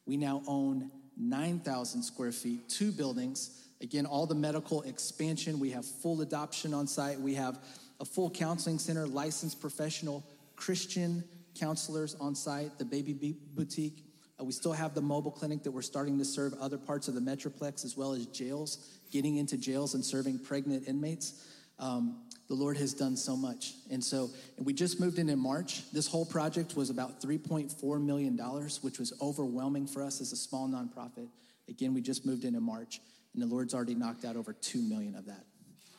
We 0.07 0.17
now 0.17 0.43
own 0.47 0.91
9,000 1.17 2.03
square 2.03 2.33
feet, 2.33 2.69
two 2.69 2.93
buildings. 2.93 3.64
Again, 3.81 4.07
all 4.07 4.27
the 4.27 4.35
medical 4.35 4.83
expansion. 4.83 5.61
We 5.61 5.71
have 5.71 5.85
full 5.85 6.21
adoption 6.21 6.75
on 6.75 6.87
site. 6.87 7.21
We 7.21 7.35
have 7.35 7.59
a 8.01 8.05
full 8.05 8.31
counseling 8.31 8.79
center, 8.79 9.07
licensed 9.07 9.61
professional 9.61 10.25
Christian 10.57 11.25
counselors 11.59 12.14
on 12.17 12.35
site, 12.35 12.79
the 12.79 12.85
baby 12.85 13.37
boutique. 13.55 14.05
Uh, 14.40 14.44
we 14.44 14.53
still 14.53 14.72
have 14.72 14.94
the 14.94 15.01
mobile 15.01 15.31
clinic 15.31 15.62
that 15.64 15.70
we're 15.70 15.83
starting 15.83 16.18
to 16.18 16.24
serve 16.24 16.55
other 16.61 16.79
parts 16.79 17.09
of 17.09 17.14
the 17.14 17.20
Metroplex 17.20 17.85
as 17.85 17.96
well 17.96 18.12
as 18.12 18.27
jails, 18.27 18.98
getting 19.11 19.37
into 19.37 19.57
jails 19.57 19.94
and 19.94 20.05
serving 20.05 20.38
pregnant 20.38 20.87
inmates. 20.87 21.44
Um, 21.79 22.22
the 22.48 22.55
Lord 22.55 22.77
has 22.79 22.94
done 22.94 23.16
so 23.16 23.37
much. 23.37 23.74
And 23.90 24.03
so 24.03 24.31
and 24.57 24.64
we 24.64 24.72
just 24.72 25.01
moved 25.01 25.18
in 25.18 25.29
in 25.29 25.38
March. 25.38 25.90
This 25.92 26.07
whole 26.07 26.24
project 26.24 26.77
was 26.77 26.90
about 26.90 27.20
$3.4 27.20 28.03
million, 28.03 28.37
which 28.81 28.98
was 28.98 29.12
overwhelming 29.20 29.87
for 29.87 30.03
us 30.03 30.20
as 30.20 30.33
a 30.33 30.37
small 30.37 30.68
nonprofit. 30.68 31.29
Again, 31.68 31.92
we 31.92 32.01
just 32.01 32.24
moved 32.24 32.44
in 32.44 32.55
in 32.55 32.62
March, 32.62 33.01
and 33.35 33.42
the 33.42 33.46
Lord's 33.46 33.74
already 33.74 33.94
knocked 33.94 34.24
out 34.24 34.37
over 34.37 34.55
2 34.55 34.81
million 34.81 35.14
of 35.14 35.27
that. 35.27 35.44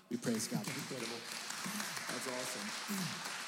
We 0.10 0.18
praise 0.18 0.48
God. 0.48 0.66
Incredible. 0.66 1.18
That's 2.08 2.28
awesome. 2.28 3.39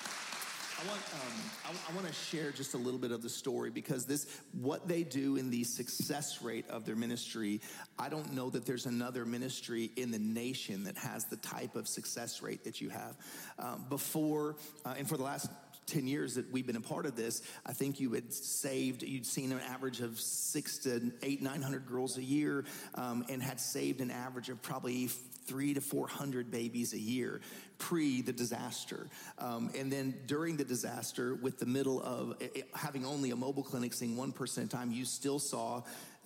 I 0.81 0.87
want, 0.87 1.01
um, 1.13 1.51
I, 1.65 1.91
I, 1.91 1.95
want 1.95 2.07
to 2.07 2.13
share 2.13 2.49
just 2.51 2.73
a 2.73 2.77
little 2.77 2.99
bit 2.99 3.11
of 3.11 3.21
the 3.21 3.29
story 3.29 3.69
because 3.69 4.05
this, 4.05 4.25
what 4.59 4.87
they 4.87 5.03
do 5.03 5.35
in 5.35 5.51
the 5.51 5.63
success 5.63 6.41
rate 6.41 6.67
of 6.69 6.85
their 6.85 6.95
ministry, 6.95 7.61
I 7.99 8.09
don't 8.09 8.33
know 8.33 8.49
that 8.49 8.65
there's 8.65 8.87
another 8.87 9.23
ministry 9.23 9.91
in 9.95 10.09
the 10.09 10.17
nation 10.17 10.85
that 10.85 10.97
has 10.97 11.25
the 11.25 11.35
type 11.35 11.75
of 11.75 11.87
success 11.87 12.41
rate 12.41 12.63
that 12.63 12.81
you 12.81 12.89
have. 12.89 13.15
Um, 13.59 13.85
before, 13.89 14.55
uh, 14.83 14.95
and 14.97 15.07
for 15.07 15.17
the 15.17 15.23
last 15.23 15.51
10 15.85 16.07
years 16.07 16.35
that 16.35 16.51
we've 16.51 16.65
been 16.65 16.77
a 16.77 16.81
part 16.81 17.05
of 17.05 17.15
this, 17.15 17.43
I 17.63 17.73
think 17.73 17.99
you 17.99 18.13
had 18.13 18.33
saved, 18.33 19.03
you'd 19.03 19.25
seen 19.25 19.51
an 19.51 19.59
average 19.59 20.01
of 20.01 20.19
six 20.19 20.79
to 20.79 21.11
eight, 21.21 21.43
900 21.43 21.85
girls 21.85 22.17
a 22.17 22.23
year, 22.23 22.65
um, 22.95 23.23
and 23.29 23.43
had 23.43 23.59
saved 23.59 24.01
an 24.01 24.09
average 24.09 24.49
of 24.49 24.61
probably 24.63 25.09
three 25.51 25.73
to 25.73 25.81
400 25.81 26.49
babies 26.49 26.93
a 26.93 26.97
year 26.97 27.41
pre 27.77 28.21
the 28.21 28.31
disaster. 28.31 29.07
Um, 29.37 29.69
and 29.77 29.91
then 29.91 30.15
during 30.27 30.55
the 30.55 30.63
disaster, 30.63 31.35
with 31.35 31.59
the 31.59 31.65
middle 31.65 32.01
of 32.01 32.37
it, 32.39 32.51
eh, 32.55 32.59
eh, 32.59 32.63
having 32.73 33.05
only 33.05 33.31
a 33.31 33.35
mobile 33.35 33.63
clinic, 33.63 33.91
seeing 33.91 34.15
one 34.15 34.31
person 34.31 34.63
at 34.63 34.73
a 34.73 34.77
time, 34.77 34.91
you 34.91 35.03
still 35.03 35.39
saw 35.39 35.81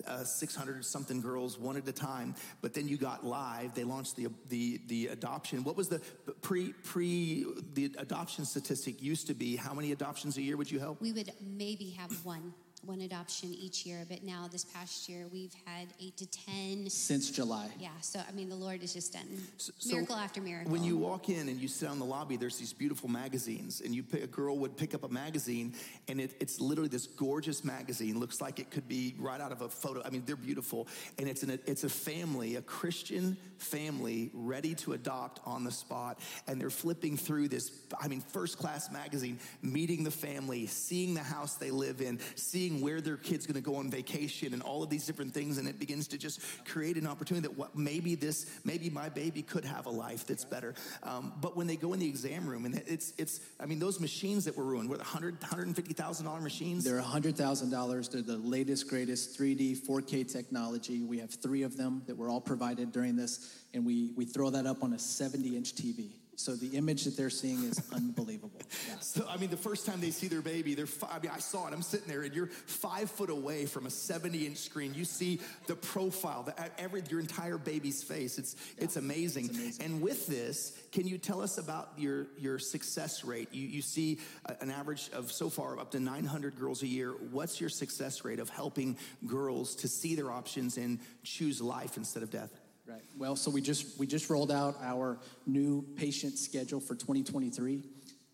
uh, 0.06 0.22
600 0.22 0.84
something 0.84 1.20
girls 1.20 1.58
one 1.58 1.76
at 1.76 1.88
a 1.88 1.92
time. 1.92 2.36
But 2.60 2.72
then 2.72 2.86
you 2.86 2.96
got 2.98 3.26
live. 3.26 3.74
They 3.74 3.82
launched 3.82 4.14
the 4.14 4.28
the 4.48 4.80
the 4.86 5.08
adoption. 5.08 5.64
What 5.64 5.76
was 5.76 5.88
the 5.88 5.98
pre 6.40 6.72
pre 6.84 7.46
the 7.74 7.92
adoption 7.98 8.44
statistic 8.44 9.02
used 9.02 9.26
to 9.26 9.34
be? 9.34 9.56
How 9.56 9.74
many 9.74 9.90
adoptions 9.90 10.36
a 10.36 10.42
year 10.42 10.56
would 10.56 10.70
you 10.70 10.78
help? 10.78 11.00
We 11.00 11.12
would 11.12 11.32
maybe 11.40 11.90
have 11.98 12.12
one 12.24 12.54
one 12.86 13.00
adoption 13.00 13.52
each 13.54 13.84
year, 13.84 14.04
but 14.08 14.22
now 14.22 14.48
this 14.50 14.64
past 14.64 15.08
year 15.08 15.26
we've 15.32 15.54
had 15.64 15.88
eight 16.00 16.16
to 16.16 16.26
ten 16.26 16.88
since 16.88 17.30
July. 17.30 17.68
Yeah, 17.78 17.88
so 18.00 18.20
I 18.26 18.32
mean 18.32 18.48
the 18.48 18.56
Lord 18.56 18.80
has 18.80 18.94
just 18.94 19.12
done 19.12 19.26
so, 19.56 19.72
miracle 19.94 20.16
so 20.16 20.22
after 20.22 20.40
miracle. 20.40 20.70
When 20.70 20.84
you 20.84 20.96
walk 20.96 21.28
in 21.28 21.48
and 21.48 21.60
you 21.60 21.68
sit 21.68 21.88
on 21.88 21.98
the 21.98 22.04
lobby, 22.04 22.36
there's 22.36 22.58
these 22.58 22.72
beautiful 22.72 23.08
magazines, 23.08 23.82
and 23.84 23.94
you 23.94 24.02
pick, 24.02 24.22
a 24.22 24.26
girl 24.26 24.56
would 24.58 24.76
pick 24.76 24.94
up 24.94 25.04
a 25.04 25.08
magazine, 25.08 25.74
and 26.08 26.20
it, 26.20 26.36
it's 26.40 26.60
literally 26.60 26.88
this 26.88 27.06
gorgeous 27.06 27.64
magazine. 27.64 28.18
Looks 28.18 28.40
like 28.40 28.58
it 28.60 28.70
could 28.70 28.88
be 28.88 29.14
right 29.18 29.40
out 29.40 29.52
of 29.52 29.62
a 29.62 29.68
photo. 29.68 30.02
I 30.04 30.10
mean, 30.10 30.22
they're 30.26 30.36
beautiful, 30.36 30.86
and 31.18 31.28
it's 31.28 31.42
an, 31.42 31.58
it's 31.66 31.84
a 31.84 31.88
family, 31.88 32.56
a 32.56 32.62
Christian 32.62 33.36
family, 33.58 34.30
ready 34.34 34.74
to 34.74 34.92
adopt 34.92 35.40
on 35.46 35.64
the 35.64 35.72
spot, 35.72 36.20
and 36.46 36.60
they're 36.60 36.70
flipping 36.70 37.16
through 37.16 37.48
this. 37.48 37.72
I 38.00 38.08
mean, 38.08 38.20
first 38.20 38.58
class 38.58 38.90
magazine, 38.90 39.38
meeting 39.62 40.04
the 40.04 40.10
family, 40.10 40.66
seeing 40.66 41.14
the 41.14 41.22
house 41.22 41.54
they 41.54 41.70
live 41.70 42.00
in, 42.00 42.18
seeing 42.34 42.75
where 42.80 43.00
their 43.00 43.16
kid's 43.16 43.46
going 43.46 43.54
to 43.54 43.60
go 43.60 43.76
on 43.76 43.90
vacation 43.90 44.52
and 44.52 44.62
all 44.62 44.82
of 44.82 44.90
these 44.90 45.06
different 45.06 45.32
things 45.32 45.58
and 45.58 45.68
it 45.68 45.78
begins 45.78 46.08
to 46.08 46.18
just 46.18 46.40
create 46.66 46.96
an 46.96 47.06
opportunity 47.06 47.46
that 47.46 47.56
what 47.56 47.76
maybe 47.76 48.14
this 48.14 48.50
maybe 48.64 48.90
my 48.90 49.08
baby 49.08 49.42
could 49.42 49.64
have 49.64 49.86
a 49.86 49.90
life 49.90 50.26
that's 50.26 50.44
better. 50.44 50.74
Um, 51.02 51.32
but 51.40 51.56
when 51.56 51.66
they 51.66 51.76
go 51.76 51.92
in 51.92 51.98
the 51.98 52.08
exam 52.08 52.46
room 52.46 52.64
and 52.64 52.82
it's 52.86 53.12
it's 53.18 53.40
i 53.60 53.66
mean 53.66 53.78
those 53.78 54.00
machines 54.00 54.44
that 54.44 54.56
were 54.56 54.64
ruined 54.64 54.88
were 54.88 54.96
100 54.96 55.40
150000 55.40 56.26
dollar 56.26 56.40
machines? 56.40 56.84
They're 56.84 57.00
$100000 57.00 58.10
they're 58.10 58.22
the 58.22 58.38
latest 58.38 58.88
greatest 58.88 59.38
3d 59.38 59.86
4k 59.86 60.30
technology. 60.30 61.02
We 61.02 61.18
have 61.18 61.30
three 61.30 61.62
of 61.62 61.76
them 61.76 62.02
that 62.06 62.16
were 62.16 62.28
all 62.28 62.40
provided 62.40 62.92
during 62.92 63.16
this 63.16 63.64
and 63.74 63.84
we 63.84 64.12
we 64.16 64.24
throw 64.24 64.50
that 64.50 64.66
up 64.66 64.82
on 64.82 64.92
a 64.92 64.98
70 64.98 65.56
inch 65.56 65.74
tv 65.74 66.10
so 66.36 66.54
the 66.54 66.76
image 66.76 67.04
that 67.04 67.16
they're 67.16 67.30
seeing 67.30 67.64
is 67.64 67.82
unbelievable. 67.92 68.60
Yeah. 68.60 68.94
So 69.06 69.26
I 69.28 69.36
mean, 69.36 69.50
the 69.50 69.56
first 69.56 69.86
time 69.86 70.00
they 70.00 70.10
see 70.10 70.26
their 70.26 70.42
baby, 70.42 70.74
they're. 70.74 70.86
Five, 70.86 71.10
I 71.10 71.18
mean, 71.20 71.30
I 71.32 71.38
saw 71.38 71.66
it. 71.68 71.72
I'm 71.72 71.82
sitting 71.82 72.08
there, 72.08 72.22
and 72.22 72.34
you're 72.34 72.48
five 72.48 73.10
foot 73.10 73.30
away 73.30 73.64
from 73.66 73.86
a 73.86 73.90
70 73.90 74.46
inch 74.46 74.58
screen. 74.58 74.94
You 74.94 75.04
see 75.04 75.40
the 75.66 75.76
profile, 75.76 76.42
the, 76.42 76.54
every 76.80 77.02
your 77.08 77.20
entire 77.20 77.56
baby's 77.56 78.02
face. 78.02 78.38
It's 78.38 78.56
yeah. 78.76 78.84
it's, 78.84 78.96
amazing. 78.96 79.46
it's 79.46 79.58
amazing. 79.58 79.84
And 79.84 80.02
with 80.02 80.26
this, 80.26 80.76
can 80.92 81.06
you 81.06 81.18
tell 81.18 81.40
us 81.40 81.58
about 81.58 81.90
your 81.96 82.26
your 82.38 82.58
success 82.58 83.24
rate? 83.24 83.48
You 83.52 83.66
you 83.66 83.82
see 83.82 84.18
an 84.60 84.70
average 84.70 85.08
of 85.12 85.32
so 85.32 85.48
far 85.48 85.78
up 85.78 85.92
to 85.92 86.00
900 86.00 86.58
girls 86.58 86.82
a 86.82 86.86
year. 86.86 87.12
What's 87.30 87.60
your 87.60 87.70
success 87.70 88.24
rate 88.24 88.40
of 88.40 88.50
helping 88.50 88.96
girls 89.26 89.76
to 89.76 89.88
see 89.88 90.14
their 90.14 90.30
options 90.30 90.76
and 90.76 90.98
choose 91.22 91.60
life 91.60 91.96
instead 91.96 92.22
of 92.22 92.30
death? 92.30 92.50
Right. 92.88 93.02
Well, 93.18 93.34
so 93.34 93.50
we 93.50 93.60
just 93.60 93.98
we 93.98 94.06
just 94.06 94.30
rolled 94.30 94.52
out 94.52 94.76
our 94.80 95.18
new 95.44 95.82
patient 95.96 96.38
schedule 96.38 96.78
for 96.78 96.94
2023, 96.94 97.82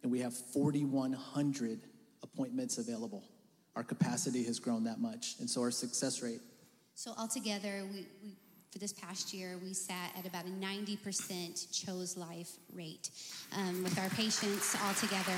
and 0.03 0.13
we 0.13 0.21
have 0.21 0.35
4,100 0.35 1.81
appointments 2.23 2.77
available. 2.77 3.25
Our 3.77 3.83
capacity 3.83 4.45
has 4.45 4.59
grown 4.59 4.85
that 4.85 5.01
much, 5.01 5.37
and 5.41 5.49
so 5.49 5.63
our 5.63 5.71
success 5.71 6.23
rate. 6.23 6.43
So 6.95 7.15
altogether, 7.17 7.89
we, 7.91 8.07
we 8.23 8.37
for 8.73 8.79
this 8.79 8.93
past 8.93 9.35
year, 9.35 9.59
we 9.63 9.75
sat 9.75 10.13
at 10.19 10.27
about 10.27 10.47
a 10.47 10.49
90% 10.49 11.71
chose 11.71 12.17
life 12.17 12.53
rate 12.73 13.11
um, 13.55 13.83
with 13.83 13.99
our 13.99 14.09
patients 14.11 14.75
altogether. 14.83 15.37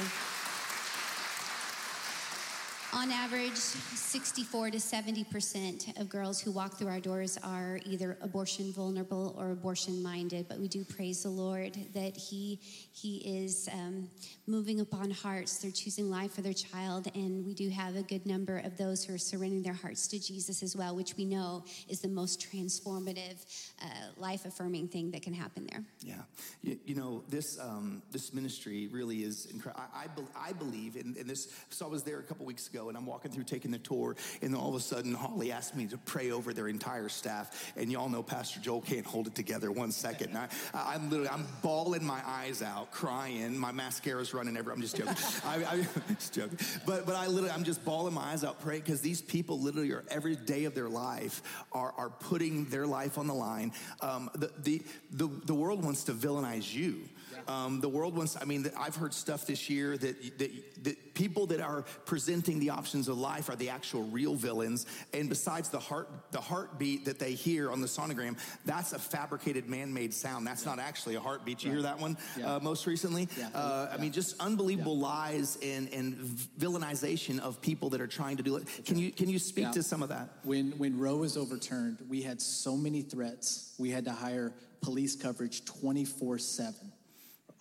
On 2.95 3.11
average, 3.11 3.57
64 3.57 4.71
to 4.71 4.79
70% 4.79 6.01
of 6.01 6.09
girls 6.09 6.41
who 6.41 6.53
walk 6.53 6.79
through 6.79 6.87
our 6.87 7.01
doors 7.01 7.37
are 7.43 7.81
either 7.85 8.17
abortion 8.23 8.73
vulnerable 8.73 9.35
or 9.37 9.51
abortion 9.51 10.01
minded, 10.01 10.47
but 10.49 10.61
we 10.61 10.69
do 10.69 10.85
praise 10.85 11.25
the 11.25 11.29
Lord 11.29 11.77
that 11.93 12.17
He, 12.17 12.61
he 12.93 13.17
is 13.19 13.69
um, 13.73 14.09
moving 14.47 14.81
upon 14.81 15.11
hearts. 15.11 15.59
They're 15.59 15.71
choosing 15.71 16.11
life 16.11 16.33
for 16.33 16.43
their 16.43 16.53
child, 16.53 17.09
and 17.15 17.45
we 17.47 17.55
do 17.55 17.71
have 17.71 17.97
a 17.97 18.03
good 18.03 18.27
number 18.27 18.59
of 18.59 18.77
those 18.77 19.05
who 19.05 19.15
are 19.15 19.19
surrendering 19.19 19.63
their 19.63 19.73
hearts 19.73 20.07
to 20.09 20.19
Jesus 20.19 20.63
as 20.63 20.77
well, 20.77 20.95
which 20.95 21.17
we 21.17 21.25
know 21.25 21.65
is 21.89 22.01
the 22.01 22.09
most 22.09 22.41
transformative, 22.41 23.37
uh, 23.83 23.87
life 24.17 24.45
affirming 24.45 24.89
thing 24.89 25.11
that 25.13 25.23
can 25.23 25.33
happen 25.33 25.67
there. 25.71 25.83
Yeah. 26.03 26.15
You, 26.63 26.79
you 26.85 26.95
know, 26.95 27.23
this, 27.29 27.59
um, 27.59 28.03
this 28.11 28.35
ministry 28.35 28.89
really 28.89 29.23
is 29.23 29.47
incredible. 29.47 29.85
I, 29.95 30.05
I, 30.05 30.07
be- 30.09 30.23
I 30.37 30.53
believe, 30.53 30.97
in, 30.97 31.17
in 31.17 31.27
this, 31.27 31.49
so 31.71 31.87
I 31.87 31.89
was 31.89 32.03
there 32.03 32.19
a 32.19 32.23
couple 32.23 32.45
weeks 32.45 32.69
ago 32.69 32.89
and 32.89 32.99
I'm 32.99 33.07
walking 33.07 33.31
through 33.31 33.45
taking 33.45 33.71
the 33.71 33.79
tour, 33.79 34.17
and 34.43 34.55
all 34.55 34.69
of 34.69 34.75
a 34.75 34.81
sudden, 34.81 35.15
Holly 35.15 35.53
asked 35.53 35.75
me 35.75 35.87
to 35.87 35.97
pray 35.99 36.31
over 36.31 36.53
their 36.53 36.69
entire 36.69 37.09
staff. 37.09 37.73
And 37.77 37.91
y'all 37.91 38.09
know 38.09 38.23
Pastor 38.23 38.61
Joel 38.61 38.83
can't 38.83 39.07
hold 39.07 39.27
it 39.27 39.35
together 39.35 39.73
one 39.73 39.91
second. 39.91 40.25
And 40.35 40.39
I, 40.39 40.49
I'm 40.95 41.11
literally, 41.11 41.29
I'm 41.29 41.47
bawling 41.63 42.05
my 42.05 42.21
eyes 42.27 42.63
out, 42.63 42.91
crying. 42.91 43.57
My 43.57 43.73
mascara's 43.73 44.34
running 44.35 44.57
everywhere. 44.57 44.75
I'm 44.75 44.83
just 44.83 44.97
joking. 44.97 45.15
I, 45.45 45.65
I, 45.65 45.87
just 46.15 46.35
joking. 46.35 46.59
But, 46.87 47.07
but 47.07 47.15
I 47.15 47.27
literally, 47.27 47.51
I'm 47.51 47.65
just 47.65 47.85
bawling 47.85 48.15
my 48.15 48.33
eyes 48.33 48.45
out 48.45 48.61
praying 48.61 48.83
because 48.83 49.01
these 49.01 49.23
people 49.23 49.61
literally 49.61 49.91
are 49.93 50.05
every 50.11 50.37
day 50.37 50.65
of 50.65 50.75
their 50.75 50.89
life 50.89 51.43
are, 51.73 51.95
are 51.97 52.11
putting 52.11 52.67
their 52.67 52.87
life 52.87 53.19
on 53.19 53.27
the 53.27 53.35
line. 53.35 53.73
Um, 54.01 54.31
the, 54.35 54.51
the, 54.59 54.83
the, 55.13 55.29
the 55.45 55.55
world 55.55 55.85
wants 55.85 56.05
to 56.05 56.13
villainize 56.13 56.73
you. 56.75 57.09
Um, 57.49 57.81
the 57.81 57.89
world 57.89 58.17
wants, 58.17 58.37
I 58.41 58.45
mean, 58.45 58.71
I've 58.79 58.97
heard 58.97 59.13
stuff 59.15 59.47
this 59.47 59.69
year 59.69 59.97
that, 59.99 60.39
that, 60.39 60.85
that 60.85 61.15
people 61.15 61.47
that 61.47 61.61
are 61.61 61.83
presenting 62.05 62.59
the 62.59 62.71
options 62.71 63.09
of 63.09 63.19
life 63.19 63.49
are 63.49 63.57
the 63.57 63.71
actual 63.71 64.03
real 64.05 64.35
villains. 64.35 64.87
And 65.13 65.29
besides 65.29 65.69
the 65.69 65.79
heart, 65.79 66.09
the 66.31 66.41
heartbeat 66.41 67.05
that 67.05 67.19
they 67.19 67.33
hear 67.35 67.71
on 67.71 67.81
the 67.81 67.87
sonogram, 67.87 68.39
that's 68.65 68.93
a 68.93 68.99
fabricated 68.99 69.69
man-made 69.69 70.13
sound. 70.15 70.47
That's 70.47 70.65
not 70.65 70.79
actually 70.79 71.15
a 71.15 71.21
heartbeat. 71.21 71.65
You 71.65 71.71
hear 71.73 71.83
that 71.83 71.99
one 71.99 72.17
Yeah. 72.39 72.57
uh, 72.57 72.61
most 72.61 72.87
recently? 72.87 73.29
Yeah. 73.39 73.49
Uh, 73.55 73.91
I 73.93 73.97
mean, 73.99 74.13
just 74.13 74.41
unbelievable 74.41 74.99
lies 74.99 75.59
and, 75.63 75.89
and 75.93 76.15
villainization 76.59 77.39
of 77.41 77.61
people 77.61 77.91
that 77.91 78.01
are 78.01 78.07
trying 78.07 78.37
to 78.39 78.43
do 78.43 78.57
it. 78.57 78.67
Can 78.85 78.99
you, 78.99 79.11
can 79.13 79.29
you 79.29 79.39
speak 79.39 79.65
Yeah. 79.65 79.73
to 79.73 79.83
some 79.83 80.03
of 80.03 80.09
that? 80.09 80.29
When, 80.43 80.73
when 80.79 80.99
Roe 80.99 81.17
was 81.17 81.37
overturned, 81.37 81.99
we 82.09 82.23
had 82.23 82.41
so 82.41 82.77
many 82.77 83.03
threats, 83.03 83.75
we 83.79 83.91
had 83.91 84.05
to 84.07 84.13
hire 84.13 84.53
police 84.83 85.17
coverage 85.17 85.65
24 85.65 86.39
7 86.39 86.75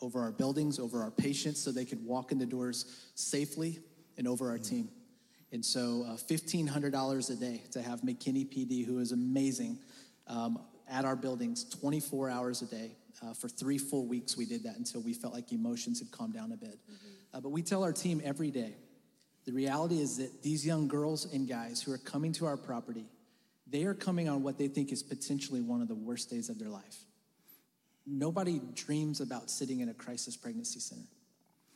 over 0.04 0.22
our 0.22 0.32
buildings, 0.32 0.78
over 0.78 1.02
our 1.02 1.12
patients, 1.12 1.62
so 1.62 1.72
they 1.72 1.86
could 1.86 2.06
walk 2.06 2.32
in 2.32 2.38
the 2.38 2.46
doors 2.46 3.10
safely 3.16 3.80
and 4.18 4.28
over 4.28 4.50
our 4.50 4.60
team. 4.60 4.90
And 5.52 5.64
so, 5.64 6.06
uh, 6.08 6.18
$1,500 6.18 7.30
a 7.30 7.36
day 7.36 7.64
to 7.72 7.82
have 7.82 8.02
McKinney 8.02 8.46
PD, 8.46 8.86
who 8.86 9.00
is 9.00 9.12
amazing, 9.12 9.80
um, 10.28 10.60
at 10.90 11.06
our 11.06 11.16
buildings 11.16 11.64
24 11.64 12.30
hours 12.30 12.62
a 12.62 12.66
day. 12.66 12.98
Uh, 13.22 13.34
for 13.34 13.48
three 13.48 13.78
full 13.78 14.06
weeks, 14.06 14.36
we 14.36 14.46
did 14.46 14.64
that 14.64 14.76
until 14.76 15.02
we 15.02 15.14
felt 15.14 15.34
like 15.34 15.52
emotions 15.54 16.00
had 16.00 16.12
calmed 16.12 16.34
down 16.34 16.52
a 16.52 16.58
bit. 16.58 16.78
Uh, 17.34 17.40
but 17.40 17.50
we 17.50 17.62
tell 17.62 17.84
our 17.84 17.94
team 17.94 18.22
every 18.26 18.52
day 18.52 18.76
the 19.46 19.52
reality 19.52 20.00
is 20.00 20.18
that 20.18 20.42
these 20.42 20.66
young 20.66 20.88
girls 20.88 21.32
and 21.34 21.48
guys 21.48 21.82
who 21.82 21.92
are 21.92 21.98
coming 21.98 22.32
to 22.34 22.46
our 22.46 22.58
property, 22.58 23.06
they 23.68 23.84
are 23.84 23.94
coming 23.94 24.30
on 24.30 24.42
what 24.42 24.58
they 24.58 24.68
think 24.68 24.92
is 24.92 25.04
potentially 25.04 25.62
one 25.62 25.82
of 25.82 25.88
the 25.88 25.96
worst 25.96 26.30
days 26.30 26.50
of 26.50 26.60
their 26.60 26.70
life. 26.70 27.06
Nobody 28.06 28.62
dreams 28.74 29.22
about 29.22 29.50
sitting 29.50 29.80
in 29.80 29.90
a 29.90 29.94
crisis 29.94 30.36
pregnancy 30.36 30.80
center. 30.80 31.08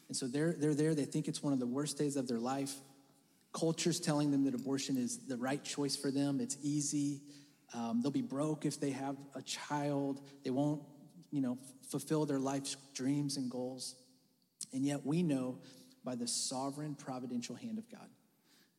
And 0.08 0.16
so 0.16 0.28
they're, 0.28 0.54
they're 0.58 0.76
there, 0.76 0.96
they 0.96 1.06
think 1.06 1.28
it's 1.28 1.44
one 1.44 1.54
of 1.54 1.60
the 1.60 1.68
worst 1.68 1.98
days 1.98 2.16
of 2.16 2.28
their 2.28 2.40
life. 2.40 2.74
Culture's 3.54 4.00
telling 4.00 4.32
them 4.32 4.44
that 4.46 4.54
abortion 4.54 4.98
is 4.98 5.18
the 5.28 5.38
right 5.38 5.64
choice 5.64 5.96
for 5.96 6.12
them, 6.12 6.40
it's 6.40 6.58
easy. 6.62 7.22
Um, 7.74 8.02
they'll 8.02 8.12
be 8.12 8.22
broke 8.22 8.66
if 8.66 8.80
they 8.80 8.92
have 8.92 9.18
a 9.36 9.42
child. 9.42 10.22
They 10.44 10.52
won't, 10.52 10.82
you 11.32 11.42
know, 11.42 11.58
fulfill 11.90 12.26
their 12.26 12.40
life's 12.40 12.78
dreams 12.94 13.38
and 13.38 13.52
goals. 13.52 13.96
And 14.74 14.86
yet 14.86 15.06
we 15.06 15.24
know 15.24 15.60
by 16.04 16.16
the 16.16 16.28
sovereign 16.28 16.96
providential 16.96 17.56
hand 17.56 17.78
of 17.78 17.90
God, 17.90 18.08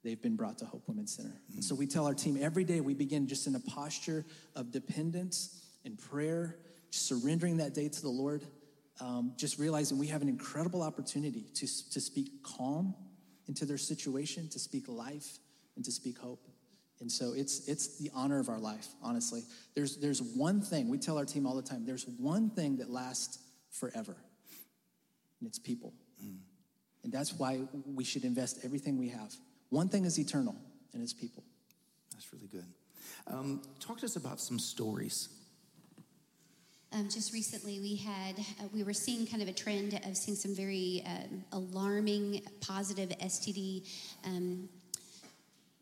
they've 0.02 0.20
been 0.20 0.36
brought 0.36 0.58
to 0.58 0.64
Hope 0.64 0.84
Women's 0.86 1.14
Center. 1.14 1.38
And 1.52 1.62
so 1.62 1.74
we 1.74 1.86
tell 1.86 2.06
our 2.06 2.14
team 2.14 2.38
every 2.40 2.64
day 2.64 2.80
we 2.80 2.94
begin 2.94 3.26
just 3.26 3.46
in 3.46 3.54
a 3.54 3.60
posture 3.60 4.24
of 4.56 4.70
dependence 4.70 5.62
and 5.84 5.98
prayer, 5.98 6.56
surrendering 6.90 7.58
that 7.58 7.74
day 7.74 7.88
to 7.88 8.02
the 8.02 8.08
Lord, 8.08 8.42
um, 9.00 9.32
just 9.36 9.58
realizing 9.58 9.98
we 9.98 10.08
have 10.08 10.22
an 10.22 10.28
incredible 10.28 10.82
opportunity 10.82 11.46
to, 11.54 11.66
to 11.90 12.00
speak 12.00 12.42
calm 12.42 12.94
into 13.46 13.64
their 13.64 13.78
situation, 13.78 14.48
to 14.50 14.58
speak 14.58 14.88
life, 14.88 15.38
and 15.76 15.84
to 15.84 15.92
speak 15.92 16.18
hope. 16.18 16.46
And 17.00 17.10
so 17.10 17.32
it's 17.32 17.68
it's 17.68 17.98
the 17.98 18.10
honor 18.12 18.40
of 18.40 18.48
our 18.48 18.58
life, 18.58 18.88
honestly. 19.02 19.44
There's 19.74 19.96
there's 19.98 20.20
one 20.20 20.60
thing, 20.60 20.88
we 20.88 20.98
tell 20.98 21.16
our 21.16 21.24
team 21.24 21.46
all 21.46 21.54
the 21.54 21.62
time, 21.62 21.86
there's 21.86 22.06
one 22.18 22.50
thing 22.50 22.78
that 22.78 22.90
lasts 22.90 23.38
forever. 23.70 24.16
And 25.40 25.48
it's 25.48 25.60
people. 25.60 25.94
And 27.08 27.12
that's 27.12 27.32
why 27.32 27.60
we 27.86 28.04
should 28.04 28.24
invest 28.24 28.58
everything 28.64 28.98
we 28.98 29.08
have. 29.08 29.32
One 29.70 29.88
thing 29.88 30.04
is 30.04 30.18
eternal, 30.18 30.56
and 30.92 31.02
it's 31.02 31.14
people. 31.14 31.44
That's 32.12 32.32
really 32.32 32.48
good. 32.48 32.66
Um, 33.26 33.62
talk 33.80 33.98
to 34.00 34.04
us 34.06 34.16
about 34.16 34.40
some 34.40 34.58
stories. 34.58 35.28
Um, 36.90 37.08
just 37.10 37.34
recently, 37.34 37.80
we 37.80 37.96
had 37.96 38.38
uh, 38.38 38.68
we 38.72 38.82
were 38.82 38.94
seeing 38.94 39.26
kind 39.26 39.42
of 39.42 39.48
a 39.48 39.52
trend 39.52 40.00
of 40.06 40.16
seeing 40.16 40.36
some 40.36 40.54
very 40.54 41.04
um, 41.06 41.44
alarming 41.52 42.40
positive 42.60 43.10
STD 43.10 43.86
um, 44.24 44.70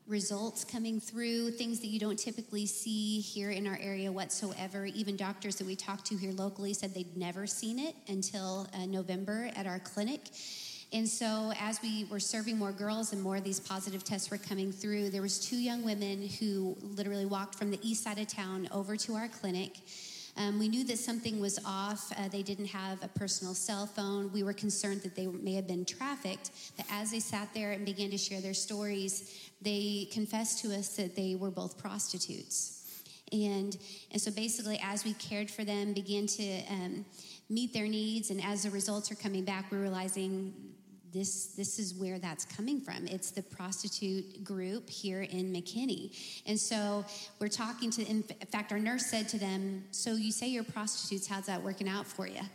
results 0.08 0.64
coming 0.64 0.98
through. 0.98 1.52
Things 1.52 1.78
that 1.78 1.86
you 1.86 2.00
don't 2.00 2.18
typically 2.18 2.66
see 2.66 3.20
here 3.20 3.52
in 3.52 3.68
our 3.68 3.78
area 3.80 4.10
whatsoever. 4.10 4.84
Even 4.86 5.16
doctors 5.16 5.54
that 5.56 5.66
we 5.66 5.76
talked 5.76 6.06
to 6.06 6.16
here 6.16 6.32
locally 6.32 6.74
said 6.74 6.92
they'd 6.92 7.16
never 7.16 7.46
seen 7.46 7.78
it 7.78 7.94
until 8.08 8.66
uh, 8.74 8.86
November 8.86 9.48
at 9.54 9.64
our 9.64 9.78
clinic. 9.78 10.22
And 10.92 11.08
so, 11.08 11.52
as 11.60 11.80
we 11.82 12.06
were 12.10 12.20
serving 12.20 12.58
more 12.58 12.72
girls 12.72 13.12
and 13.12 13.22
more 13.22 13.36
of 13.36 13.44
these 13.44 13.60
positive 13.60 14.02
tests 14.02 14.28
were 14.28 14.38
coming 14.38 14.72
through, 14.72 15.10
there 15.10 15.22
was 15.22 15.38
two 15.38 15.56
young 15.56 15.84
women 15.84 16.28
who 16.40 16.76
literally 16.80 17.26
walked 17.26 17.54
from 17.54 17.70
the 17.70 17.78
east 17.88 18.02
side 18.02 18.18
of 18.18 18.26
town 18.26 18.68
over 18.72 18.96
to 18.96 19.14
our 19.14 19.28
clinic. 19.28 19.78
Um, 20.36 20.58
we 20.58 20.68
knew 20.68 20.84
that 20.84 20.98
something 20.98 21.40
was 21.40 21.58
off. 21.64 22.12
Uh, 22.16 22.28
they 22.28 22.42
didn't 22.42 22.66
have 22.66 23.02
a 23.02 23.08
personal 23.08 23.54
cell 23.54 23.86
phone. 23.86 24.30
We 24.32 24.42
were 24.42 24.52
concerned 24.52 25.02
that 25.02 25.16
they 25.16 25.26
may 25.26 25.54
have 25.54 25.66
been 25.66 25.84
trafficked. 25.84 26.50
But 26.76 26.86
as 26.90 27.10
they 27.10 27.20
sat 27.20 27.48
there 27.54 27.72
and 27.72 27.84
began 27.84 28.10
to 28.10 28.18
share 28.18 28.40
their 28.40 28.54
stories, 28.54 29.50
they 29.62 30.08
confessed 30.12 30.60
to 30.62 30.74
us 30.74 30.96
that 30.96 31.16
they 31.16 31.34
were 31.34 31.50
both 31.50 31.78
prostitutes. 31.78 33.02
And, 33.32 33.76
and 34.12 34.20
so 34.20 34.30
basically, 34.30 34.78
as 34.82 35.04
we 35.04 35.14
cared 35.14 35.50
for 35.50 35.64
them, 35.64 35.92
began 35.94 36.26
to 36.26 36.62
um, 36.70 37.04
meet 37.48 37.72
their 37.72 37.88
needs, 37.88 38.30
and 38.30 38.42
as 38.44 38.62
the 38.62 38.70
results 38.70 39.10
are 39.10 39.16
coming 39.16 39.44
back, 39.44 39.70
we're 39.70 39.82
realizing 39.82 40.54
this 41.16 41.46
this 41.56 41.78
is 41.78 41.94
where 41.94 42.18
that's 42.18 42.44
coming 42.44 42.80
from. 42.80 43.06
It's 43.06 43.30
the 43.30 43.42
prostitute 43.42 44.44
group 44.44 44.88
here 44.88 45.22
in 45.22 45.52
mckinney. 45.52 46.16
And 46.46 46.58
so 46.58 47.04
we're 47.40 47.48
talking 47.48 47.90
to 47.92 48.04
in 48.04 48.22
fact 48.22 48.72
our 48.72 48.78
nurse 48.78 49.06
said 49.06 49.28
to 49.30 49.38
them 49.38 49.84
so 49.90 50.12
you 50.12 50.32
say 50.32 50.48
you're 50.48 50.64
prostitutes 50.64 51.26
how's 51.26 51.46
that 51.46 51.62
working 51.62 51.88
out 51.88 52.06
for 52.06 52.26
you? 52.26 52.40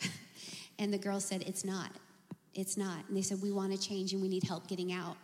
And 0.79 0.91
the 0.91 0.97
girl 0.97 1.19
said 1.19 1.43
it's 1.45 1.63
not. 1.63 1.91
It's 2.55 2.75
not. 2.75 3.07
And 3.07 3.15
they 3.15 3.21
said 3.21 3.39
we 3.39 3.51
want 3.51 3.71
to 3.71 3.77
change 3.77 4.13
and 4.13 4.21
we 4.21 4.27
need 4.27 4.43
help 4.43 4.67
getting 4.67 4.91
out. 4.91 5.15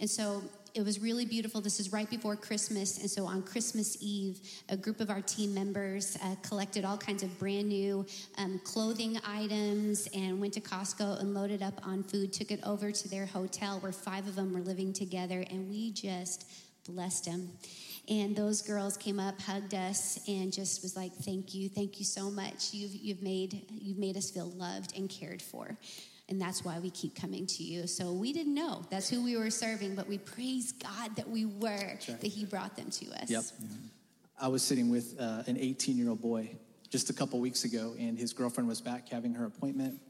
And 0.00 0.10
so 0.10 0.42
it 0.76 0.84
was 0.84 1.00
really 1.00 1.24
beautiful. 1.24 1.62
This 1.62 1.80
is 1.80 1.90
right 1.90 2.08
before 2.10 2.36
Christmas. 2.36 2.98
And 2.98 3.10
so 3.10 3.24
on 3.24 3.42
Christmas 3.42 3.96
Eve, 3.98 4.38
a 4.68 4.76
group 4.76 5.00
of 5.00 5.08
our 5.08 5.22
team 5.22 5.54
members 5.54 6.18
uh, 6.22 6.34
collected 6.42 6.84
all 6.84 6.98
kinds 6.98 7.22
of 7.22 7.36
brand 7.38 7.70
new 7.70 8.04
um, 8.36 8.60
clothing 8.62 9.18
items 9.26 10.06
and 10.14 10.38
went 10.38 10.52
to 10.52 10.60
Costco 10.60 11.18
and 11.18 11.32
loaded 11.32 11.62
up 11.62 11.80
on 11.82 12.02
food, 12.02 12.30
took 12.30 12.50
it 12.50 12.60
over 12.62 12.92
to 12.92 13.08
their 13.08 13.24
hotel 13.24 13.80
where 13.80 13.90
five 13.90 14.28
of 14.28 14.34
them 14.34 14.52
were 14.52 14.60
living 14.60 14.92
together. 14.92 15.46
And 15.50 15.70
we 15.70 15.92
just 15.92 16.46
blessed 16.86 17.24
them. 17.24 17.48
And 18.10 18.36
those 18.36 18.60
girls 18.60 18.98
came 18.98 19.18
up, 19.18 19.40
hugged 19.40 19.72
us, 19.72 20.20
and 20.28 20.52
just 20.52 20.82
was 20.82 20.94
like, 20.94 21.12
"Thank 21.12 21.54
you, 21.54 21.68
thank 21.68 21.98
you 21.98 22.04
so 22.04 22.30
much. 22.30 22.72
You've 22.72 22.94
you've 22.94 23.22
made 23.22 23.62
you've 23.68 23.98
made 23.98 24.16
us 24.16 24.30
feel 24.30 24.46
loved 24.50 24.96
and 24.96 25.08
cared 25.10 25.42
for." 25.42 25.76
And 26.28 26.40
that's 26.40 26.64
why 26.64 26.80
we 26.80 26.90
keep 26.90 27.14
coming 27.14 27.46
to 27.46 27.62
you. 27.62 27.86
So 27.86 28.12
we 28.12 28.32
didn't 28.32 28.54
know 28.54 28.82
that's 28.90 29.08
who 29.08 29.22
we 29.22 29.36
were 29.36 29.50
serving, 29.50 29.94
but 29.94 30.08
we 30.08 30.18
praise 30.18 30.72
God 30.72 31.14
that 31.16 31.28
we 31.28 31.44
were, 31.44 31.98
that 32.06 32.24
He 32.24 32.44
brought 32.44 32.76
them 32.76 32.90
to 32.90 33.22
us. 33.22 33.30
Yep. 33.30 33.44
I 34.40 34.48
was 34.48 34.62
sitting 34.62 34.90
with 34.90 35.14
uh, 35.20 35.44
an 35.46 35.56
18 35.56 35.96
year 35.96 36.10
old 36.10 36.20
boy 36.20 36.50
just 36.90 37.10
a 37.10 37.12
couple 37.12 37.40
weeks 37.40 37.64
ago, 37.64 37.94
and 37.98 38.18
his 38.18 38.32
girlfriend 38.32 38.68
was 38.68 38.80
back 38.80 39.08
having 39.08 39.34
her 39.34 39.46
appointment. 39.46 40.00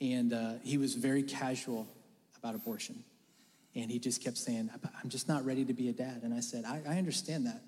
And 0.00 0.32
uh, 0.32 0.54
he 0.62 0.78
was 0.78 0.94
very 0.94 1.22
casual 1.22 1.86
about 2.36 2.54
abortion. 2.54 3.02
And 3.74 3.90
he 3.90 3.98
just 3.98 4.22
kept 4.22 4.36
saying, 4.36 4.70
I'm 5.02 5.08
just 5.08 5.28
not 5.28 5.44
ready 5.44 5.64
to 5.64 5.72
be 5.72 5.88
a 5.88 5.92
dad. 5.92 6.20
And 6.22 6.32
I 6.32 6.40
said, 6.40 6.64
I, 6.64 6.82
I 6.88 6.98
understand 6.98 7.46
that. 7.46 7.62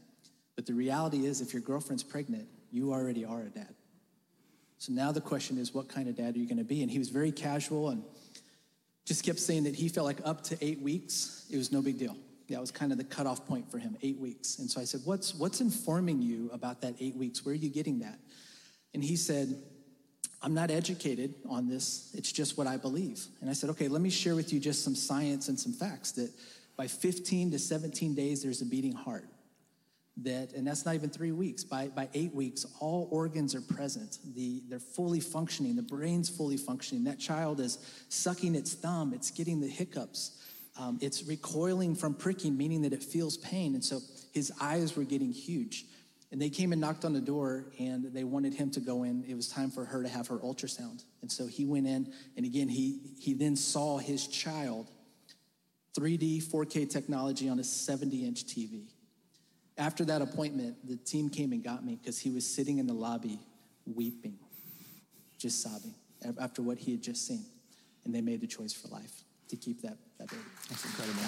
But 0.54 0.66
the 0.66 0.74
reality 0.74 1.26
is, 1.26 1.40
if 1.40 1.52
your 1.52 1.62
girlfriend's 1.62 2.02
pregnant, 2.02 2.46
you 2.70 2.92
already 2.92 3.24
are 3.24 3.42
a 3.42 3.48
dad. 3.48 3.74
So 4.86 4.92
now 4.92 5.10
the 5.10 5.20
question 5.20 5.58
is, 5.58 5.74
what 5.74 5.88
kind 5.88 6.08
of 6.08 6.14
dad 6.14 6.36
are 6.36 6.38
you 6.38 6.46
going 6.46 6.58
to 6.58 6.64
be? 6.64 6.82
And 6.82 6.88
he 6.88 7.00
was 7.00 7.08
very 7.08 7.32
casual. 7.32 7.88
And 7.88 8.04
just 9.04 9.24
kept 9.24 9.40
saying 9.40 9.64
that 9.64 9.74
he 9.74 9.88
felt 9.88 10.06
like 10.06 10.20
up 10.24 10.44
to 10.44 10.64
eight 10.64 10.80
weeks, 10.80 11.44
it 11.50 11.56
was 11.56 11.72
no 11.72 11.82
big 11.82 11.98
deal. 11.98 12.16
That 12.50 12.60
was 12.60 12.70
kind 12.70 12.92
of 12.92 12.98
the 12.98 13.02
cutoff 13.02 13.44
point 13.48 13.68
for 13.68 13.78
him, 13.78 13.96
eight 14.02 14.20
weeks. 14.20 14.60
And 14.60 14.70
so 14.70 14.80
I 14.80 14.84
said, 14.84 15.00
What's, 15.04 15.34
what's 15.34 15.60
informing 15.60 16.22
you 16.22 16.50
about 16.52 16.82
that 16.82 16.94
eight 17.00 17.16
weeks? 17.16 17.44
Where 17.44 17.52
are 17.52 17.58
you 17.58 17.68
getting 17.68 17.98
that? 17.98 18.16
And 18.94 19.02
he 19.02 19.16
said, 19.16 19.60
I'm 20.40 20.54
not 20.54 20.70
educated 20.70 21.34
on 21.48 21.66
this. 21.66 22.12
It's 22.14 22.30
just 22.30 22.56
what 22.56 22.68
I 22.68 22.76
believe. 22.76 23.26
And 23.40 23.50
I 23.50 23.54
said, 23.54 23.70
Okay, 23.70 23.88
let 23.88 24.00
me 24.00 24.10
share 24.10 24.36
with 24.36 24.52
you 24.52 24.60
just 24.60 24.84
some 24.84 24.94
science 24.94 25.48
and 25.48 25.58
some 25.58 25.72
facts 25.72 26.12
that 26.12 26.30
by 26.76 26.86
15 26.86 27.50
to 27.50 27.58
17 27.58 28.14
days, 28.14 28.44
there's 28.44 28.62
a 28.62 28.66
beating 28.66 28.92
heart 28.92 29.24
that, 30.22 30.52
and 30.54 30.66
that's 30.66 30.86
not 30.86 30.94
even 30.94 31.10
three 31.10 31.32
weeks, 31.32 31.62
by, 31.62 31.88
by 31.88 32.08
eight 32.14 32.34
weeks, 32.34 32.64
all 32.80 33.08
organs 33.10 33.54
are 33.54 33.60
present. 33.60 34.18
The, 34.34 34.62
they're 34.68 34.78
fully 34.78 35.20
functioning, 35.20 35.76
the 35.76 35.82
brain's 35.82 36.28
fully 36.28 36.56
functioning. 36.56 37.04
That 37.04 37.18
child 37.18 37.60
is 37.60 37.78
sucking 38.08 38.54
its 38.54 38.74
thumb, 38.74 39.12
it's 39.12 39.30
getting 39.30 39.60
the 39.60 39.68
hiccups, 39.68 40.42
um, 40.78 40.98
it's 41.02 41.24
recoiling 41.24 41.94
from 41.94 42.14
pricking, 42.14 42.56
meaning 42.56 42.82
that 42.82 42.92
it 42.92 43.02
feels 43.02 43.36
pain. 43.36 43.74
And 43.74 43.84
so 43.84 44.00
his 44.32 44.52
eyes 44.60 44.96
were 44.96 45.04
getting 45.04 45.32
huge. 45.32 45.84
And 46.32 46.42
they 46.42 46.50
came 46.50 46.72
and 46.72 46.80
knocked 46.80 47.04
on 47.04 47.12
the 47.12 47.20
door 47.20 47.66
and 47.78 48.12
they 48.12 48.24
wanted 48.24 48.52
him 48.52 48.70
to 48.72 48.80
go 48.80 49.04
in. 49.04 49.24
It 49.28 49.34
was 49.34 49.48
time 49.48 49.70
for 49.70 49.84
her 49.84 50.02
to 50.02 50.08
have 50.08 50.26
her 50.26 50.38
ultrasound. 50.38 51.04
And 51.22 51.30
so 51.30 51.46
he 51.46 51.64
went 51.64 51.86
in, 51.86 52.12
and 52.36 52.44
again, 52.44 52.68
he, 52.68 53.00
he 53.18 53.32
then 53.32 53.56
saw 53.56 53.98
his 53.98 54.26
child 54.26 54.90
3D, 55.96 56.42
4K 56.42 56.90
technology 56.90 57.48
on 57.48 57.58
a 57.58 57.64
70 57.64 58.26
inch 58.26 58.44
TV. 58.44 58.88
After 59.78 60.04
that 60.06 60.22
appointment, 60.22 60.76
the 60.88 60.96
team 60.96 61.28
came 61.28 61.52
and 61.52 61.62
got 61.62 61.84
me 61.84 61.96
because 61.96 62.18
he 62.18 62.30
was 62.30 62.46
sitting 62.46 62.78
in 62.78 62.86
the 62.86 62.94
lobby 62.94 63.38
weeping, 63.86 64.38
just 65.38 65.62
sobbing 65.62 65.94
after 66.40 66.62
what 66.62 66.78
he 66.78 66.92
had 66.92 67.02
just 67.02 67.26
seen. 67.26 67.44
And 68.04 68.14
they 68.14 68.20
made 68.20 68.40
the 68.40 68.46
choice 68.46 68.72
for 68.72 68.88
life 68.88 69.24
to 69.48 69.56
keep 69.56 69.82
that, 69.82 69.96
that 70.18 70.28
baby. 70.28 70.42
That's 70.70 70.84
incredible. 70.84 71.22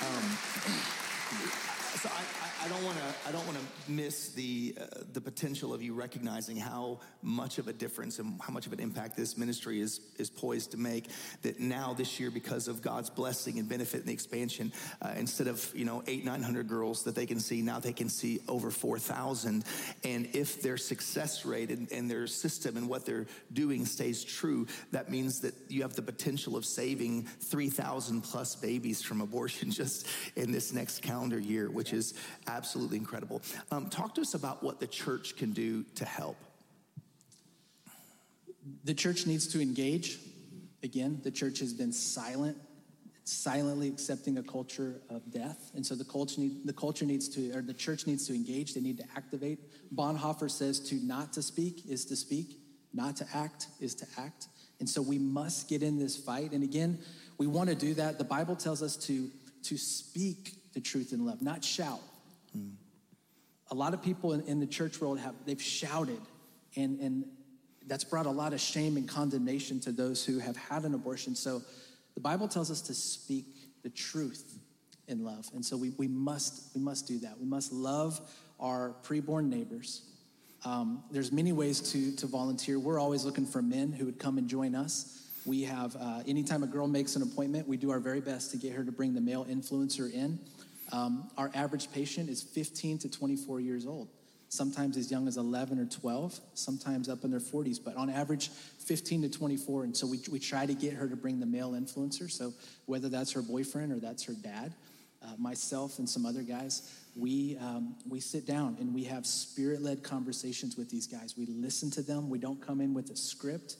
Um, 0.00 0.26
so 2.00 2.08
I, 2.08 2.22
I, 2.59 2.59
don't 2.68 2.84
want 2.84 2.96
to 2.98 3.28
I 3.28 3.32
don't 3.32 3.46
want 3.46 3.58
to 3.58 3.90
miss 3.90 4.30
the 4.30 4.74
uh, 4.78 4.84
the 5.12 5.20
potential 5.20 5.72
of 5.72 5.82
you 5.82 5.94
recognizing 5.94 6.56
how 6.56 7.00
much 7.22 7.58
of 7.58 7.68
a 7.68 7.72
difference 7.72 8.18
and 8.18 8.38
how 8.40 8.52
much 8.52 8.66
of 8.66 8.72
an 8.72 8.80
impact 8.80 9.16
this 9.16 9.38
ministry 9.38 9.80
is 9.80 10.00
is 10.18 10.28
poised 10.28 10.72
to 10.72 10.76
make. 10.76 11.06
That 11.40 11.58
now 11.58 11.94
this 11.94 12.20
year, 12.20 12.30
because 12.30 12.68
of 12.68 12.82
God's 12.82 13.08
blessing 13.08 13.58
and 13.58 13.68
benefit 13.68 14.00
and 14.00 14.08
the 14.08 14.12
expansion, 14.12 14.72
uh, 15.00 15.14
instead 15.16 15.46
of 15.46 15.72
you 15.74 15.86
know 15.86 16.02
eight 16.06 16.24
nine 16.24 16.42
hundred 16.42 16.68
girls 16.68 17.02
that 17.04 17.14
they 17.14 17.24
can 17.24 17.40
see, 17.40 17.62
now 17.62 17.80
they 17.80 17.94
can 17.94 18.10
see 18.10 18.40
over 18.46 18.70
four 18.70 18.98
thousand. 18.98 19.64
And 20.04 20.28
if 20.34 20.60
their 20.60 20.76
success 20.76 21.46
rate 21.46 21.70
and, 21.70 21.90
and 21.90 22.10
their 22.10 22.26
system 22.26 22.76
and 22.76 22.88
what 22.88 23.06
they're 23.06 23.26
doing 23.52 23.86
stays 23.86 24.22
true, 24.22 24.66
that 24.92 25.10
means 25.10 25.40
that 25.40 25.54
you 25.68 25.80
have 25.82 25.94
the 25.94 26.02
potential 26.02 26.56
of 26.56 26.66
saving 26.66 27.22
three 27.22 27.70
thousand 27.70 28.20
plus 28.20 28.54
babies 28.54 29.00
from 29.02 29.22
abortion 29.22 29.70
just 29.80 30.06
in 30.36 30.52
this 30.52 30.74
next 30.74 31.00
calendar 31.00 31.38
year, 31.38 31.70
which 31.70 31.94
is 31.94 32.12
absolutely 32.56 32.98
incredible. 32.98 33.42
Um, 33.70 33.88
talk 33.88 34.14
to 34.16 34.20
us 34.20 34.34
about 34.34 34.62
what 34.62 34.80
the 34.80 34.86
church 34.86 35.36
can 35.36 35.52
do 35.52 35.84
to 35.94 36.04
help. 36.04 36.36
The 38.84 38.94
church 38.94 39.26
needs 39.26 39.46
to 39.48 39.60
engage. 39.60 40.18
Again, 40.82 41.20
the 41.22 41.30
church 41.30 41.60
has 41.60 41.72
been 41.72 41.92
silent, 41.92 42.56
silently 43.24 43.88
accepting 43.88 44.38
a 44.38 44.42
culture 44.42 45.00
of 45.08 45.30
death. 45.32 45.70
And 45.74 45.84
so 45.84 45.94
the 45.94 46.04
culture, 46.04 46.40
need, 46.40 46.66
the 46.66 46.72
culture 46.72 47.04
needs 47.04 47.28
to, 47.30 47.52
or 47.52 47.62
the 47.62 47.74
church 47.74 48.06
needs 48.06 48.26
to 48.26 48.34
engage. 48.34 48.74
They 48.74 48.80
need 48.80 48.98
to 48.98 49.04
activate. 49.16 49.58
Bonhoeffer 49.94 50.50
says 50.50 50.80
to 50.90 50.96
not 50.96 51.32
to 51.34 51.42
speak 51.42 51.86
is 51.88 52.04
to 52.06 52.16
speak, 52.16 52.58
not 52.92 53.16
to 53.16 53.26
act 53.34 53.68
is 53.80 53.94
to 53.96 54.06
act. 54.18 54.48
And 54.80 54.88
so 54.88 55.02
we 55.02 55.18
must 55.18 55.68
get 55.68 55.82
in 55.82 55.98
this 55.98 56.16
fight. 56.16 56.52
And 56.52 56.64
again, 56.64 56.98
we 57.38 57.46
want 57.46 57.68
to 57.68 57.74
do 57.74 57.94
that. 57.94 58.18
The 58.18 58.24
Bible 58.24 58.56
tells 58.56 58.82
us 58.82 58.96
to, 59.06 59.30
to 59.64 59.76
speak 59.76 60.54
the 60.72 60.80
truth 60.80 61.12
in 61.12 61.26
love, 61.26 61.42
not 61.42 61.64
shout. 61.64 62.00
A 63.72 63.74
lot 63.74 63.94
of 63.94 64.02
people 64.02 64.32
in, 64.32 64.40
in, 64.42 64.58
the 64.58 64.66
church 64.66 65.00
world 65.00 65.20
have 65.20 65.34
they've 65.46 65.62
shouted, 65.62 66.20
and 66.76 66.98
and 67.00 67.24
that's 67.86 68.04
brought 68.04 68.26
a 68.26 68.30
lot 68.30 68.52
of 68.52 68.60
shame 68.60 68.96
and 68.96 69.08
condemnation 69.08 69.80
to 69.80 69.92
those 69.92 70.24
who 70.24 70.38
have 70.38 70.56
had 70.56 70.84
an 70.84 70.94
abortion. 70.94 71.34
So 71.34 71.62
the 72.14 72.20
Bible 72.20 72.48
tells 72.48 72.70
us 72.70 72.80
to 72.82 72.94
speak 72.94 73.46
the 73.82 73.90
truth 73.90 74.58
in 75.06 75.24
love. 75.24 75.48
And 75.54 75.64
so 75.64 75.76
we, 75.76 75.90
we 75.90 76.08
must 76.08 76.74
we 76.74 76.80
must 76.80 77.06
do 77.06 77.18
that. 77.20 77.38
We 77.38 77.46
must 77.46 77.72
love 77.72 78.20
our 78.58 78.94
preborn 79.02 79.48
neighbors. 79.48 80.02
Um, 80.64 81.02
there's 81.10 81.32
many 81.32 81.52
ways 81.52 81.80
to, 81.92 82.14
to 82.16 82.26
volunteer. 82.26 82.78
We're 82.78 83.00
always 83.00 83.24
looking 83.24 83.46
for 83.46 83.62
men 83.62 83.92
who 83.92 84.04
would 84.04 84.18
come 84.18 84.36
and 84.36 84.46
join 84.46 84.74
us. 84.74 85.26
We 85.46 85.62
have, 85.62 85.96
uh, 85.96 86.22
anytime 86.26 86.62
a 86.62 86.66
girl 86.66 86.86
makes 86.86 87.16
an 87.16 87.22
appointment, 87.22 87.66
we 87.66 87.78
do 87.78 87.90
our 87.90 87.98
very 87.98 88.20
best 88.20 88.50
to 88.50 88.58
get 88.58 88.74
her 88.74 88.84
to 88.84 88.92
bring 88.92 89.14
the 89.14 89.22
male 89.22 89.46
influencer 89.46 90.12
in. 90.12 90.38
Um, 90.92 91.30
our 91.36 91.50
average 91.54 91.92
patient 91.92 92.28
is 92.28 92.42
15 92.42 92.98
to 92.98 93.10
24 93.10 93.60
years 93.60 93.86
old, 93.86 94.08
sometimes 94.48 94.96
as 94.96 95.10
young 95.10 95.28
as 95.28 95.36
11 95.36 95.78
or 95.78 95.86
12, 95.86 96.40
sometimes 96.54 97.08
up 97.08 97.24
in 97.24 97.30
their 97.30 97.40
40s, 97.40 97.78
but 97.82 97.96
on 97.96 98.10
average, 98.10 98.48
15 98.48 99.22
to 99.22 99.28
24. 99.30 99.84
And 99.84 99.96
so 99.96 100.06
we, 100.06 100.20
we 100.30 100.38
try 100.38 100.66
to 100.66 100.74
get 100.74 100.94
her 100.94 101.08
to 101.08 101.16
bring 101.16 101.38
the 101.38 101.46
male 101.46 101.72
influencer. 101.72 102.30
So 102.30 102.52
whether 102.86 103.08
that's 103.08 103.32
her 103.32 103.42
boyfriend 103.42 103.92
or 103.92 104.00
that's 104.00 104.24
her 104.24 104.34
dad, 104.34 104.74
uh, 105.22 105.28
myself 105.38 105.98
and 105.98 106.08
some 106.08 106.24
other 106.24 106.42
guys, 106.42 106.98
we, 107.14 107.56
um, 107.60 107.94
we 108.08 108.20
sit 108.20 108.46
down 108.46 108.76
and 108.80 108.94
we 108.94 109.04
have 109.04 109.26
spirit 109.26 109.82
led 109.82 110.02
conversations 110.02 110.76
with 110.76 110.88
these 110.88 111.06
guys. 111.06 111.34
We 111.36 111.46
listen 111.46 111.90
to 111.92 112.02
them, 112.02 112.30
we 112.30 112.38
don't 112.38 112.64
come 112.64 112.80
in 112.80 112.94
with 112.94 113.10
a 113.10 113.16
script. 113.16 113.76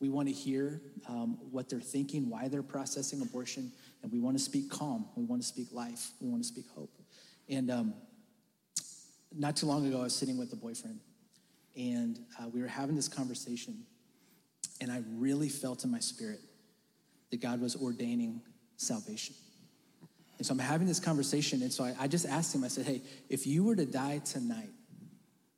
We 0.00 0.08
want 0.08 0.26
to 0.28 0.34
hear 0.34 0.80
um, 1.08 1.38
what 1.52 1.68
they're 1.70 1.80
thinking, 1.80 2.28
why 2.28 2.48
they're 2.48 2.62
processing 2.62 3.22
abortion, 3.22 3.70
and 4.02 4.12
we 4.12 4.20
want 4.20 4.36
to 4.36 4.42
speak 4.42 4.70
calm. 4.70 5.06
We 5.16 5.24
want 5.24 5.42
to 5.42 5.48
speak 5.48 5.68
life. 5.72 6.10
We 6.20 6.28
want 6.28 6.42
to 6.42 6.48
speak 6.48 6.66
hope. 6.74 6.90
And 7.48 7.70
um, 7.70 7.94
not 9.34 9.56
too 9.56 9.66
long 9.66 9.86
ago, 9.86 10.00
I 10.00 10.04
was 10.04 10.14
sitting 10.14 10.38
with 10.38 10.52
a 10.52 10.56
boyfriend, 10.56 11.00
and 11.76 12.18
uh, 12.40 12.48
we 12.48 12.60
were 12.60 12.68
having 12.68 12.96
this 12.96 13.08
conversation, 13.08 13.84
and 14.80 14.90
I 14.90 15.02
really 15.14 15.48
felt 15.48 15.84
in 15.84 15.90
my 15.90 16.00
spirit 16.00 16.40
that 17.30 17.40
God 17.40 17.60
was 17.60 17.76
ordaining 17.76 18.42
salvation. 18.76 19.34
And 20.38 20.46
so 20.46 20.52
I'm 20.52 20.58
having 20.58 20.86
this 20.86 21.00
conversation, 21.00 21.62
and 21.62 21.72
so 21.72 21.84
I, 21.84 21.94
I 22.00 22.08
just 22.08 22.26
asked 22.26 22.54
him, 22.54 22.64
I 22.64 22.68
said, 22.68 22.86
Hey, 22.86 23.02
if 23.28 23.46
you 23.46 23.64
were 23.64 23.76
to 23.76 23.86
die 23.86 24.18
tonight, 24.24 24.70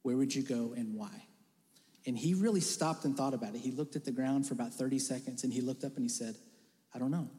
where 0.03 0.16
would 0.16 0.34
you 0.34 0.42
go 0.42 0.74
and 0.76 0.95
why? 0.95 1.26
And 2.07 2.16
he 2.18 2.34
really 2.34 2.61
stopped 2.61 3.07
and 3.07 3.16
thought 3.16 3.32
about 3.32 3.55
it. 3.55 3.61
He 3.61 3.70
looked 3.70 3.97
at 3.97 4.05
the 4.05 4.12
ground 4.12 4.47
for 4.47 4.53
about 4.53 4.74
30 4.74 4.99
seconds 4.99 5.42
and 5.42 5.53
he 5.53 5.62
looked 5.62 5.84
up 5.84 5.97
and 5.97 6.05
he 6.05 6.11
said, 6.11 6.36
I 6.95 6.99
don't 6.99 7.11
know. 7.11 7.30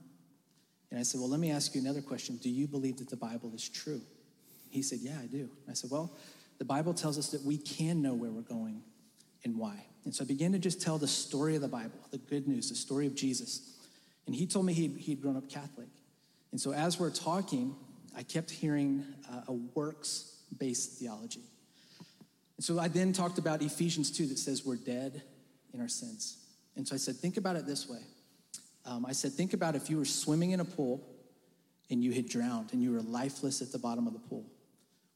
And 0.95 1.01
I 1.01 1.03
said, 1.03 1.19
Well, 1.19 1.29
let 1.29 1.41
me 1.41 1.51
ask 1.51 1.75
you 1.75 1.81
another 1.81 2.01
question. 2.01 2.37
Do 2.37 2.49
you 2.49 2.67
believe 2.67 2.99
that 2.99 3.09
the 3.09 3.17
Bible 3.17 3.51
is 3.53 3.67
true? 3.67 3.99
He 4.69 4.81
said, 4.81 4.99
Yeah, 5.01 5.17
I 5.21 5.25
do. 5.25 5.49
I 5.69 5.73
said, 5.73 5.91
Well, 5.91 6.13
the 6.57 6.63
Bible 6.63 6.93
tells 6.93 7.17
us 7.17 7.31
that 7.31 7.43
we 7.43 7.57
can 7.57 8.01
know 8.01 8.13
where 8.13 8.31
we're 8.31 8.39
going 8.39 8.81
and 9.43 9.57
why. 9.57 9.87
And 10.05 10.15
so 10.15 10.23
I 10.23 10.27
began 10.27 10.53
to 10.53 10.57
just 10.57 10.81
tell 10.81 10.97
the 10.97 11.05
story 11.05 11.53
of 11.57 11.61
the 11.61 11.67
Bible, 11.67 11.99
the 12.11 12.17
good 12.17 12.47
news, 12.47 12.69
the 12.69 12.75
story 12.75 13.07
of 13.07 13.13
Jesus. 13.13 13.73
And 14.25 14.33
he 14.33 14.47
told 14.47 14.65
me 14.65 14.71
he'd, 14.71 14.95
he'd 14.95 15.21
grown 15.21 15.35
up 15.35 15.49
Catholic. 15.49 15.89
And 16.53 16.61
so 16.61 16.71
as 16.71 16.97
we're 16.97 17.11
talking, 17.11 17.75
I 18.15 18.23
kept 18.23 18.49
hearing 18.49 19.03
uh, 19.29 19.41
a 19.49 19.51
works 19.53 20.43
based 20.57 20.97
theology. 20.97 21.43
And 22.55 22.63
so 22.63 22.79
I 22.79 22.87
then 22.87 23.11
talked 23.11 23.37
about 23.37 23.61
Ephesians 23.61 24.11
2 24.11 24.27
that 24.27 24.39
says 24.39 24.63
we're 24.63 24.77
dead 24.77 25.23
in 25.73 25.81
our 25.81 25.89
sins. 25.89 26.37
And 26.77 26.87
so 26.87 26.95
I 26.95 26.99
said, 26.99 27.17
think 27.17 27.35
about 27.35 27.57
it 27.57 27.65
this 27.65 27.89
way 27.89 27.99
um, 28.85 29.05
I 29.05 29.11
said, 29.11 29.33
think 29.33 29.53
about 29.53 29.75
if 29.75 29.89
you 29.89 29.97
were 29.97 30.05
swimming 30.05 30.51
in 30.51 30.59
a 30.59 30.65
pool 30.65 31.01
and 31.89 32.03
you 32.03 32.11
had 32.11 32.27
drowned 32.27 32.71
and 32.73 32.81
you 32.81 32.91
were 32.91 33.01
lifeless 33.01 33.61
at 33.61 33.71
the 33.71 33.79
bottom 33.79 34.07
of 34.07 34.13
the 34.13 34.19
pool. 34.19 34.45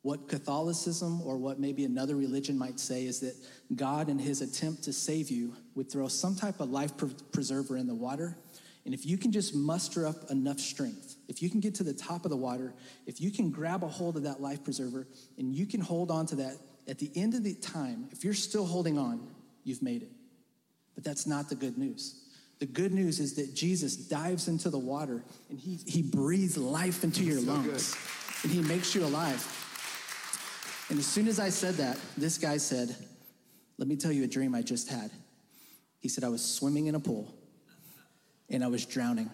What 0.01 0.29
Catholicism 0.29 1.21
or 1.23 1.37
what 1.37 1.59
maybe 1.59 1.83
another 1.83 2.15
religion 2.15 2.57
might 2.57 2.79
say 2.79 3.05
is 3.05 3.19
that 3.19 3.35
God, 3.75 4.07
in 4.07 4.17
his 4.17 4.41
attempt 4.41 4.83
to 4.83 4.93
save 4.93 5.29
you, 5.29 5.55
would 5.75 5.91
throw 5.91 6.07
some 6.07 6.35
type 6.35 6.61
of 6.61 6.69
life 6.69 6.93
preserver 7.31 7.75
in 7.75 7.85
the 7.85 7.95
water. 7.95 8.37
And 8.85 8.93
if 8.93 9.05
you 9.05 9.17
can 9.17 9.31
just 9.31 9.53
muster 9.53 10.07
up 10.07 10.31
enough 10.31 10.59
strength, 10.59 11.17
if 11.27 11.41
you 11.41 11.49
can 11.49 11.59
get 11.59 11.75
to 11.75 11.83
the 11.83 11.93
top 11.93 12.23
of 12.23 12.31
the 12.31 12.37
water, 12.37 12.73
if 13.05 13.19
you 13.19 13.29
can 13.29 13.51
grab 13.51 13.83
a 13.83 13.87
hold 13.87 14.15
of 14.15 14.23
that 14.23 14.41
life 14.41 14.63
preserver 14.63 15.05
and 15.37 15.53
you 15.53 15.65
can 15.65 15.81
hold 15.81 16.11
on 16.11 16.25
to 16.27 16.35
that, 16.37 16.55
at 16.87 16.97
the 16.97 17.11
end 17.15 17.35
of 17.35 17.43
the 17.43 17.53
time, 17.55 18.07
if 18.11 18.23
you're 18.23 18.33
still 18.33 18.65
holding 18.65 18.97
on, 18.97 19.27
you've 19.63 19.83
made 19.83 20.01
it. 20.01 20.11
But 20.95 21.03
that's 21.03 21.27
not 21.27 21.49
the 21.49 21.55
good 21.55 21.77
news. 21.77 22.23
The 22.59 22.65
good 22.65 22.93
news 22.93 23.21
is 23.21 23.35
that 23.35 23.55
Jesus 23.55 23.95
dives 23.95 24.49
into 24.49 24.69
the 24.69 24.77
water 24.77 25.23
and 25.49 25.57
he, 25.57 25.79
he 25.87 26.01
breathes 26.01 26.57
life 26.57 27.05
into 27.05 27.23
your 27.23 27.39
so 27.39 27.51
lungs 27.51 27.95
good. 27.95 28.43
and 28.43 28.51
he 28.51 28.61
makes 28.67 28.93
you 28.93 29.05
alive. 29.05 29.41
And 30.89 30.99
as 30.99 31.05
soon 31.05 31.27
as 31.27 31.39
I 31.39 31.49
said 31.49 31.75
that, 31.75 31.97
this 32.17 32.37
guy 32.37 32.57
said, 32.57 32.93
Let 33.77 33.87
me 33.87 33.95
tell 33.95 34.11
you 34.11 34.25
a 34.25 34.27
dream 34.27 34.53
I 34.53 34.61
just 34.61 34.89
had. 34.89 35.09
He 35.99 36.09
said, 36.09 36.23
I 36.25 36.29
was 36.29 36.43
swimming 36.43 36.87
in 36.87 36.95
a 36.95 36.99
pool 36.99 37.33
and 38.49 38.63
I 38.63 38.67
was 38.67 38.85
drowning. 38.85 39.29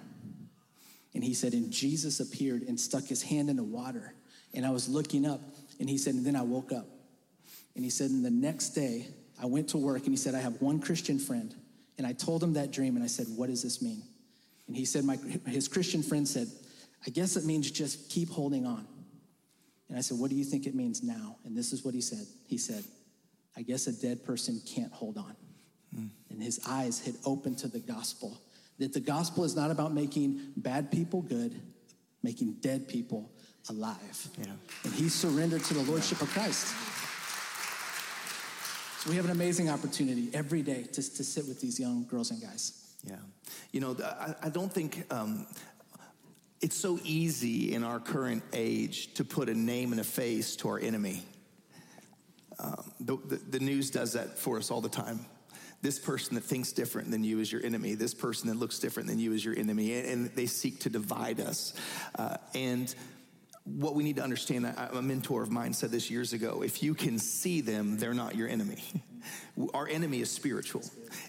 And 1.16 1.24
he 1.24 1.34
said, 1.34 1.54
And 1.54 1.72
Jesus 1.72 2.20
appeared 2.20 2.62
and 2.64 2.80
stuck 2.80 3.06
his 3.06 3.24
hand 3.24 3.50
in 3.50 3.56
the 3.56 3.64
water. 3.64 4.14
And 4.54 4.66
I 4.66 4.70
was 4.70 4.88
looking 4.88 5.26
up 5.26 5.42
and 5.80 5.90
he 5.90 5.98
said, 5.98 6.14
And 6.14 6.26
then 6.26 6.36
I 6.36 6.44
woke 6.44 6.72
up. 6.72 6.86
And 7.76 7.84
he 7.84 7.90
said, 7.90 8.12
And 8.12 8.24
the 8.24 8.30
next 8.30 8.70
day 8.70 9.08
I 9.42 9.48
went 9.48 9.70
to 9.70 9.78
work 9.80 10.04
and 10.04 10.12
he 10.12 10.18
said, 10.18 10.36
I 10.36 10.42
have 10.42 10.62
one 10.62 10.80
Christian 10.80 11.18
friend 11.18 11.56
and 11.98 12.06
I 12.06 12.14
told 12.14 12.43
him 12.43 12.54
that 12.54 12.72
dream 12.72 12.96
and 12.96 13.04
I 13.04 13.08
said, 13.08 13.28
What 13.36 13.50
does 13.50 13.64
this 13.64 13.82
mean? 13.82 14.04
And 14.68 14.76
he 14.76 14.86
said, 14.86 15.04
my, 15.04 15.18
his 15.48 15.68
Christian 15.68 16.02
friend 16.02 16.28
said, 16.28 16.48
I 17.06 17.12
guess 17.12 17.36
it 17.36 17.46
means 17.46 17.70
just 17.70 18.10
keep 18.10 18.30
holding 18.30 18.66
on. 18.66 18.88
And 19.89 19.98
I 19.98 20.02
said, 20.02 20.18
What 20.18 20.30
do 20.30 20.36
you 20.36 20.43
think 20.43 20.66
it 20.66 20.76
means 20.76 21.04
now? 21.04 21.38
And 21.46 21.56
this 21.56 21.72
is 21.72 21.86
what 21.86 21.93
he 21.93 22.02
said. 22.02 22.26
He 22.48 22.58
said, 22.58 22.84
I 23.56 23.62
guess 23.62 23.88
a 23.88 23.93
dead 23.93 24.24
person 24.24 24.62
can't 24.66 24.91
hold 24.91 25.18
on. 25.18 25.36
Mm. 25.96 26.10
And 26.30 26.43
his 26.43 26.60
eyes 26.68 27.00
had 27.00 27.16
opened 27.26 27.60
to 27.60 27.68
the 27.68 27.80
gospel 27.80 28.38
that 28.80 28.93
the 28.93 29.00
gospel 29.00 29.43
is 29.43 29.56
not 29.56 29.72
about 29.72 29.93
making 29.93 30.41
bad 30.58 30.91
people 30.91 31.22
good, 31.22 31.56
making 32.24 32.54
dead 32.60 32.88
people 32.88 33.32
alive. 33.70 34.28
Yeah. 34.38 34.52
And 34.84 34.93
he 34.93 35.08
surrendered 35.08 35.64
to 35.66 35.74
the 35.74 35.84
lordship 35.89 36.22
of 36.22 36.30
Christ. 36.30 36.74
We 39.08 39.16
have 39.18 39.26
an 39.26 39.32
amazing 39.32 39.70
opportunity 39.70 40.30
every 40.34 40.64
day 40.64 40.84
to, 40.84 40.93
to 40.93 41.24
sit 41.24 41.47
with 41.47 41.62
these 41.62 41.80
young 41.80 42.06
girls 42.06 42.32
and 42.32 42.41
guys. 42.41 42.95
Yeah. 43.03 43.18
You 43.72 43.82
know, 43.82 43.95
I, 44.03 44.36
I 44.43 44.49
don't 44.49 44.74
think 44.74 45.06
um, 45.14 45.45
it's 46.60 46.76
so 46.76 46.99
easy 47.03 47.74
in 47.74 47.84
our 47.84 47.99
current 47.99 48.41
age 48.51 49.14
to 49.16 49.24
put 49.24 49.47
a 49.47 49.53
name 49.53 49.91
and 49.91 50.01
a 50.01 50.03
face 50.03 50.56
to 50.58 50.70
our 50.70 50.80
enemy. 50.80 51.22
Um, 52.58 52.91
the, 52.99 53.18
the, 53.18 53.36
the 53.36 53.60
news 53.60 53.91
does 53.91 54.14
that 54.14 54.39
for 54.39 54.58
us 54.58 54.72
all 54.72 54.82
the 54.82 54.89
time 54.89 55.20
this 55.86 55.99
person 55.99 56.34
that 56.34 56.43
thinks 56.43 56.72
different 56.72 57.12
than 57.12 57.24
you 57.24 57.39
is 57.39 57.51
your 57.51 57.64
enemy. 57.64 57.93
This 57.93 58.16
person 58.16 58.49
that 58.49 58.56
looks 58.56 58.80
different 58.80 59.08
than 59.08 59.20
you 59.20 59.34
is 59.34 59.45
your 59.45 59.56
enemy. 59.56 59.93
And, 59.93 60.08
and 60.08 60.26
they 60.36 60.47
seek 60.47 60.80
to 60.80 60.89
divide 60.89 61.39
us. 61.39 61.74
Uh, 62.18 62.38
and 62.56 62.93
what 63.66 63.95
we 63.95 64.03
need 64.03 64.16
to 64.18 64.24
understand, 64.24 64.66
a 64.66 65.01
mentor 65.01 65.41
of 65.43 65.51
mine 65.51 65.74
said 65.74 65.91
this 65.91 66.09
years 66.09 66.34
ago 66.34 66.61
if 66.63 66.82
you 66.82 66.93
can 66.93 67.20
see 67.20 67.61
them, 67.61 67.97
they're 67.97 68.13
not 68.13 68.36
your 68.36 68.47
enemy. 68.47 68.84
Our 69.74 69.88
enemy 69.88 70.22
is 70.22 70.30
spiritual. 70.30 70.84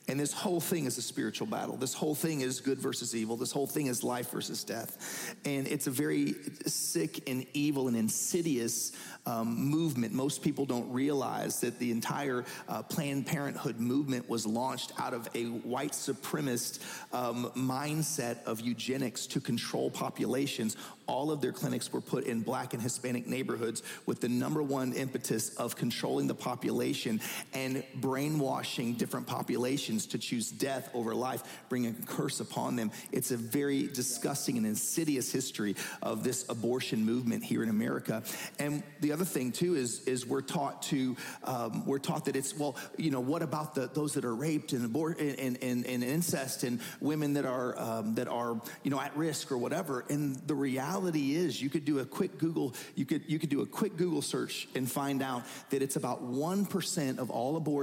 And 0.08 0.18
this 0.18 0.32
whole 0.32 0.60
thing 0.60 0.86
is 0.86 0.98
a 0.98 1.02
spiritual 1.02 1.46
battle. 1.46 1.76
This 1.76 1.94
whole 1.94 2.14
thing 2.14 2.40
is 2.40 2.60
good 2.60 2.78
versus 2.78 3.14
evil. 3.14 3.36
This 3.36 3.52
whole 3.52 3.66
thing 3.66 3.86
is 3.86 4.02
life 4.02 4.30
versus 4.30 4.64
death. 4.64 5.36
And 5.44 5.66
it's 5.66 5.86
a 5.86 5.90
very 5.90 6.34
sick 6.66 7.28
and 7.28 7.46
evil 7.52 7.88
and 7.88 7.96
insidious 7.96 8.92
um, 9.26 9.56
movement. 9.56 10.12
Most 10.12 10.42
people 10.42 10.66
don't 10.66 10.90
realize 10.92 11.60
that 11.60 11.78
the 11.78 11.90
entire 11.90 12.44
uh, 12.68 12.82
Planned 12.82 13.26
Parenthood 13.26 13.78
movement 13.78 14.28
was 14.28 14.46
launched 14.46 14.92
out 14.98 15.14
of 15.14 15.28
a 15.34 15.44
white 15.44 15.92
supremacist 15.92 16.80
um, 17.12 17.50
mindset 17.56 18.42
of 18.44 18.60
eugenics 18.60 19.26
to 19.26 19.40
control 19.40 19.90
populations. 19.90 20.76
All 21.06 21.30
of 21.30 21.40
their 21.40 21.52
clinics 21.52 21.92
were 21.92 22.00
put 22.00 22.24
in 22.24 22.40
black 22.40 22.74
and 22.74 22.82
Hispanic 22.82 23.26
neighborhoods 23.26 23.82
with 24.06 24.20
the 24.20 24.28
number 24.28 24.62
one 24.62 24.92
impetus 24.92 25.54
of 25.56 25.76
controlling 25.76 26.26
the 26.26 26.34
population 26.34 27.20
and 27.52 27.84
brainwashing 27.94 28.94
different 28.94 29.26
populations 29.26 30.06
to 30.08 30.18
choose 30.18 30.50
death 30.50 30.90
over 30.94 31.14
life, 31.14 31.42
bringing 31.68 31.96
a 32.02 32.06
curse 32.06 32.40
upon 32.40 32.76
them. 32.76 32.90
It's 33.12 33.30
a 33.30 33.36
very 33.36 33.86
disgusting 33.86 34.56
and 34.56 34.66
insidious 34.66 35.32
history 35.32 35.76
of 36.02 36.24
this 36.24 36.48
abortion 36.48 37.04
movement 37.04 37.44
here 37.44 37.62
in 37.62 37.68
America. 37.68 38.22
And 38.58 38.82
the 39.00 39.12
other 39.12 39.24
thing 39.24 39.52
too 39.52 39.74
is 39.74 40.00
is 40.04 40.26
we're 40.26 40.42
taught 40.42 40.82
to 40.82 41.16
um, 41.44 41.86
we're 41.86 41.98
taught 41.98 42.26
that 42.26 42.36
it's 42.36 42.56
well, 42.56 42.76
you 42.96 43.10
know, 43.10 43.20
what 43.20 43.42
about 43.42 43.74
the 43.74 43.88
those 43.92 44.14
that 44.14 44.24
are 44.24 44.34
raped 44.34 44.72
and 44.72 44.84
abort 44.84 45.18
and, 45.20 45.58
and, 45.62 45.86
and 45.86 46.04
incest 46.04 46.64
and 46.64 46.80
women 47.00 47.34
that 47.34 47.44
are 47.44 47.78
um, 47.78 48.14
that 48.16 48.28
are 48.28 48.60
you 48.82 48.90
know 48.90 49.00
at 49.00 49.16
risk 49.16 49.52
or 49.52 49.58
whatever. 49.58 50.04
And 50.10 50.36
the 50.46 50.54
reality 50.54 51.34
is, 51.34 51.60
you 51.60 51.70
could 51.70 51.84
do 51.84 52.00
a 52.00 52.04
quick 52.04 52.38
Google 52.38 52.74
you 52.94 53.06
could 53.06 53.22
you 53.26 53.38
could 53.38 53.50
do 53.50 53.62
a 53.62 53.66
quick 53.66 53.96
Google 53.96 54.22
search 54.22 54.68
and 54.74 54.90
find 54.90 55.22
out 55.22 55.44
that 55.70 55.82
it's 55.82 55.96
about 55.96 56.22
one 56.22 56.66
percent 56.66 57.18
of 57.18 57.30
all 57.30 57.56
abortions 57.56 57.75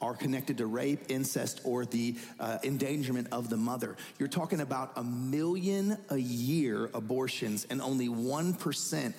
are 0.00 0.14
connected 0.14 0.58
to 0.58 0.66
rape, 0.66 1.00
incest, 1.08 1.60
or 1.64 1.84
the 1.84 2.16
uh, 2.40 2.58
endangerment 2.62 3.28
of 3.32 3.48
the 3.48 3.56
mother. 3.56 3.96
You're 4.18 4.28
talking 4.28 4.60
about 4.60 4.92
a 4.96 5.04
million 5.04 5.96
a 6.10 6.16
year 6.16 6.90
abortions, 6.94 7.66
and 7.70 7.80
only 7.80 8.08
1%, 8.08 9.14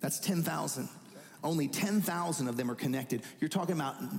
that's 0.00 0.18
10,000. 0.20 0.88
Only 1.44 1.68
10,000 1.68 2.48
of 2.48 2.56
them 2.56 2.70
are 2.70 2.74
connected. 2.74 3.22
You're 3.40 3.48
talking 3.48 3.74
about 3.74 4.14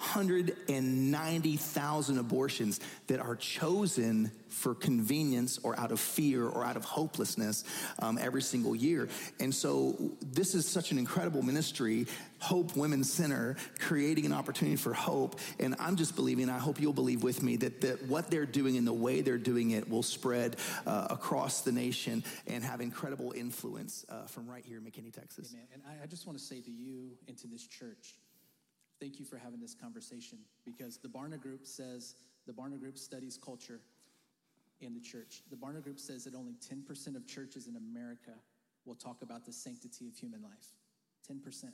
990,000 0.00 2.18
abortions 2.18 2.80
that 3.06 3.20
are 3.20 3.36
chosen 3.36 4.32
for 4.48 4.74
convenience 4.74 5.58
or 5.62 5.78
out 5.78 5.92
of 5.92 6.00
fear 6.00 6.46
or 6.46 6.64
out 6.64 6.76
of 6.76 6.84
hopelessness 6.84 7.64
um, 8.00 8.18
every 8.20 8.42
single 8.42 8.74
year. 8.74 9.08
And 9.38 9.54
so 9.54 9.96
this 10.20 10.54
is 10.54 10.66
such 10.66 10.92
an 10.92 10.98
incredible 10.98 11.42
ministry, 11.42 12.06
Hope 12.40 12.76
Women's 12.76 13.12
Center, 13.12 13.56
creating 13.78 14.26
an 14.26 14.32
opportunity 14.32 14.76
for 14.76 14.92
hope. 14.92 15.38
And 15.58 15.74
I'm 15.78 15.96
just 15.96 16.16
believing, 16.16 16.50
I 16.50 16.58
hope 16.58 16.80
you'll 16.80 16.92
believe 16.92 17.22
with 17.22 17.42
me, 17.42 17.56
that, 17.56 17.80
that 17.82 18.06
what 18.06 18.30
they're 18.30 18.46
doing 18.46 18.76
and 18.76 18.86
the 18.86 18.92
way 18.92 19.20
they're 19.20 19.38
doing 19.38 19.70
it 19.70 19.88
will 19.88 20.02
spread 20.02 20.56
uh, 20.86 21.06
across 21.10 21.60
the 21.60 21.72
nation 21.72 22.24
and 22.46 22.64
have 22.64 22.80
incredible 22.80 23.32
influence 23.32 24.04
uh, 24.08 24.26
from 24.26 24.48
right 24.48 24.64
here 24.64 24.78
in 24.78 24.84
McKinney, 24.84 25.12
Texas. 25.12 25.52
Amen. 25.52 25.66
And 25.74 25.82
I, 25.86 26.04
I 26.04 26.06
just 26.06 26.26
want 26.26 26.38
to 26.38 26.44
say 26.44 26.60
to 26.60 26.70
you 26.70 27.10
and 27.28 27.36
to 27.38 27.46
this 27.46 27.66
church, 27.66 28.16
thank 29.00 29.18
you 29.18 29.24
for 29.24 29.38
having 29.38 29.60
this 29.60 29.74
conversation 29.74 30.38
because 30.64 30.98
the 30.98 31.08
Barna 31.08 31.40
Group 31.40 31.66
says, 31.66 32.14
the 32.46 32.52
Barna 32.52 32.78
Group 32.78 32.98
studies 32.98 33.38
culture 33.42 33.80
in 34.80 34.94
the 34.94 35.00
church. 35.00 35.42
The 35.50 35.56
Barna 35.56 35.82
Group 35.82 35.98
says 35.98 36.24
that 36.24 36.34
only 36.34 36.54
10% 36.54 37.16
of 37.16 37.26
churches 37.26 37.66
in 37.66 37.76
America 37.76 38.32
will 38.84 38.94
talk 38.94 39.22
about 39.22 39.44
the 39.44 39.52
sanctity 39.52 40.06
of 40.06 40.14
human 40.14 40.42
life. 40.42 40.74
10%. 41.30 41.64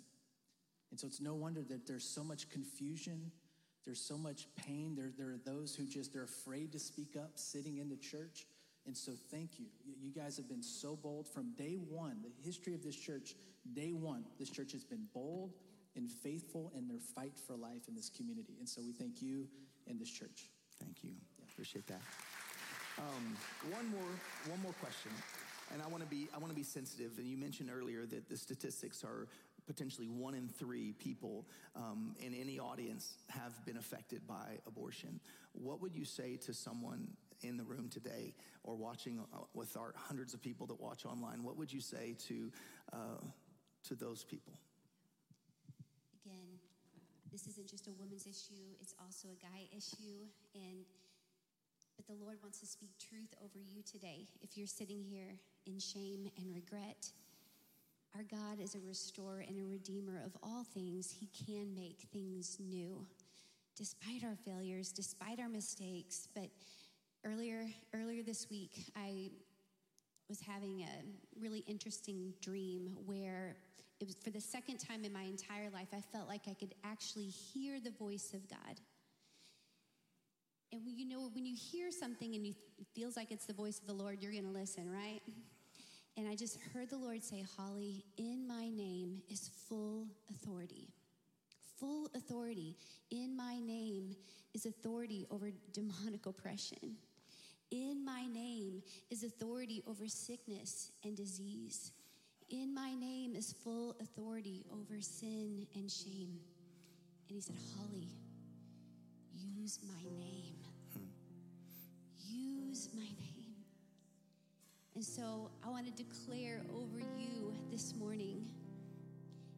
And 0.91 1.01
so 1.01 1.07
it's 1.07 1.21
no 1.21 1.35
wonder 1.35 1.63
that 1.65 1.87
there's 1.87 2.05
so 2.05 2.23
much 2.23 2.49
confusion, 2.49 3.33
there's 3.85 4.01
so 4.01 4.17
much 4.17 4.47
pain. 4.57 4.95
There, 4.97 5.11
there 5.17 5.29
are 5.29 5.41
those 5.45 5.75
who 5.75 5.85
just, 5.85 6.13
they're 6.13 6.25
afraid 6.25 6.73
to 6.73 6.79
speak 6.79 7.17
up 7.17 7.33
sitting 7.35 7.79
in 7.79 7.89
the 7.89 7.97
church. 7.97 8.47
And 8.87 8.97
so 8.97 9.13
thank 9.31 9.59
you. 9.59 9.67
You 10.01 10.11
guys 10.11 10.37
have 10.37 10.49
been 10.49 10.63
so 10.63 10.97
bold 10.97 11.27
from 11.27 11.53
day 11.55 11.77
one, 11.89 12.19
the 12.23 12.31
history 12.45 12.75
of 12.75 12.83
this 12.85 12.97
church, 12.97 13.35
day 13.73 13.93
one, 13.93 14.25
this 14.39 14.51
church 14.51 14.73
has 14.73 14.85
been 14.85 15.07
bold 15.13 15.55
and 15.97 16.11
faithful 16.11 16.73
in 16.77 16.89
their 16.89 17.01
fight 17.15 17.33
for 17.47 17.57
life 17.57 17.89
in 17.89 17.95
this 17.95 18.11
community. 18.11 18.57
And 18.59 18.69
so 18.69 18.81
we 18.83 18.93
thank 18.93 19.23
you 19.23 19.49
and 19.89 19.99
this 19.99 20.11
church. 20.11 20.51
Thank 20.83 21.03
you. 21.03 21.11
Yeah. 21.39 21.45
Appreciate 21.51 21.87
that. 21.87 22.01
Um, 22.99 23.37
one 23.71 23.89
more, 23.91 24.13
one 24.49 24.63
more 24.63 24.73
question, 24.81 25.11
and 25.73 25.83
I 25.83 25.87
want 25.87 26.03
to 26.03 26.09
be, 26.09 26.29
I 26.35 26.39
want 26.39 26.51
to 26.51 26.57
be 26.57 26.63
sensitive. 26.63 27.19
And 27.19 27.27
you 27.27 27.37
mentioned 27.37 27.71
earlier 27.71 28.07
that 28.07 28.29
the 28.29 28.37
statistics 28.37 29.05
are 29.05 29.29
potentially 29.67 30.09
one 30.09 30.35
in 30.35 30.49
three 30.49 30.93
people 30.93 31.45
um, 31.75 32.15
in 32.25 32.33
any 32.33 32.59
audience 32.59 33.19
have 33.29 33.53
been 33.67 33.77
affected 33.77 34.27
by 34.27 34.59
abortion. 34.67 35.21
What 35.53 35.83
would 35.83 35.95
you 35.95 36.05
say 36.05 36.37
to 36.47 36.55
someone 36.55 37.09
in 37.43 37.57
the 37.57 37.65
room 37.65 37.89
today 37.91 38.33
or 38.63 38.77
watching 38.77 39.21
uh, 39.35 39.39
with 39.55 39.77
our 39.77 39.93
hundreds 39.97 40.35
of 40.35 40.41
people 40.41 40.67
that 40.69 40.81
watch 40.81 41.05
online? 41.05 41.43
What 41.43 41.59
would 41.59 41.73
you 41.73 41.81
say 41.81 42.17
to 42.29 42.51
uh, 42.93 42.97
to 43.89 43.95
those 43.95 44.25
people? 44.25 44.53
This 47.37 47.49
isn't 47.49 47.69
just 47.69 47.87
a 47.87 47.93
woman's 47.93 48.27
issue; 48.27 48.65
it's 48.81 48.95
also 48.99 49.29
a 49.29 49.37
guy 49.45 49.69
issue, 49.77 50.25
and 50.55 50.87
but 51.95 52.07
the 52.07 52.15
Lord 52.15 52.39
wants 52.41 52.61
to 52.61 52.67
speak 52.67 52.89
truth 52.99 53.35
over 53.45 53.59
you 53.59 53.83
today. 53.83 54.27
If 54.41 54.57
you're 54.57 54.67
sitting 54.67 55.03
here 55.03 55.37
in 55.67 55.79
shame 55.79 56.31
and 56.39 56.55
regret, 56.55 57.13
our 58.15 58.23
God 58.23 58.59
is 58.59 58.75
a 58.75 58.79
restorer 58.81 59.45
and 59.47 59.61
a 59.61 59.67
redeemer 59.67 60.23
of 60.25 60.35
all 60.43 60.65
things. 60.65 61.11
He 61.11 61.29
can 61.45 61.75
make 61.75 62.07
things 62.11 62.57
new, 62.59 63.07
despite 63.77 64.25
our 64.25 64.37
failures, 64.47 64.91
despite 64.91 65.39
our 65.39 65.51
mistakes. 65.51 66.29
But 66.35 66.49
earlier, 67.23 67.67
earlier 67.93 68.23
this 68.23 68.49
week, 68.49 68.87
I 68.97 69.29
was 70.31 70.41
having 70.41 70.85
a 70.85 71.39
really 71.39 71.63
interesting 71.69 72.33
dream 72.41 72.97
where 73.05 73.57
it 74.01 74.07
was 74.07 74.17
for 74.23 74.31
the 74.31 74.41
second 74.41 74.79
time 74.79 75.05
in 75.05 75.13
my 75.13 75.23
entire 75.23 75.71
life, 75.71 75.89
I 75.93 76.01
felt 76.13 76.29
like 76.29 76.43
I 76.49 76.55
could 76.55 76.75
actually 76.85 77.29
hear 77.29 77.81
the 77.81 77.93
voice 77.93 78.33
of 78.35 78.49
God. 78.49 78.81
And 80.73 80.83
you 80.85 81.09
know, 81.09 81.31
when 81.33 81.47
you 81.47 81.57
hear 81.57 81.91
something 81.91 82.35
and 82.35 82.47
you, 82.47 82.55
it 82.79 82.87
feels 82.95 83.17
like 83.17 83.31
it's 83.31 83.47
the 83.47 83.55
voice 83.55 83.79
of 83.79 83.87
the 83.87 83.95
Lord, 83.95 84.19
you're 84.21 84.33
going 84.33 84.45
to 84.45 84.51
listen, 84.51 84.91
right? 84.91 85.21
And 86.17 86.29
I 86.29 86.35
just 86.35 86.59
heard 86.75 86.91
the 86.91 86.99
Lord 86.99 87.23
say, 87.23 87.45
Holly, 87.57 88.05
in 88.19 88.47
my 88.47 88.69
name 88.69 89.23
is 89.31 89.51
full 89.69 90.07
authority. 90.31 90.89
Full 91.79 92.09
authority. 92.15 92.75
In 93.11 93.37
my 93.37 93.59
name 93.59 94.17
is 94.55 94.67
authority 94.67 95.27
over 95.31 95.51
demonic 95.73 96.27
oppression. 96.27 96.97
In 97.71 98.05
my 98.05 98.27
name 98.27 98.83
is 99.11 99.25
authority 99.25 99.83
over 99.87 100.09
sickness 100.09 100.91
and 101.05 101.17
disease. 101.17 101.93
In 102.49 102.73
my 102.73 102.95
name 102.95 103.35
is 103.35 103.55
full 103.65 103.97
authority 104.01 104.65
over 104.73 105.01
sin 105.01 105.67
and 105.75 105.91
shame. 105.91 106.39
And 107.29 107.35
he 107.35 107.41
said, 107.41 107.57
Holly, 107.77 108.09
use 109.35 109.81
my 109.87 110.03
name. 110.19 110.55
Use 112.29 112.89
my 112.95 113.03
name. 113.03 113.55
And 114.95 115.05
so 115.05 115.51
I 115.65 115.69
want 115.71 115.87
to 115.87 115.93
declare 115.93 116.63
over 116.73 117.01
you 117.19 117.53
this 117.71 117.95
morning 117.97 118.47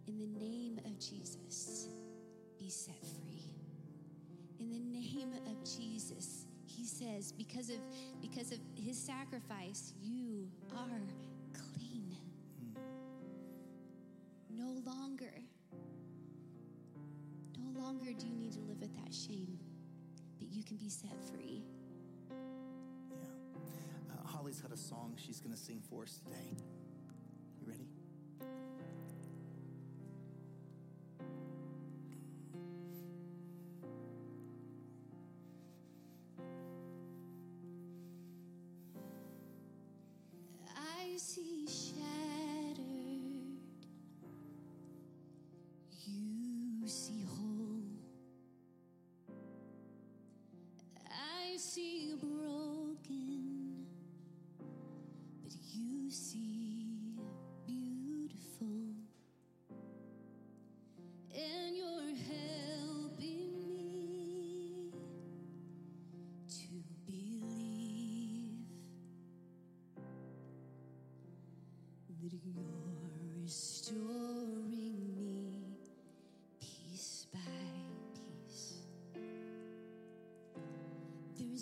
in 0.06 0.18
the 0.18 0.38
name 0.40 0.80
of 0.86 0.98
Jesus, 0.98 1.88
be 2.58 2.70
set 2.70 2.98
free. 3.00 3.44
In 4.58 4.70
the 4.70 4.78
name 4.78 5.34
of 5.46 5.62
Jesus, 5.64 6.46
he 6.64 6.86
says, 6.86 7.32
because 7.32 7.68
of, 7.68 7.76
because 8.22 8.50
of 8.50 8.58
his 8.74 8.98
sacrifice, 8.98 9.92
you 10.02 10.48
are 10.74 11.00
no 14.58 14.74
longer, 14.84 15.32
no 17.56 17.80
longer 17.80 18.12
do 18.18 18.26
you 18.26 18.36
need 18.36 18.52
to 18.52 18.60
live 18.60 18.80
with 18.80 18.94
that 18.96 19.14
shame, 19.14 19.56
but 20.38 20.48
you 20.50 20.64
can 20.64 20.76
be 20.76 20.88
set 20.88 21.14
free. 21.30 21.62
Yeah. 22.30 23.26
Uh, 24.12 24.26
Holly's 24.26 24.60
got 24.60 24.72
a 24.72 24.76
song 24.76 25.14
she's 25.16 25.40
going 25.40 25.54
to 25.54 25.60
sing 25.60 25.80
for 25.88 26.02
us 26.02 26.20
today. 26.24 26.56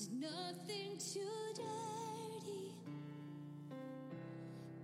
There's 0.07 0.21
nothing 0.21 0.99
too 0.99 1.21
dirty 1.55 2.73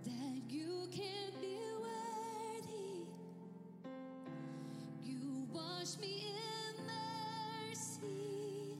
that 0.04 0.42
you 0.48 0.88
can't 0.90 1.40
be 1.40 1.58
worthy. 1.80 3.04
You 5.04 5.46
wash 5.52 5.98
me 6.00 6.26
in 6.26 6.86
mercy. 7.70 8.76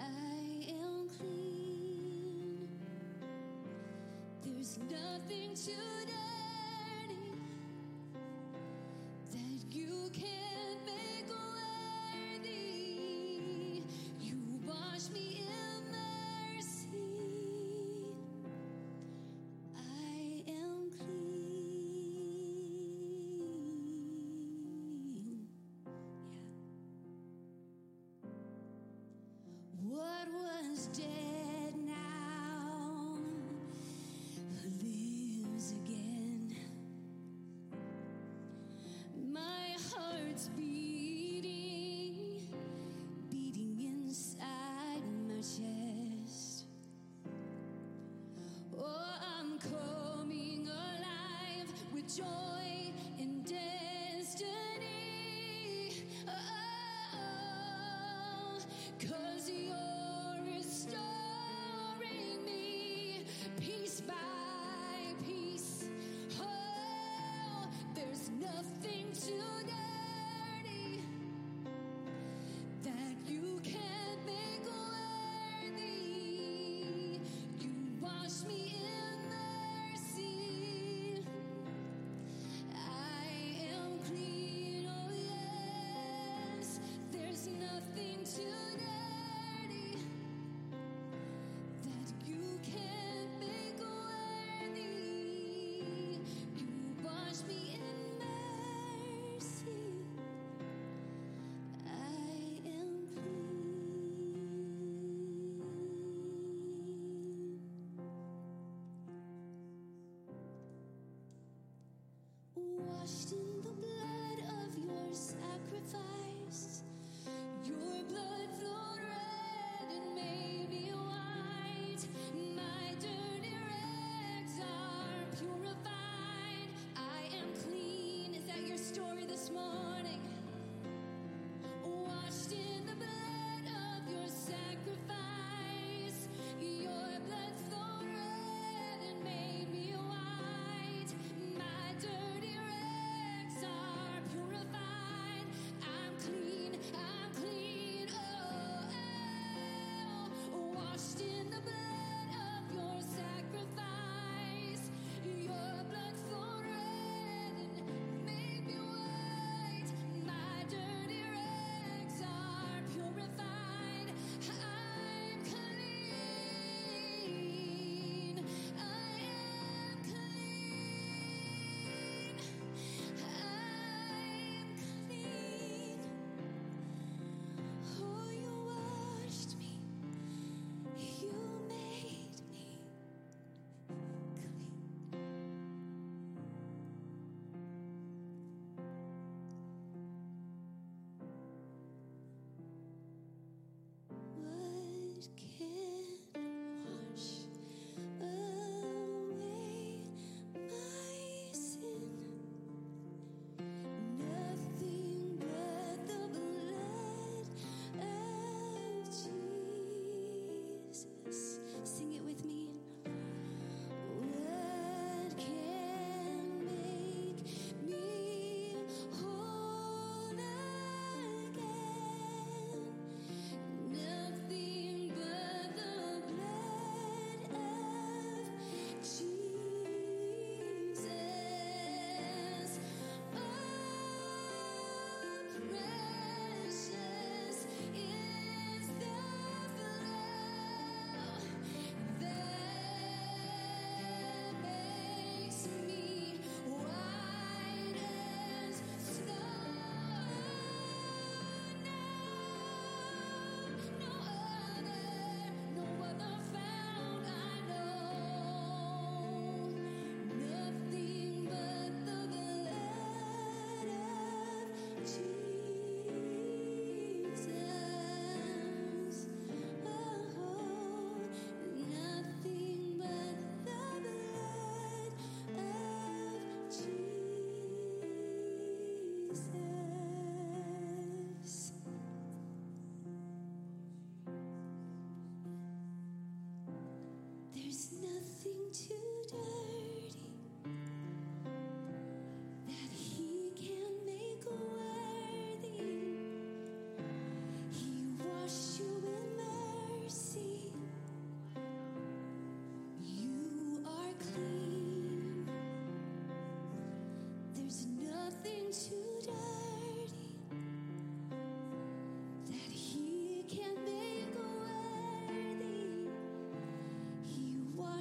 I 0.00 0.70
am 0.70 1.08
clean. 1.18 2.68
There's 4.42 4.78
nothing 4.78 5.54
too. 5.54 6.23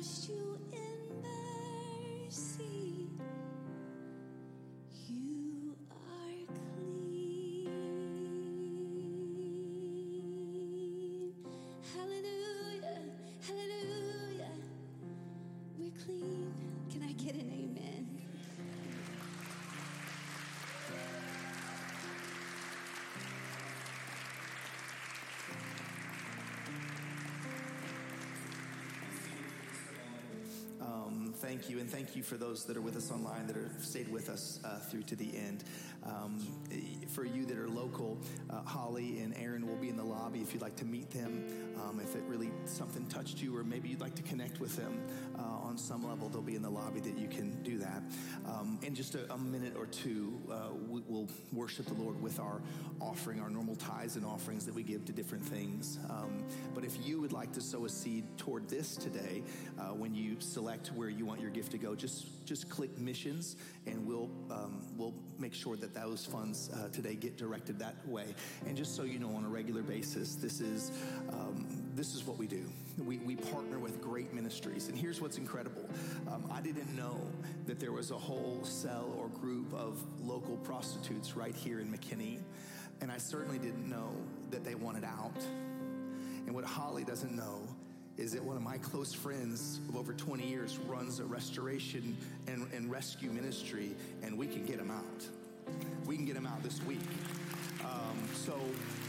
trust 0.04 0.30
you. 0.30 0.53
Thank 31.44 31.70
you, 31.70 31.80
and 31.80 31.90
thank 31.90 32.16
you 32.16 32.24
for 32.24 32.38
those 32.38 32.64
that 32.64 32.78
are 32.78 32.82
with 32.82 32.96
us 32.96 33.12
online 33.12 33.46
that 33.48 33.58
have 33.58 33.84
stayed 33.84 34.08
with 34.08 34.30
us 34.30 34.60
uh, 34.64 34.80
through 34.80 35.04
to 35.04 35.16
the 35.16 35.36
end. 35.36 35.66
Um, 36.06 36.48
for 37.10 37.26
you 37.26 37.46
that 37.46 37.58
are 37.58 37.68
local, 37.68 38.18
uh, 38.50 38.62
Holly 38.64 39.20
and 39.20 39.36
Aaron 39.38 39.68
will 39.68 39.76
be 39.76 39.90
in 39.90 39.98
the 39.98 40.04
lobby 40.06 40.40
if 40.40 40.54
you'd 40.54 40.62
like 40.62 40.78
to 40.78 40.86
meet 40.86 41.12
them. 41.12 41.46
Um, 41.84 42.00
if 42.00 42.16
it 42.16 42.24
really 42.28 42.50
something 42.66 43.06
touched 43.08 43.42
you, 43.42 43.56
or 43.58 43.64
maybe 43.64 43.90
you'd 43.90 44.00
like 44.00 44.16
to 44.16 44.22
connect 44.24 44.62
with 44.62 44.78
them 44.78 45.02
uh, 45.38 45.42
on 45.42 45.78
some 45.78 46.08
level, 46.08 46.30
they'll 46.30 46.42
be 46.42 46.56
in 46.56 46.62
the 46.62 46.70
lobby 46.70 47.02
that 47.02 47.18
you 47.18 47.28
can 47.28 47.62
do 47.62 47.78
that. 47.78 48.04
Um, 48.48 48.80
in 48.82 48.96
just 48.96 49.16
a, 49.16 49.32
a, 49.34 49.38
minute 49.38 49.74
or 49.78 49.88
two, 49.88 50.40
uh, 50.50 50.63
will 51.24 51.60
worship 51.60 51.86
the 51.86 51.94
Lord 51.94 52.22
with 52.22 52.40
our 52.40 52.62
offering, 53.00 53.40
our 53.40 53.50
normal 53.50 53.76
tithes 53.76 54.16
and 54.16 54.26
offerings 54.26 54.66
that 54.66 54.74
we 54.74 54.84
give 54.84 55.06
to 55.06 55.12
different 55.12 55.44
things. 55.44 56.00
Um, 56.10 56.44
but 56.74 56.84
if 56.84 57.06
you 57.06 57.20
would 57.22 57.34
like 57.34 57.52
to 57.54 57.62
sow 57.62 57.86
a 57.86 57.90
seed 57.90 58.24
toward 58.38 58.70
this 58.70 58.96
today, 58.96 59.44
uh, 59.80 59.94
when 59.94 60.14
you 60.16 60.38
select 60.40 60.88
where 60.90 61.10
you 61.10 61.26
want 61.26 61.42
your 61.42 61.50
gift 61.50 61.72
to 61.72 61.78
go, 61.78 61.96
just 61.96 62.28
just 62.46 62.70
click 62.70 62.98
missions, 63.00 63.56
and 63.86 64.06
we'll 64.06 64.30
um, 64.52 64.82
we'll 64.98 65.14
make 65.40 65.54
sure 65.54 65.76
that 65.78 65.94
those 65.94 66.26
funds 66.26 66.70
uh, 66.74 66.90
today 66.90 67.16
get 67.16 67.38
directed 67.38 67.80
that 67.80 67.96
way. 68.08 68.26
And 68.66 68.76
just 68.76 68.96
so 68.96 69.04
you 69.04 69.20
know, 69.20 69.30
on 69.36 69.46
a 69.46 69.50
regular 69.50 69.82
basis, 69.82 70.36
this 70.36 70.60
is 70.62 70.92
um, 71.30 71.66
this 71.96 72.16
is 72.16 72.26
what 72.26 72.38
we 72.38 72.48
do. 72.48 72.64
We, 73.14 73.20
we 73.20 73.36
partner 73.36 73.78
with 73.78 74.02
great 74.02 74.34
ministries, 74.34 74.88
and 74.88 74.98
here's 74.98 75.22
what's 75.22 75.38
incredible. 75.38 75.88
Um, 76.32 76.50
I 76.52 76.62
didn't 76.62 76.96
know 76.96 77.22
that 77.68 77.80
there 77.80 77.92
was 77.92 78.10
a 78.10 78.18
whole 78.18 78.62
cell 78.64 79.14
or 79.20 79.28
group 79.28 79.72
of 79.72 80.04
local 80.20 80.58
prostitutes 80.58 81.36
right 81.36 81.54
here 81.54 81.80
in 81.80 81.92
McKinney, 81.92 82.40
and 83.02 83.12
I 83.12 83.20
certainly 83.20 83.60
didn't 83.60 83.88
know 83.88 84.10
that 84.50 84.64
they 84.64 84.74
wanted 84.74 85.04
out. 85.04 85.46
And 86.48 86.56
what 86.56 86.66
Holly 86.66 87.04
doesn't 87.04 87.36
know 87.36 87.62
is 88.18 88.32
that 88.32 88.44
one 88.44 88.56
of 88.56 88.64
my 88.64 88.80
close 88.80 89.14
friends 89.14 89.80
of 89.90 89.96
over 89.96 90.14
20 90.14 90.48
years 90.48 90.80
runs 90.80 91.20
a 91.20 91.24
restoration 91.24 92.18
and, 92.48 92.68
and 92.74 92.90
rescue 92.90 93.30
ministry, 93.30 93.92
and 94.24 94.36
we 94.36 94.48
can 94.48 94.66
get 94.66 94.80
them 94.80 94.90
out. 94.90 95.28
We 96.08 96.16
can 96.16 96.26
get 96.26 96.34
them 96.34 96.48
out 96.48 96.64
this 96.64 96.82
week. 96.82 97.00
Um, 97.84 98.18
so 98.34 98.60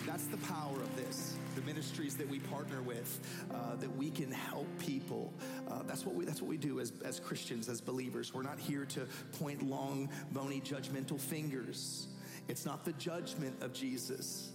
that's 0.06 0.26
the 0.26 0.36
power 0.38 0.76
of 0.76 0.96
this. 0.96 1.36
The 1.54 1.62
ministries 1.62 2.16
that 2.16 2.28
we 2.28 2.40
partner 2.40 2.82
with, 2.82 3.20
uh, 3.52 3.76
that 3.76 3.96
we 3.96 4.10
can 4.10 4.30
help 4.30 4.66
people. 4.78 5.32
Uh, 5.68 5.82
that's 5.86 6.04
what 6.04 6.14
we 6.14 6.24
that's 6.24 6.40
what 6.40 6.48
we 6.48 6.56
do 6.56 6.80
as 6.80 6.92
as 7.04 7.20
Christians, 7.20 7.68
as 7.68 7.80
believers. 7.80 8.34
We're 8.34 8.42
not 8.42 8.58
here 8.58 8.84
to 8.86 9.06
point 9.38 9.62
long, 9.62 10.08
bony, 10.32 10.60
judgmental 10.60 11.20
fingers. 11.20 12.08
It's 12.48 12.66
not 12.66 12.84
the 12.84 12.92
judgment 12.94 13.62
of 13.62 13.72
Jesus 13.72 14.50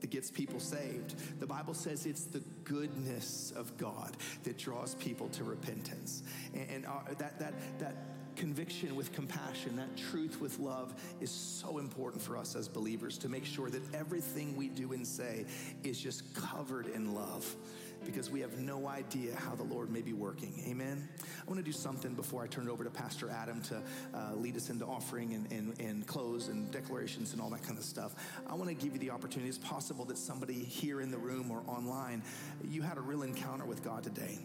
that 0.00 0.10
gets 0.10 0.30
people 0.30 0.60
saved. 0.60 1.14
The 1.40 1.46
Bible 1.46 1.74
says 1.74 2.06
it's 2.06 2.24
the 2.24 2.42
goodness 2.64 3.52
of 3.56 3.76
God 3.76 4.16
that 4.44 4.58
draws 4.58 4.94
people 4.94 5.28
to 5.30 5.44
repentance. 5.44 6.22
And, 6.54 6.70
and 6.70 6.86
our, 6.86 7.02
that, 7.18 7.38
that, 7.38 7.54
that 7.80 7.96
conviction 8.38 8.94
with 8.94 9.12
compassion, 9.12 9.76
that 9.76 9.94
truth 10.10 10.40
with 10.40 10.58
love 10.58 10.94
is 11.20 11.30
so 11.30 11.78
important 11.78 12.22
for 12.22 12.36
us 12.36 12.54
as 12.54 12.68
believers 12.68 13.18
to 13.18 13.28
make 13.28 13.44
sure 13.44 13.68
that 13.68 13.82
everything 13.94 14.56
we 14.56 14.68
do 14.68 14.92
and 14.92 15.06
say 15.06 15.44
is 15.82 16.00
just 16.00 16.34
covered 16.34 16.86
in 16.86 17.14
love 17.14 17.56
because 18.04 18.30
we 18.30 18.40
have 18.40 18.56
no 18.58 18.86
idea 18.86 19.34
how 19.34 19.56
the 19.56 19.64
Lord 19.64 19.90
may 19.90 20.02
be 20.02 20.12
working. 20.12 20.62
Amen. 20.68 21.08
I 21.20 21.50
want 21.50 21.58
to 21.58 21.64
do 21.64 21.72
something 21.72 22.14
before 22.14 22.44
I 22.44 22.46
turn 22.46 22.68
it 22.68 22.70
over 22.70 22.84
to 22.84 22.90
Pastor 22.90 23.28
Adam 23.28 23.60
to 23.62 23.82
uh, 24.14 24.34
lead 24.36 24.56
us 24.56 24.70
into 24.70 24.84
offering 24.84 25.34
and, 25.34 25.50
and, 25.52 25.80
and 25.80 26.06
close 26.06 26.46
and 26.46 26.70
declarations 26.70 27.32
and 27.32 27.42
all 27.42 27.50
that 27.50 27.64
kind 27.64 27.76
of 27.76 27.84
stuff. 27.84 28.14
I 28.46 28.54
want 28.54 28.68
to 28.68 28.74
give 28.74 28.92
you 28.92 29.00
the 29.00 29.10
opportunity. 29.10 29.48
It's 29.48 29.58
possible 29.58 30.04
that 30.06 30.16
somebody 30.16 30.54
here 30.54 31.00
in 31.00 31.10
the 31.10 31.18
room 31.18 31.50
or 31.50 31.62
online, 31.66 32.22
you 32.64 32.82
had 32.82 32.98
a 32.98 33.02
real 33.02 33.24
encounter 33.24 33.64
with 33.64 33.82
God 33.82 34.04
today 34.04 34.38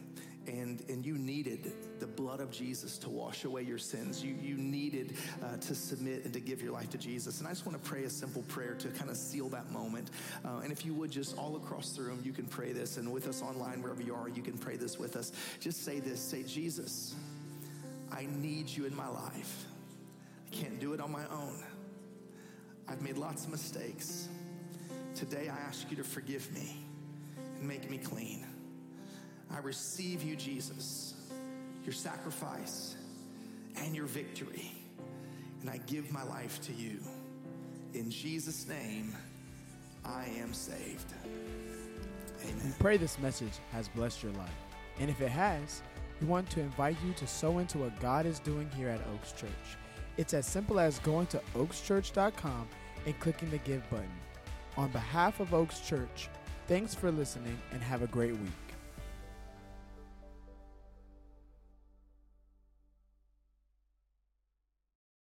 and, 0.47 0.83
and 0.89 1.05
you 1.05 1.17
needed 1.17 1.71
the 1.99 2.07
blood 2.07 2.39
of 2.39 2.51
Jesus 2.51 2.97
to 2.99 3.09
wash 3.09 3.45
away 3.45 3.61
your 3.61 3.77
sins. 3.77 4.23
You, 4.23 4.35
you 4.41 4.55
needed 4.55 5.15
uh, 5.43 5.57
to 5.57 5.75
submit 5.75 6.25
and 6.25 6.33
to 6.33 6.39
give 6.39 6.61
your 6.61 6.71
life 6.71 6.89
to 6.91 6.97
Jesus. 6.97 7.39
And 7.39 7.47
I 7.47 7.51
just 7.51 7.65
want 7.65 7.81
to 7.81 7.89
pray 7.89 8.03
a 8.03 8.09
simple 8.09 8.43
prayer 8.43 8.73
to 8.75 8.89
kind 8.89 9.09
of 9.09 9.17
seal 9.17 9.49
that 9.49 9.71
moment. 9.71 10.09
Uh, 10.43 10.59
and 10.63 10.71
if 10.71 10.85
you 10.85 10.93
would 10.93 11.11
just 11.11 11.37
all 11.37 11.55
across 11.55 11.91
the 11.91 12.03
room, 12.03 12.21
you 12.23 12.33
can 12.33 12.45
pray 12.45 12.73
this. 12.73 12.97
And 12.97 13.11
with 13.11 13.27
us 13.27 13.41
online, 13.41 13.81
wherever 13.81 14.01
you 14.01 14.13
are, 14.13 14.27
you 14.27 14.41
can 14.41 14.57
pray 14.57 14.75
this 14.75 14.99
with 14.99 15.15
us. 15.15 15.31
Just 15.59 15.83
say 15.85 15.99
this 15.99 16.19
say, 16.19 16.43
Jesus, 16.43 17.15
I 18.11 18.27
need 18.29 18.69
you 18.69 18.85
in 18.85 18.95
my 18.95 19.07
life. 19.07 19.65
I 20.47 20.55
can't 20.55 20.79
do 20.79 20.93
it 20.93 20.99
on 20.99 21.11
my 21.11 21.25
own. 21.31 21.63
I've 22.87 23.01
made 23.01 23.17
lots 23.17 23.45
of 23.45 23.51
mistakes. 23.51 24.27
Today, 25.15 25.47
I 25.49 25.57
ask 25.67 25.89
you 25.89 25.97
to 25.97 26.03
forgive 26.03 26.51
me 26.53 26.77
and 27.59 27.67
make 27.67 27.89
me 27.89 27.97
clean. 27.97 28.45
I 29.51 29.59
receive 29.59 30.23
you, 30.23 30.35
Jesus, 30.35 31.13
your 31.83 31.93
sacrifice 31.93 32.95
and 33.77 33.95
your 33.95 34.05
victory. 34.05 34.71
And 35.61 35.69
I 35.69 35.77
give 35.87 36.11
my 36.11 36.23
life 36.23 36.61
to 36.63 36.73
you. 36.73 36.99
In 37.93 38.09
Jesus' 38.09 38.67
name, 38.67 39.15
I 40.03 40.25
am 40.39 40.53
saved. 40.53 41.13
Amen. 42.43 42.61
We 42.65 42.71
pray 42.79 42.97
this 42.97 43.19
message 43.19 43.53
has 43.71 43.87
blessed 43.87 44.23
your 44.23 44.33
life. 44.33 44.49
And 44.99 45.09
if 45.09 45.21
it 45.21 45.29
has, 45.29 45.81
we 46.19 46.27
want 46.27 46.49
to 46.51 46.59
invite 46.59 46.97
you 47.05 47.13
to 47.13 47.27
sow 47.27 47.59
into 47.59 47.77
what 47.77 47.99
God 47.99 48.25
is 48.25 48.39
doing 48.39 48.69
here 48.75 48.89
at 48.89 49.01
Oaks 49.13 49.31
Church. 49.31 49.77
It's 50.17 50.33
as 50.33 50.45
simple 50.45 50.79
as 50.79 50.99
going 50.99 51.27
to 51.27 51.41
oakschurch.com 51.55 52.67
and 53.05 53.19
clicking 53.19 53.49
the 53.49 53.57
Give 53.59 53.87
button. 53.89 54.09
On 54.77 54.89
behalf 54.89 55.39
of 55.39 55.53
Oaks 55.53 55.79
Church, 55.81 56.29
thanks 56.67 56.93
for 56.93 57.11
listening 57.11 57.57
and 57.71 57.81
have 57.81 58.01
a 58.01 58.07
great 58.07 58.33
week. 58.33 58.62